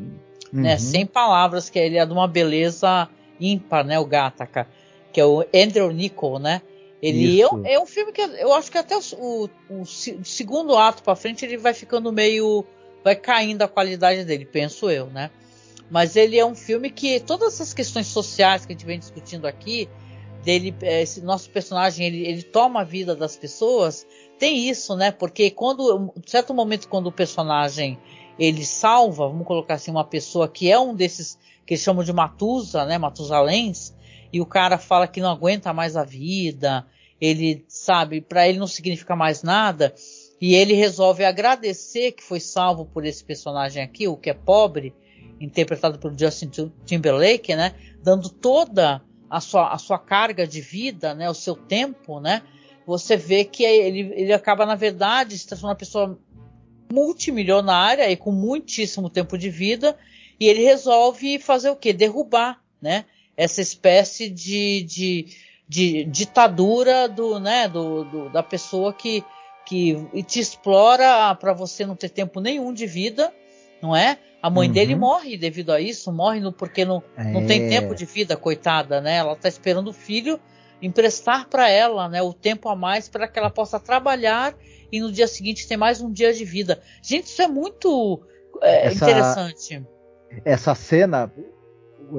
uhum. 0.53 0.61
né, 0.61 0.79
sem 0.79 1.05
palavras, 1.05 1.69
que 1.69 1.79
ele 1.79 1.97
é 1.97 2.07
de 2.07 2.13
uma 2.13 2.29
beleza 2.29 3.09
ímpar, 3.41 3.85
né, 3.85 3.99
o 3.99 4.05
Gattaca, 4.05 4.69
que 5.13 5.21
é 5.21 5.27
o 5.27 5.45
Andrew 5.55 5.91
Nichol, 5.91 6.39
né? 6.39 6.63
Ele 7.03 7.41
é, 7.41 7.49
é, 7.65 7.81
um 7.81 7.87
filme 7.87 8.13
que 8.13 8.21
eu 8.21 8.53
acho 8.53 8.71
que 8.71 8.77
até 8.77 8.95
o, 8.97 9.49
o, 9.71 9.81
o 9.81 9.87
segundo 9.87 10.77
ato 10.77 11.03
para 11.03 11.17
frente 11.17 11.45
ele 11.45 11.57
vai 11.57 11.73
ficando 11.73 12.13
meio, 12.13 12.65
vai 13.03 13.17
caindo 13.17 13.63
a 13.63 13.69
qualidade 13.69 14.23
dele, 14.25 14.45
penso 14.45 14.91
eu, 14.91 15.07
né? 15.07 15.31
Mas 15.91 16.15
ele 16.15 16.39
é 16.39 16.45
um 16.45 16.55
filme 16.55 16.91
que 16.91 17.19
todas 17.19 17.55
essas 17.55 17.73
questões 17.73 18.07
sociais 18.07 18.67
que 18.67 18.73
a 18.73 18.77
gente 18.77 18.87
vem 18.87 18.99
discutindo 18.99 19.47
aqui, 19.47 19.89
dele, 20.43 20.75
é, 20.83 21.03
esse 21.03 21.21
nosso 21.21 21.51
personagem, 21.51 22.07
ele, 22.07 22.27
ele 22.27 22.43
toma 22.43 22.81
a 22.81 22.85
vida 22.85 23.15
das 23.15 23.37
pessoas, 23.37 24.07
tem 24.39 24.69
isso, 24.69 24.97
né? 24.97 25.11
Porque 25.11 25.51
quando, 25.51 26.13
em 26.17 26.29
certo 26.29 26.55
momento, 26.55 26.89
quando 26.89 27.09
o 27.09 27.13
personagem 27.13 27.99
ele 28.39 28.65
salva, 28.65 29.29
vamos 29.29 29.47
colocar 29.47 29.75
assim, 29.75 29.91
uma 29.91 30.05
pessoa 30.05 30.49
que 30.49 30.71
é 30.71 30.79
um 30.79 30.95
desses 30.95 31.39
que 31.67 31.75
eles 31.75 31.85
chamam 31.85 32.03
de 32.03 32.13
Matusa, 32.13 32.85
né? 32.87 32.97
Matusalens, 32.97 33.95
e 34.33 34.41
o 34.41 34.47
cara 34.47 34.79
fala 34.79 35.07
que 35.07 35.21
não 35.21 35.31
aguenta 35.31 35.73
mais 35.73 35.97
a 35.97 36.05
vida, 36.05 36.87
ele 37.21 37.65
sabe, 37.69 38.21
para 38.21 38.49
ele 38.49 38.59
não 38.59 38.67
significa 38.67 39.15
mais 39.15 39.43
nada, 39.43 39.95
e 40.41 40.55
ele 40.55 40.73
resolve 40.73 41.23
agradecer 41.23 42.13
que 42.13 42.23
foi 42.23 42.41
salvo 42.41 42.87
por 42.87 43.05
esse 43.05 43.23
personagem 43.23 43.83
aqui, 43.83 44.09
o 44.09 44.17
que 44.17 44.31
é 44.31 44.35
pobre, 44.35 44.95
interpretado 45.39 45.99
por 45.99 46.19
Justin 46.19 46.51
Timberlake, 46.87 47.55
né? 47.55 47.75
Dando 48.03 48.31
toda 48.31 49.03
a 49.31 49.41
sua, 49.41 49.73
a 49.73 49.79
sua 49.79 49.99
carga 49.99 50.47
de 50.47 50.61
vida, 50.61 51.15
né? 51.15 51.31
O 51.31 51.35
seu 51.35 51.55
tempo, 51.55 52.21
né? 52.21 52.43
Você 52.87 53.17
vê 53.17 53.45
que 53.45 53.63
ele, 53.63 54.13
ele 54.15 54.33
acaba, 54.33 54.67
na 54.67 54.75
verdade, 54.75 55.39
se 55.39 55.47
transformando 55.47 55.75
uma 55.75 55.79
pessoa 55.79 56.19
multimilionária 56.93 58.11
e 58.11 58.17
com 58.17 58.33
muitíssimo 58.33 59.09
tempo 59.09 59.39
de 59.39 59.49
vida, 59.49 59.97
e 60.41 60.49
ele 60.49 60.65
resolve 60.65 61.39
fazer 61.39 61.71
o 61.71 61.77
quê? 61.77 61.93
Derrubar, 61.93 62.61
né? 62.83 63.05
Essa 63.37 63.61
espécie 63.61 64.29
de, 64.29 64.83
de, 64.83 65.27
de 65.69 66.05
ditadura 66.05 67.09
do, 67.09 67.39
né? 67.39 67.69
Do, 67.69 68.05
do, 68.05 68.29
da 68.31 68.43
pessoa 68.43 68.93
que 68.93 69.25
que 69.71 69.95
te 70.25 70.41
explora 70.41 71.33
para 71.37 71.53
você 71.53 71.87
não 71.87 71.95
ter 71.95 72.09
tempo 72.09 72.41
nenhum 72.41 72.73
de 72.73 72.87
vida, 72.89 73.33
não 73.81 73.95
é? 73.95 74.19
A 74.43 74.49
mãe 74.49 74.69
uhum. 74.69 74.75
dele 74.75 74.95
morre 74.95 75.37
devido 75.37 75.71
a 75.71 75.81
isso, 75.81 76.11
morre 76.13 76.41
no, 76.41 76.53
porque 76.53 76.85
não, 76.85 77.03
é. 77.17 77.25
não 77.25 77.47
tem 77.47 77.67
é. 77.67 77.69
tempo 77.69 77.95
de 77.95 78.07
vida, 78.07 78.37
coitada, 78.37 79.01
né? 79.01 79.17
Ela 79.17 79.35
está 79.35 79.49
esperando 79.49 79.89
o 79.89 79.93
filho 79.93 80.41
emprestar 80.83 81.49
para 81.49 81.69
ela, 81.69 82.09
né, 82.09 82.23
o 82.23 82.33
tempo 82.33 82.69
a 82.69 82.75
mais 82.75 83.09
para 83.09 83.29
que 83.29 83.39
ela 83.39 83.51
possa 83.51 83.79
trabalhar 83.79 84.55
e 84.91 85.01
no 85.01 85.13
dia 85.13 85.29
seguinte 85.29 85.69
ter 85.69 85.77
mais 85.77 86.01
um 86.01 86.11
dia 86.11 86.33
de 86.33 86.45
vida. 86.45 86.81
Gente, 87.03 87.27
isso 87.27 87.43
é 87.43 87.49
muito 87.49 88.23
é, 88.63 88.87
essa, 88.87 89.05
interessante. 89.05 89.87
Essa 90.45 90.75
cena 90.75 91.33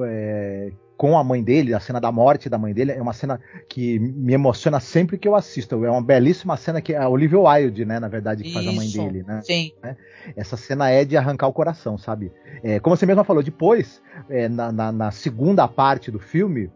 é, 0.06 0.72
com 1.02 1.18
a 1.18 1.24
mãe 1.24 1.42
dele, 1.42 1.74
a 1.74 1.80
cena 1.80 2.00
da 2.00 2.12
morte 2.12 2.48
da 2.48 2.56
mãe 2.56 2.72
dele, 2.72 2.92
é 2.92 3.02
uma 3.02 3.12
cena 3.12 3.40
que 3.68 3.98
me 3.98 4.34
emociona 4.34 4.78
sempre 4.78 5.18
que 5.18 5.26
eu 5.26 5.34
assisto. 5.34 5.84
É 5.84 5.90
uma 5.90 6.00
belíssima 6.00 6.56
cena 6.56 6.80
que 6.80 6.94
é 6.94 6.96
a 6.96 7.08
Olivia 7.08 7.40
Wilde, 7.40 7.84
né, 7.84 7.98
na 7.98 8.06
verdade, 8.06 8.44
que 8.44 8.50
Isso, 8.50 8.56
faz 8.56 8.68
a 8.68 8.72
mãe 8.72 8.88
dele, 8.88 9.24
né? 9.26 9.40
Sim. 9.42 9.72
Né? 9.82 9.96
Essa 10.36 10.56
cena 10.56 10.90
é 10.90 11.04
de 11.04 11.16
arrancar 11.16 11.48
o 11.48 11.52
coração, 11.52 11.98
sabe? 11.98 12.30
É, 12.62 12.78
como 12.78 12.96
você 12.96 13.04
mesma 13.04 13.24
falou, 13.24 13.42
depois, 13.42 14.00
é, 14.30 14.48
na, 14.48 14.70
na, 14.70 14.92
na, 14.92 15.10
segunda 15.10 15.66
parte 15.66 16.08
do 16.08 16.20
filme, 16.20 16.70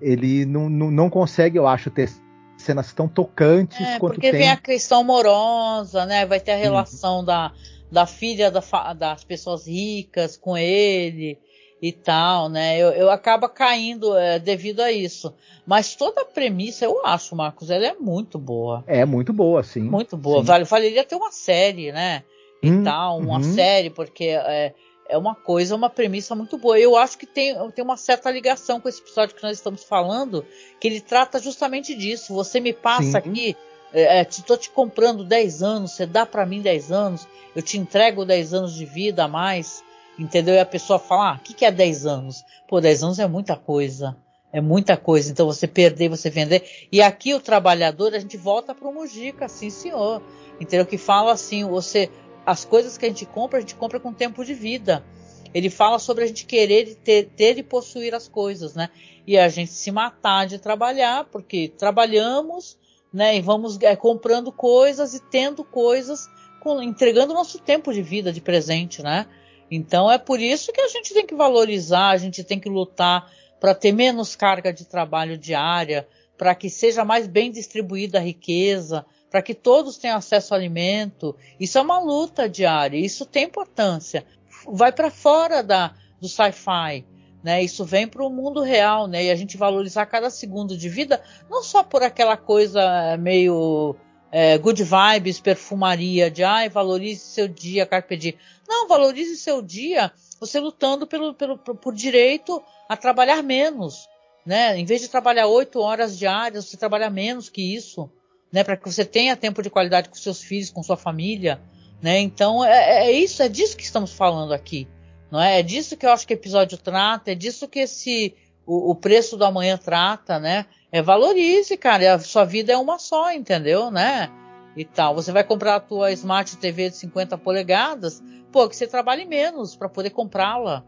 ele 0.00 0.46
não, 0.46 0.70
não, 0.70 0.90
não 0.90 1.10
consegue, 1.10 1.58
eu 1.58 1.66
acho, 1.66 1.90
ter 1.90 2.08
cenas 2.56 2.94
tão 2.94 3.06
tocantes 3.06 3.78
é, 3.78 3.98
quanto 3.98 4.14
porque 4.14 4.30
tem. 4.30 4.40
vem 4.40 4.50
a 4.50 4.56
questão 4.56 5.02
amorosa, 5.02 6.06
né? 6.06 6.24
Vai 6.24 6.40
ter 6.40 6.52
a 6.52 6.56
relação 6.56 7.22
da, 7.22 7.52
da 7.92 8.06
filha 8.06 8.50
da, 8.50 8.62
das 8.94 9.22
pessoas 9.22 9.66
ricas 9.66 10.34
com 10.34 10.56
ele 10.56 11.38
e 11.80 11.92
tal, 11.92 12.48
né? 12.48 12.78
Eu, 12.78 12.88
eu 12.88 13.10
acaba 13.10 13.48
caindo 13.48 14.16
é, 14.16 14.38
devido 14.38 14.80
a 14.80 14.90
isso. 14.90 15.34
Mas 15.66 15.94
toda 15.94 16.22
a 16.22 16.24
premissa, 16.24 16.84
eu 16.84 17.04
acho, 17.04 17.36
Marcos, 17.36 17.70
ela 17.70 17.86
é 17.86 17.94
muito 17.94 18.38
boa. 18.38 18.82
É 18.86 19.04
muito 19.04 19.32
boa, 19.32 19.62
sim. 19.62 19.82
Muito 19.82 20.16
boa. 20.16 20.40
Sim. 20.40 20.46
Vale, 20.46 20.64
valeria 20.64 21.04
ter 21.04 21.16
uma 21.16 21.32
série, 21.32 21.92
né? 21.92 22.22
E 22.62 22.70
hum, 22.70 22.82
tal, 22.82 23.18
uma 23.18 23.36
uhum. 23.36 23.54
série, 23.54 23.90
porque 23.90 24.24
é, 24.24 24.72
é 25.08 25.18
uma 25.18 25.34
coisa, 25.34 25.74
uma 25.76 25.90
premissa 25.90 26.34
muito 26.34 26.56
boa. 26.56 26.78
Eu 26.78 26.96
acho 26.96 27.18
que 27.18 27.26
tem, 27.26 27.54
tem 27.72 27.84
uma 27.84 27.96
certa 27.96 28.30
ligação 28.30 28.80
com 28.80 28.88
esse 28.88 29.00
episódio 29.00 29.34
que 29.34 29.42
nós 29.42 29.58
estamos 29.58 29.84
falando, 29.84 30.44
que 30.80 30.88
ele 30.88 31.00
trata 31.00 31.38
justamente 31.38 31.94
disso. 31.94 32.32
Você 32.34 32.58
me 32.58 32.72
passa 32.72 33.10
sim. 33.10 33.16
aqui, 33.16 33.56
é, 33.92 34.20
é, 34.20 34.24
te 34.24 34.70
comprando 34.70 35.24
10 35.24 35.62
anos, 35.62 35.92
você 35.92 36.06
dá 36.06 36.24
para 36.24 36.46
mim 36.46 36.62
10 36.62 36.90
anos, 36.90 37.28
eu 37.54 37.62
te 37.62 37.76
entrego 37.76 38.24
10 38.24 38.54
anos 38.54 38.74
de 38.74 38.84
vida 38.84 39.24
a 39.24 39.28
mais 39.28 39.84
Entendeu? 40.18 40.54
E 40.54 40.58
a 40.58 40.66
pessoa 40.66 40.98
fala, 40.98 41.32
ah, 41.32 41.34
o 41.36 41.40
que, 41.40 41.52
que 41.52 41.64
é 41.64 41.70
10 41.70 42.06
anos? 42.06 42.44
Pô, 42.66 42.80
10 42.80 43.02
anos 43.02 43.18
é 43.18 43.26
muita 43.26 43.56
coisa. 43.56 44.16
É 44.52 44.60
muita 44.60 44.96
coisa. 44.96 45.30
Então 45.30 45.46
você 45.46 45.66
perder, 45.66 46.08
você 46.08 46.30
vender. 46.30 46.64
E 46.90 47.02
aqui 47.02 47.34
o 47.34 47.40
trabalhador, 47.40 48.14
a 48.14 48.18
gente 48.18 48.36
volta 48.36 48.74
para 48.74 48.88
o 48.88 48.94
Mujica, 48.94 49.48
sim 49.48 49.68
senhor. 49.68 50.22
Entendeu? 50.58 50.86
Que 50.86 50.96
fala 50.96 51.32
assim, 51.32 51.64
você, 51.64 52.10
as 52.46 52.64
coisas 52.64 52.96
que 52.96 53.04
a 53.04 53.08
gente 53.08 53.26
compra, 53.26 53.58
a 53.58 53.60
gente 53.60 53.74
compra 53.74 54.00
com 54.00 54.12
tempo 54.12 54.44
de 54.44 54.54
vida. 54.54 55.04
Ele 55.52 55.68
fala 55.70 55.98
sobre 55.98 56.24
a 56.24 56.26
gente 56.26 56.46
querer 56.46 56.96
ter, 56.96 57.30
ter 57.36 57.58
e 57.58 57.62
possuir 57.62 58.14
as 58.14 58.28
coisas, 58.28 58.74
né? 58.74 58.90
E 59.26 59.38
a 59.38 59.48
gente 59.48 59.72
se 59.72 59.90
matar 59.90 60.46
de 60.46 60.58
trabalhar, 60.58 61.24
porque 61.24 61.68
trabalhamos, 61.76 62.78
né? 63.12 63.36
E 63.36 63.40
vamos 63.40 63.78
é, 63.80 63.96
comprando 63.96 64.52
coisas 64.52 65.14
e 65.14 65.20
tendo 65.20 65.64
coisas, 65.64 66.28
com, 66.60 66.82
entregando 66.82 67.34
nosso 67.34 67.58
tempo 67.58 67.92
de 67.92 68.02
vida, 68.02 68.32
de 68.32 68.40
presente, 68.40 69.02
né? 69.02 69.26
Então 69.70 70.10
é 70.10 70.18
por 70.18 70.40
isso 70.40 70.72
que 70.72 70.80
a 70.80 70.88
gente 70.88 71.12
tem 71.12 71.26
que 71.26 71.34
valorizar, 71.34 72.10
a 72.10 72.16
gente 72.16 72.44
tem 72.44 72.58
que 72.58 72.68
lutar 72.68 73.30
para 73.58 73.74
ter 73.74 73.92
menos 73.92 74.36
carga 74.36 74.72
de 74.72 74.84
trabalho 74.84 75.36
diária, 75.36 76.06
para 76.36 76.54
que 76.54 76.68
seja 76.68 77.04
mais 77.04 77.26
bem 77.26 77.50
distribuída 77.50 78.18
a 78.18 78.22
riqueza, 78.22 79.04
para 79.30 79.42
que 79.42 79.54
todos 79.54 79.96
tenham 79.96 80.16
acesso 80.16 80.54
ao 80.54 80.58
alimento. 80.58 81.34
Isso 81.58 81.78
é 81.78 81.80
uma 81.80 81.98
luta 81.98 82.48
diária, 82.48 82.98
isso 82.98 83.24
tem 83.24 83.44
importância. 83.44 84.24
Vai 84.68 84.92
para 84.92 85.10
fora 85.10 85.62
da, 85.62 85.94
do 86.20 86.28
sci-fi. 86.28 87.04
Né, 87.44 87.62
isso 87.62 87.84
vem 87.84 88.08
para 88.08 88.24
o 88.24 88.30
mundo 88.30 88.60
real, 88.60 89.06
né? 89.06 89.26
E 89.26 89.30
a 89.30 89.36
gente 89.36 89.56
valorizar 89.56 90.04
cada 90.06 90.30
segundo 90.30 90.76
de 90.76 90.88
vida, 90.88 91.22
não 91.48 91.62
só 91.62 91.84
por 91.84 92.02
aquela 92.02 92.36
coisa 92.36 93.16
meio 93.18 93.94
é, 94.38 94.58
good 94.58 94.84
vibes, 94.84 95.40
perfumaria, 95.40 96.30
de 96.30 96.44
ai, 96.44 96.68
valorize 96.68 97.20
seu 97.20 97.48
dia, 97.48 97.86
carpe 97.86 98.18
diem. 98.18 98.34
Não, 98.68 98.86
valorize 98.86 99.34
seu 99.34 99.62
dia 99.62 100.12
você 100.38 100.60
lutando 100.60 101.06
pelo, 101.06 101.32
pelo, 101.32 101.56
por 101.56 101.94
direito 101.94 102.62
a 102.86 102.98
trabalhar 102.98 103.42
menos. 103.42 104.06
Né? 104.44 104.78
Em 104.78 104.84
vez 104.84 105.00
de 105.00 105.08
trabalhar 105.08 105.46
oito 105.46 105.80
horas 105.80 106.18
diárias, 106.18 106.66
você 106.66 106.76
trabalha 106.76 107.08
menos 107.08 107.48
que 107.48 107.74
isso, 107.74 108.10
né? 108.52 108.62
Para 108.62 108.76
que 108.76 108.84
você 108.84 109.06
tenha 109.06 109.34
tempo 109.38 109.62
de 109.62 109.70
qualidade 109.70 110.10
com 110.10 110.14
seus 110.16 110.42
filhos, 110.42 110.68
com 110.68 110.82
sua 110.82 110.98
família, 110.98 111.58
né? 112.02 112.20
Então 112.20 112.62
é, 112.62 113.06
é, 113.06 113.12
isso, 113.12 113.42
é 113.42 113.48
disso 113.48 113.74
que 113.74 113.84
estamos 113.84 114.12
falando 114.12 114.52
aqui, 114.52 114.86
não 115.30 115.40
é? 115.40 115.60
É 115.60 115.62
disso 115.62 115.96
que 115.96 116.04
eu 116.04 116.10
acho 116.10 116.26
que 116.26 116.34
o 116.34 116.36
episódio 116.36 116.76
trata, 116.76 117.32
é 117.32 117.34
disso 117.34 117.66
que 117.66 117.78
esse 117.78 118.34
o, 118.66 118.90
o 118.90 118.94
preço 118.94 119.36
do 119.36 119.44
amanhã 119.44 119.78
trata, 119.78 120.38
né? 120.38 120.66
É 120.90 121.00
valorize, 121.00 121.76
cara. 121.76 122.14
A 122.14 122.18
sua 122.18 122.44
vida 122.44 122.72
é 122.72 122.76
uma 122.76 122.98
só, 122.98 123.32
entendeu, 123.32 123.90
né? 123.90 124.30
E 124.76 124.84
tal. 124.84 125.14
Você 125.14 125.30
vai 125.30 125.44
comprar 125.44 125.76
a 125.76 125.80
tua 125.80 126.10
Smart 126.12 126.56
TV 126.56 126.90
de 126.90 126.96
50 126.96 127.38
polegadas, 127.38 128.22
pô, 128.50 128.68
que 128.68 128.76
você 128.76 128.86
trabalhe 128.86 129.24
menos 129.24 129.76
para 129.76 129.88
poder 129.88 130.10
comprá-la, 130.10 130.84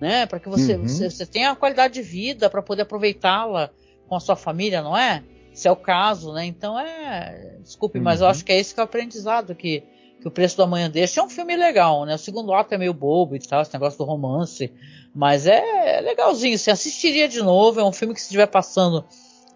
né? 0.00 0.26
Para 0.26 0.40
que 0.40 0.48
você, 0.48 0.74
uhum. 0.74 0.88
você, 0.88 1.10
você 1.10 1.26
tenha 1.26 1.50
a 1.50 1.56
qualidade 1.56 1.94
de 1.94 2.02
vida 2.02 2.48
para 2.48 2.62
poder 2.62 2.82
aproveitá-la 2.82 3.70
com 4.08 4.16
a 4.16 4.20
sua 4.20 4.34
família, 4.34 4.82
não 4.82 4.96
é? 4.96 5.22
Se 5.52 5.68
é 5.68 5.70
o 5.70 5.76
caso, 5.76 6.32
né? 6.32 6.46
Então 6.46 6.78
é. 6.78 7.58
Desculpe, 7.62 7.98
uhum. 7.98 8.04
mas 8.04 8.20
eu 8.20 8.26
uhum. 8.26 8.30
acho 8.30 8.44
que 8.44 8.52
é 8.52 8.58
esse 8.58 8.72
que 8.72 8.80
é 8.80 8.82
o 8.82 8.84
aprendizado 8.84 9.54
que, 9.54 9.80
que 9.80 9.88
o 10.28 10.30
preço 10.30 10.56
do 10.56 10.62
amanhã 10.62 10.88
deixa. 10.88 11.20
É 11.20 11.22
um 11.24 11.28
filme 11.28 11.56
legal, 11.56 12.04
né? 12.04 12.14
O 12.14 12.18
segundo 12.18 12.52
ato 12.52 12.74
é 12.74 12.78
meio 12.78 12.94
bobo 12.94 13.34
e 13.34 13.38
tal, 13.38 13.62
esse 13.62 13.72
negócio 13.72 13.98
do 13.98 14.04
romance. 14.04 14.72
Mas 15.14 15.46
é 15.46 16.00
legalzinho. 16.00 16.56
Você 16.56 16.70
assistiria 16.70 17.28
de 17.28 17.42
novo. 17.42 17.80
É 17.80 17.84
um 17.84 17.92
filme 17.92 18.14
que 18.14 18.20
se 18.20 18.26
estiver 18.26 18.46
passando 18.46 19.04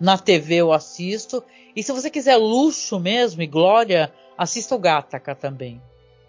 na 0.01 0.19
TV 0.19 0.57
eu 0.57 0.73
assisto. 0.73 1.43
E 1.77 1.83
se 1.83 1.93
você 1.93 2.11
quiser 2.11 2.37
luxo 2.37 2.99
mesmo 2.99 3.43
e 3.43 3.47
glória, 3.47 4.13
assista 4.37 4.75
o 4.75 4.79
Gataca 4.79 5.35
também. 5.35 5.81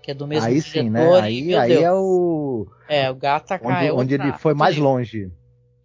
Que 0.02 0.12
é 0.12 0.14
do 0.14 0.28
mesmo 0.28 0.48
aí 0.48 0.62
diretor. 0.62 0.84
Sim, 0.84 0.90
né? 0.90 1.20
Aí, 1.20 1.56
aí 1.56 1.74
é 1.74 1.92
o. 1.92 2.68
É, 2.88 3.10
o 3.10 3.16
Gataca 3.16 3.68
onde, 3.68 3.88
é 3.88 3.94
Onde 3.94 4.14
ele 4.16 4.34
foi 4.34 4.54
mais 4.54 4.78
longe. 4.78 5.32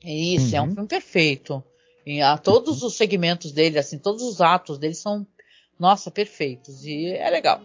Isso, 0.05 0.53
uhum. 0.53 0.57
é 0.57 0.61
um 0.61 0.65
uhum. 0.65 0.75
filme 0.75 0.89
perfeito. 0.89 1.63
E 2.05 2.23
a 2.23 2.39
todos 2.39 2.83
os 2.83 2.97
segmentos 2.97 3.53
dele, 3.53 3.79
assim, 3.79 3.99
todos 3.99 4.23
os 4.23 4.41
atos 4.41 4.79
dele 4.79 4.95
são, 4.95 5.27
nossa, 5.79 6.11
perfeitos. 6.11 6.85
E 6.85 7.07
é 7.13 7.29
legal. 7.29 7.61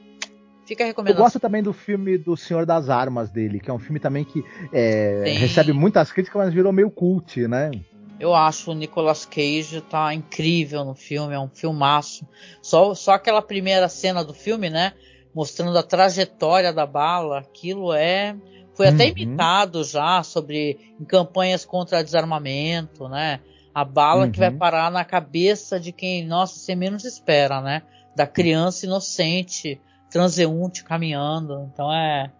Fica. 0.65 0.85
Eu 0.85 1.15
gosto 1.15 1.39
também 1.39 1.61
do 1.61 1.73
filme 1.73 2.17
do 2.17 2.37
Senhor 2.37 2.65
das 2.65 2.89
Armas 2.89 3.29
dele, 3.29 3.59
que 3.59 3.69
é 3.69 3.73
um 3.73 3.79
filme 3.79 3.99
também 3.99 4.23
que 4.23 4.43
é, 4.71 5.23
recebe 5.37 5.73
muitas 5.73 6.11
críticas, 6.11 6.45
mas 6.45 6.53
virou 6.53 6.71
meio 6.71 6.89
cult, 6.89 7.47
né? 7.47 7.71
Eu 8.19 8.33
acho 8.33 8.71
o 8.71 8.73
Nicolas 8.73 9.25
Cage 9.25 9.81
tá 9.81 10.13
incrível 10.13 10.85
no 10.85 10.95
filme, 10.95 11.33
é 11.33 11.39
um 11.39 11.49
filmaço. 11.49 12.25
Só, 12.61 12.93
só 12.95 13.13
aquela 13.13 13.41
primeira 13.41 13.89
cena 13.89 14.23
do 14.23 14.33
filme, 14.33 14.69
né? 14.69 14.93
Mostrando 15.35 15.77
a 15.77 15.83
trajetória 15.83 16.71
da 16.71 16.85
bala, 16.85 17.39
aquilo 17.39 17.91
é. 17.91 18.35
Foi 18.75 18.87
até 18.87 19.05
uhum. 19.05 19.09
imitado 19.09 19.83
já 19.83 20.23
sobre 20.23 20.95
em 20.99 21.03
campanhas 21.03 21.65
contra 21.65 22.03
desarmamento, 22.03 23.09
né? 23.09 23.41
A 23.75 23.83
bala 23.83 24.25
uhum. 24.25 24.31
que 24.31 24.39
vai 24.39 24.49
uhum. 24.49 24.57
parar 24.57 24.89
na 24.89 25.03
cabeça 25.03 25.79
de 25.79 25.91
quem, 25.91 26.25
nossa, 26.25 26.57
você 26.57 26.75
menos 26.75 27.03
espera, 27.03 27.59
né? 27.61 27.81
Da 28.15 28.25
criança 28.25 28.85
inocente, 28.85 29.81
transeunte 30.13 30.83
caminhando. 30.83 31.69
Então 31.73 31.91
é 31.91 32.31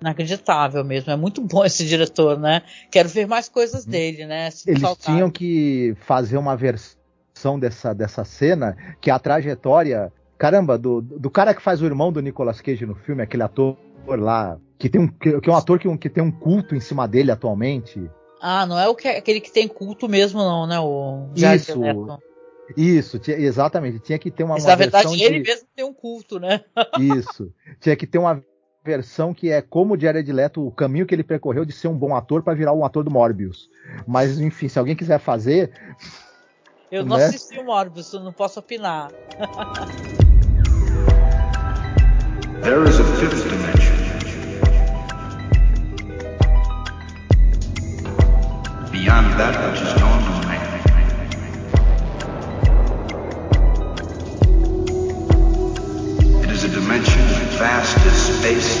inacreditável 0.00 0.84
mesmo. 0.84 1.12
É 1.12 1.16
muito 1.16 1.42
bom 1.42 1.62
esse 1.66 1.84
diretor, 1.84 2.38
né? 2.38 2.62
Quero 2.90 3.08
ver 3.08 3.26
mais 3.26 3.48
coisas 3.48 3.84
uhum. 3.84 3.90
dele, 3.90 4.24
né? 4.24 4.50
Se 4.50 4.70
Eles 4.70 4.96
tinham 5.00 5.30
que 5.30 5.94
fazer 6.00 6.38
uma 6.38 6.56
versão 6.56 7.58
dessa, 7.58 7.92
dessa 7.92 8.24
cena 8.24 8.76
que 9.00 9.10
a 9.10 9.18
trajetória 9.18 10.12
Caramba, 10.38 10.76
do, 10.76 11.00
do 11.00 11.30
cara 11.30 11.54
que 11.54 11.62
faz 11.62 11.80
o 11.80 11.86
irmão 11.86 12.12
do 12.12 12.20
Nicolas 12.20 12.60
Cage 12.60 12.84
no 12.84 12.94
filme, 12.94 13.22
aquele 13.22 13.42
ator 13.42 13.76
lá, 14.06 14.58
que 14.78 14.88
tem 14.88 15.00
um, 15.00 15.08
que, 15.08 15.40
que 15.40 15.48
é 15.48 15.52
um 15.52 15.56
ator 15.56 15.78
que, 15.78 15.96
que 15.96 16.10
tem 16.10 16.22
um 16.22 16.30
culto 16.30 16.74
em 16.74 16.80
cima 16.80 17.08
dele 17.08 17.30
atualmente. 17.30 18.10
Ah, 18.40 18.66
não 18.66 18.78
é 18.78 18.86
o 18.86 18.94
que, 18.94 19.08
aquele 19.08 19.40
que 19.40 19.50
tem 19.50 19.66
culto 19.66 20.08
mesmo, 20.08 20.40
não, 20.40 20.66
né? 20.66 20.78
O 20.78 21.28
Isso. 21.34 21.72
Isso, 22.76 23.18
tinha, 23.18 23.36
exatamente. 23.36 23.98
Tinha 24.00 24.18
que 24.18 24.30
ter 24.30 24.44
uma. 24.44 24.54
Mas 24.54 24.64
uma 24.64 24.70
na 24.70 24.76
verdade 24.76 25.22
ele 25.22 25.40
mesmo 25.40 25.68
tem 25.74 25.84
um 25.84 25.92
culto, 25.92 26.40
né? 26.40 26.62
Isso. 26.98 27.52
Tinha 27.80 27.94
que 27.94 28.06
ter 28.06 28.18
uma 28.18 28.42
versão 28.84 29.34
que 29.34 29.50
é 29.50 29.60
como 29.60 29.94
o 29.94 30.00
Jared 30.00 30.32
Leto, 30.32 30.66
o 30.66 30.70
caminho 30.70 31.04
que 31.06 31.14
ele 31.14 31.24
percorreu 31.24 31.64
de 31.64 31.72
ser 31.72 31.88
um 31.88 31.96
bom 31.96 32.14
ator 32.14 32.42
para 32.42 32.54
virar 32.54 32.72
um 32.72 32.84
ator 32.84 33.04
do 33.04 33.10
Morbius. 33.10 33.68
Mas, 34.06 34.38
enfim, 34.40 34.68
se 34.68 34.78
alguém 34.78 34.96
quiser 34.96 35.18
fazer. 35.18 35.72
Eu 36.90 37.04
não 37.04 37.16
né? 37.16 37.26
assisti 37.26 37.58
o 37.58 37.64
Morbius, 37.64 38.12
não 38.12 38.32
posso 38.32 38.60
opinar. 38.60 39.10
There 42.62 42.82
is 42.82 42.98
a 42.98 43.04
fifth 43.04 43.48
dimension. 43.48 43.94
Beyond 48.90 49.38
that 49.38 49.54
which 49.70 49.82
is 49.82 49.94
known 50.00 50.15
vast 57.58 57.96
as 57.96 58.36
space. 58.36 58.80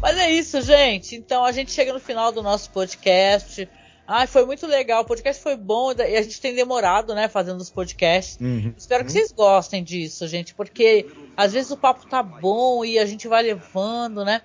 Mas 0.00 0.18
é 0.18 0.30
isso, 0.32 0.60
gente. 0.62 1.14
Então 1.14 1.44
a 1.44 1.52
gente 1.52 1.70
chega 1.70 1.92
no 1.92 2.00
final 2.00 2.32
do 2.32 2.42
nosso 2.42 2.70
podcast. 2.70 3.68
Ai, 4.06 4.26
foi 4.26 4.44
muito 4.44 4.66
legal. 4.66 5.02
O 5.02 5.04
podcast 5.04 5.42
foi 5.42 5.56
bom 5.56 5.92
e 5.92 6.16
a 6.16 6.22
gente 6.22 6.40
tem 6.40 6.54
demorado, 6.54 7.14
né, 7.14 7.28
fazendo 7.28 7.60
os 7.60 7.70
podcasts. 7.70 8.38
Uhum. 8.40 8.74
Espero 8.76 9.04
que 9.04 9.12
vocês 9.12 9.30
gostem 9.30 9.82
disso, 9.82 10.26
gente, 10.26 10.54
porque 10.54 11.06
às 11.36 11.52
vezes 11.52 11.70
o 11.70 11.76
papo 11.76 12.06
tá 12.08 12.22
bom 12.22 12.84
e 12.84 12.98
a 12.98 13.06
gente 13.06 13.28
vai 13.28 13.42
levando, 13.42 14.24
né? 14.24 14.42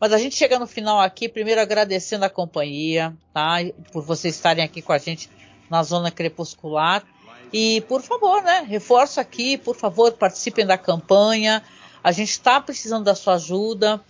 Mas 0.00 0.12
a 0.12 0.18
gente 0.18 0.36
chega 0.36 0.58
no 0.58 0.66
final 0.66 1.00
aqui, 1.00 1.28
primeiro 1.28 1.60
agradecendo 1.60 2.24
a 2.24 2.30
companhia, 2.30 3.14
tá? 3.34 3.56
Por 3.92 4.02
vocês 4.02 4.34
estarem 4.34 4.64
aqui 4.64 4.80
com 4.80 4.92
a 4.92 4.98
gente 4.98 5.28
na 5.68 5.82
zona 5.82 6.10
crepuscular. 6.10 7.04
E, 7.52 7.80
por 7.82 8.02
favor, 8.02 8.42
né? 8.42 8.64
Reforço 8.68 9.20
aqui, 9.20 9.56
por 9.56 9.76
favor, 9.76 10.12
participem 10.12 10.66
da 10.66 10.76
campanha. 10.76 11.62
A 12.02 12.12
gente 12.12 12.30
está 12.30 12.60
precisando 12.60 13.04
da 13.04 13.14
sua 13.14 13.34
ajuda. 13.34 14.00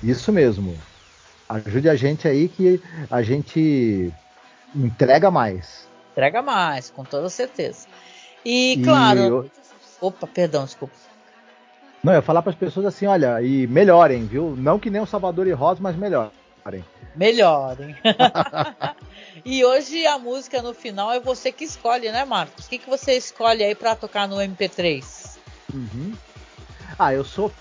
Isso 0.04 0.32
mesmo. 0.32 0.78
Ajude 1.50 1.90
a 1.90 1.96
gente 1.96 2.28
aí 2.28 2.48
que 2.48 2.82
a 3.10 3.22
gente 3.22 4.14
entrega 4.76 5.32
mais. 5.32 5.88
Entrega 6.12 6.42
mais, 6.42 6.90
com 6.90 7.04
toda 7.04 7.30
certeza. 7.30 7.88
E, 8.46 8.82
claro. 8.84 9.20
Eu... 9.20 9.52
Opa, 10.02 10.28
perdão, 10.28 10.66
desculpa. 10.66 10.94
Não, 12.04 12.12
eu 12.12 12.18
ia 12.18 12.22
falar 12.22 12.42
para 12.42 12.52
as 12.52 12.58
pessoas 12.58 12.86
assim, 12.86 13.06
olha, 13.06 13.42
e 13.42 13.66
melhorem, 13.68 14.26
viu? 14.26 14.56
Não 14.58 14.78
que 14.78 14.90
nem 14.90 15.02
o 15.02 15.06
Salvador 15.06 15.48
e 15.48 15.52
Rosa, 15.52 15.80
mas 15.82 15.96
melhorem. 15.96 16.32
Melhorem. 17.16 17.96
e 19.46 19.64
hoje 19.64 20.06
a 20.06 20.20
música 20.20 20.62
no 20.62 20.74
final 20.74 21.12
é 21.12 21.20
você 21.20 21.52
que 21.52 21.64
escolhe, 21.64 22.12
né, 22.12 22.26
Marcos? 22.26 22.66
O 22.66 22.70
que, 22.70 22.78
que 22.78 22.90
você 22.90 23.14
escolhe 23.16 23.64
aí 23.64 23.74
para 23.74 23.96
tocar 23.96 24.28
no 24.28 24.36
MP3? 24.36 25.38
Uhum. 25.74 26.14
Ah, 27.00 27.14
eu 27.14 27.24
sou 27.24 27.52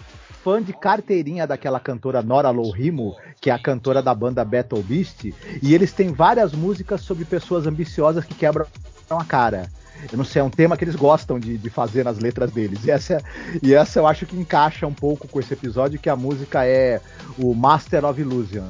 fã 0.43 0.61
de 0.61 0.73
carteirinha 0.73 1.47
daquela 1.47 1.79
cantora 1.79 2.21
Nora 2.21 2.51
Lohimo, 2.51 3.17
que 3.41 3.49
é 3.49 3.53
a 3.53 3.59
cantora 3.59 4.03
da 4.03 4.15
banda 4.15 4.45
Battle 4.45 4.83
Beast, 4.83 5.33
e 5.63 5.75
eles 5.75 5.93
têm 5.93 6.13
várias 6.13 6.53
músicas 6.53 7.03
sobre 7.03 7.25
pessoas 7.25 7.67
ambiciosas 7.67 8.25
que 8.25 8.35
quebram 8.35 8.67
a 9.09 9.25
cara. 9.25 9.71
Eu 10.11 10.19
não 10.19 10.25
sei, 10.25 10.41
é 10.41 10.45
um 10.45 10.51
tema 10.51 10.77
que 10.77 10.85
eles 10.85 10.97
gostam 10.97 11.39
de, 11.39 11.57
de 11.57 11.71
fazer 11.71 12.05
nas 12.05 12.19
letras 12.19 12.51
deles. 12.51 12.85
E 12.85 12.91
essa, 12.91 13.23
e 13.63 13.75
essa 13.75 13.99
eu 13.99 14.07
acho 14.07 14.27
que 14.27 14.37
encaixa 14.37 14.87
um 14.87 14.95
pouco 14.95 15.29
com 15.29 15.39
esse 15.39 15.53
episódio, 15.53 15.99
que 15.99 16.09
a 16.09 16.17
música 16.17 16.65
é 16.65 17.01
o 17.39 17.55
Master 17.55 18.05
of 18.05 18.21
Illusion. 18.21 18.69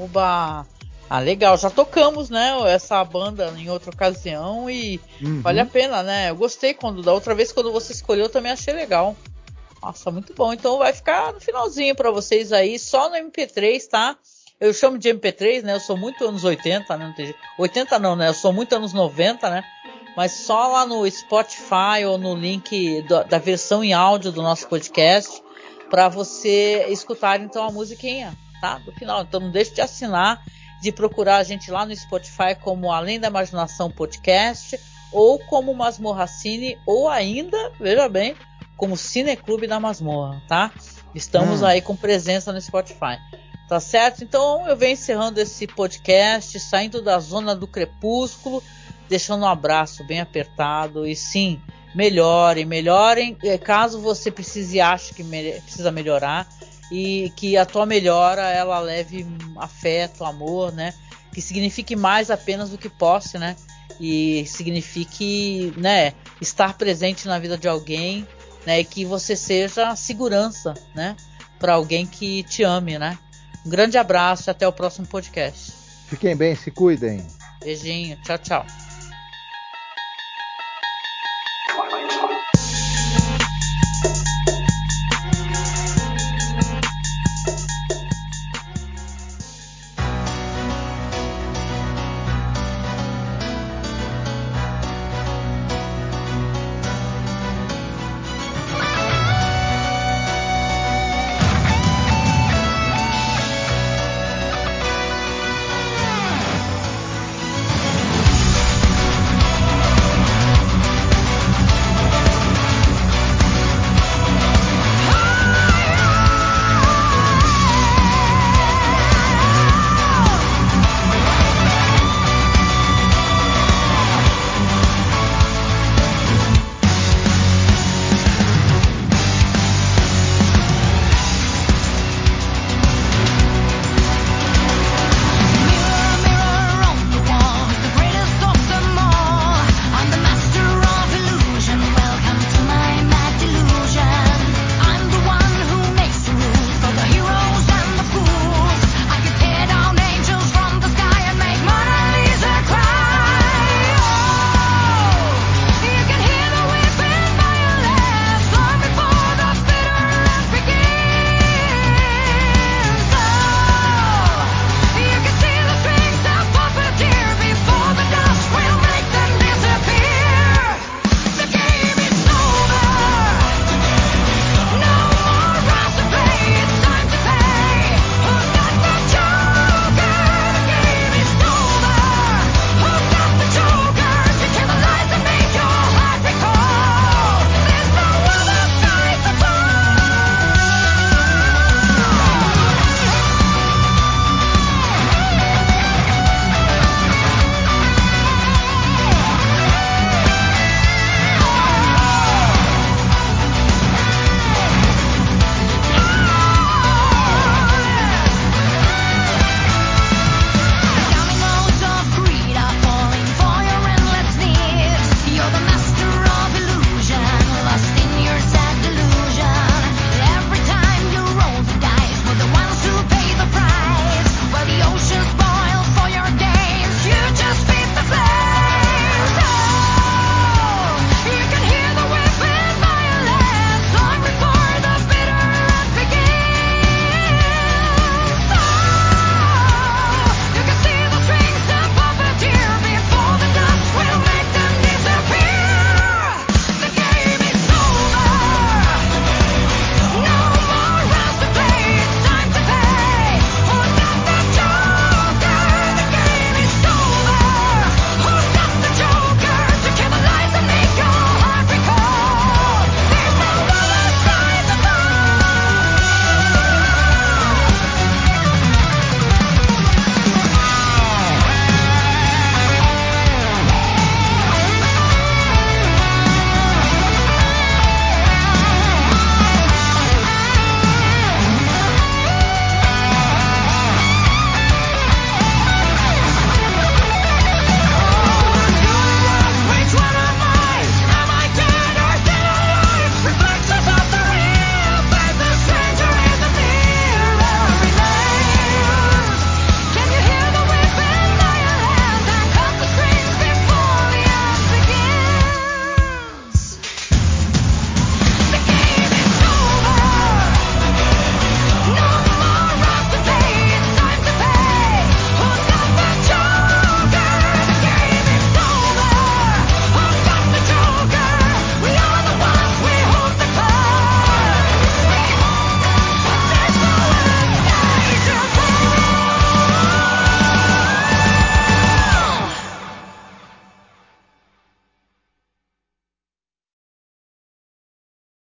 Oba! 0.00 0.66
Ah, 1.08 1.20
legal, 1.20 1.58
já 1.58 1.68
tocamos, 1.68 2.30
né, 2.30 2.56
essa 2.70 3.04
banda 3.04 3.52
em 3.58 3.68
outra 3.68 3.90
ocasião 3.90 4.70
e 4.70 4.98
uhum. 5.20 5.42
vale 5.42 5.60
a 5.60 5.66
pena, 5.66 6.02
né? 6.02 6.30
Eu 6.30 6.36
gostei 6.36 6.72
quando 6.72 7.02
da 7.02 7.12
outra 7.12 7.34
vez 7.34 7.52
quando 7.52 7.70
você 7.70 7.92
escolheu, 7.92 8.24
eu 8.24 8.30
também 8.30 8.50
achei 8.50 8.72
legal. 8.72 9.14
Nossa, 9.82 10.10
muito 10.10 10.32
bom. 10.32 10.52
Então 10.52 10.78
vai 10.78 10.92
ficar 10.92 11.32
no 11.32 11.40
finalzinho 11.40 11.94
para 11.94 12.10
vocês 12.10 12.52
aí, 12.52 12.78
só 12.78 13.10
no 13.10 13.16
MP3, 13.16 13.86
tá? 13.88 14.16
Eu 14.60 14.72
chamo 14.72 14.96
de 14.96 15.08
MP3, 15.12 15.62
né? 15.62 15.74
Eu 15.74 15.80
sou 15.80 15.96
muito 15.96 16.24
anos 16.24 16.44
80, 16.44 16.96
né? 16.96 17.06
Não 17.06 17.12
tem... 17.12 17.34
80 17.58 17.98
não, 17.98 18.14
né? 18.14 18.28
Eu 18.28 18.34
sou 18.34 18.52
muito 18.52 18.72
anos 18.74 18.92
90, 18.92 19.50
né? 19.50 19.64
Mas 20.16 20.32
só 20.32 20.68
lá 20.68 20.86
no 20.86 21.08
Spotify 21.10 22.04
ou 22.06 22.18
no 22.18 22.34
link 22.34 23.02
do, 23.02 23.24
da 23.24 23.38
versão 23.38 23.82
em 23.82 23.92
áudio 23.92 24.30
do 24.30 24.42
nosso 24.42 24.68
podcast 24.68 25.42
para 25.90 26.08
você 26.08 26.86
escutar 26.88 27.40
então 27.40 27.64
a 27.64 27.70
musiquinha, 27.70 28.36
tá? 28.60 28.78
Do 28.78 28.92
final. 28.92 29.22
Então 29.22 29.40
não 29.40 29.50
deixe 29.50 29.74
de 29.74 29.80
assinar, 29.80 30.42
de 30.80 30.92
procurar 30.92 31.36
a 31.36 31.42
gente 31.42 31.70
lá 31.70 31.84
no 31.84 31.94
Spotify 31.94 32.54
como 32.60 32.90
Além 32.90 33.20
da 33.20 33.28
Imaginação 33.28 33.90
Podcast 33.90 34.78
ou 35.12 35.38
como 35.38 35.74
Masmorra 35.74 36.26
Cine 36.26 36.78
ou 36.86 37.08
ainda, 37.08 37.72
veja 37.78 38.08
bem, 38.08 38.34
como 38.76 38.96
Cineclube 38.96 39.66
da 39.66 39.78
Masmorra, 39.78 40.42
tá? 40.48 40.72
Estamos 41.14 41.62
hum. 41.62 41.66
aí 41.66 41.80
com 41.80 41.94
presença 41.94 42.52
no 42.52 42.60
Spotify. 42.60 43.18
Tá 43.68 43.80
certo? 43.80 44.24
Então 44.24 44.66
eu 44.68 44.76
venho 44.76 44.92
encerrando 44.92 45.40
esse 45.40 45.66
podcast, 45.66 46.58
saindo 46.60 47.00
da 47.00 47.18
zona 47.18 47.54
do 47.54 47.66
crepúsculo 47.66 48.62
deixando 49.12 49.42
um 49.42 49.46
abraço 49.46 50.04
bem 50.04 50.20
apertado 50.20 51.06
e 51.06 51.14
sim, 51.14 51.60
melhorem, 51.94 52.64
melhorem. 52.64 53.36
Caso 53.62 54.00
você 54.00 54.30
precise 54.30 54.76
e 54.76 54.80
ache 54.80 55.14
que 55.14 55.22
me 55.22 55.52
precisa 55.60 55.92
melhorar 55.92 56.48
e 56.90 57.32
que 57.36 57.56
a 57.56 57.64
tua 57.64 57.86
melhora 57.86 58.42
ela 58.42 58.80
leve 58.80 59.26
afeto, 59.56 60.24
amor, 60.24 60.72
né? 60.72 60.92
Que 61.32 61.40
signifique 61.40 61.94
mais 61.94 62.30
apenas 62.30 62.70
do 62.70 62.78
que 62.78 62.88
posse, 62.88 63.38
né? 63.38 63.56
E 64.00 64.44
signifique, 64.46 65.72
né, 65.76 66.12
estar 66.40 66.76
presente 66.76 67.28
na 67.28 67.38
vida 67.38 67.56
de 67.56 67.68
alguém 67.68 68.26
né? 68.66 68.80
E 68.80 68.84
que 68.84 69.04
você 69.04 69.36
seja 69.36 69.94
segurança, 69.96 70.74
né? 70.94 71.16
Para 71.58 71.74
alguém 71.74 72.06
que 72.06 72.42
te 72.44 72.62
ame, 72.62 72.98
né? 72.98 73.18
Um 73.64 73.70
grande 73.70 73.96
abraço 73.96 74.48
e 74.48 74.50
até 74.50 74.66
o 74.66 74.72
próximo 74.72 75.06
podcast. 75.06 75.72
Fiquem 76.08 76.36
bem, 76.36 76.54
se 76.54 76.70
cuidem. 76.70 77.24
Beijinho, 77.60 78.16
tchau, 78.22 78.38
tchau. 78.38 78.81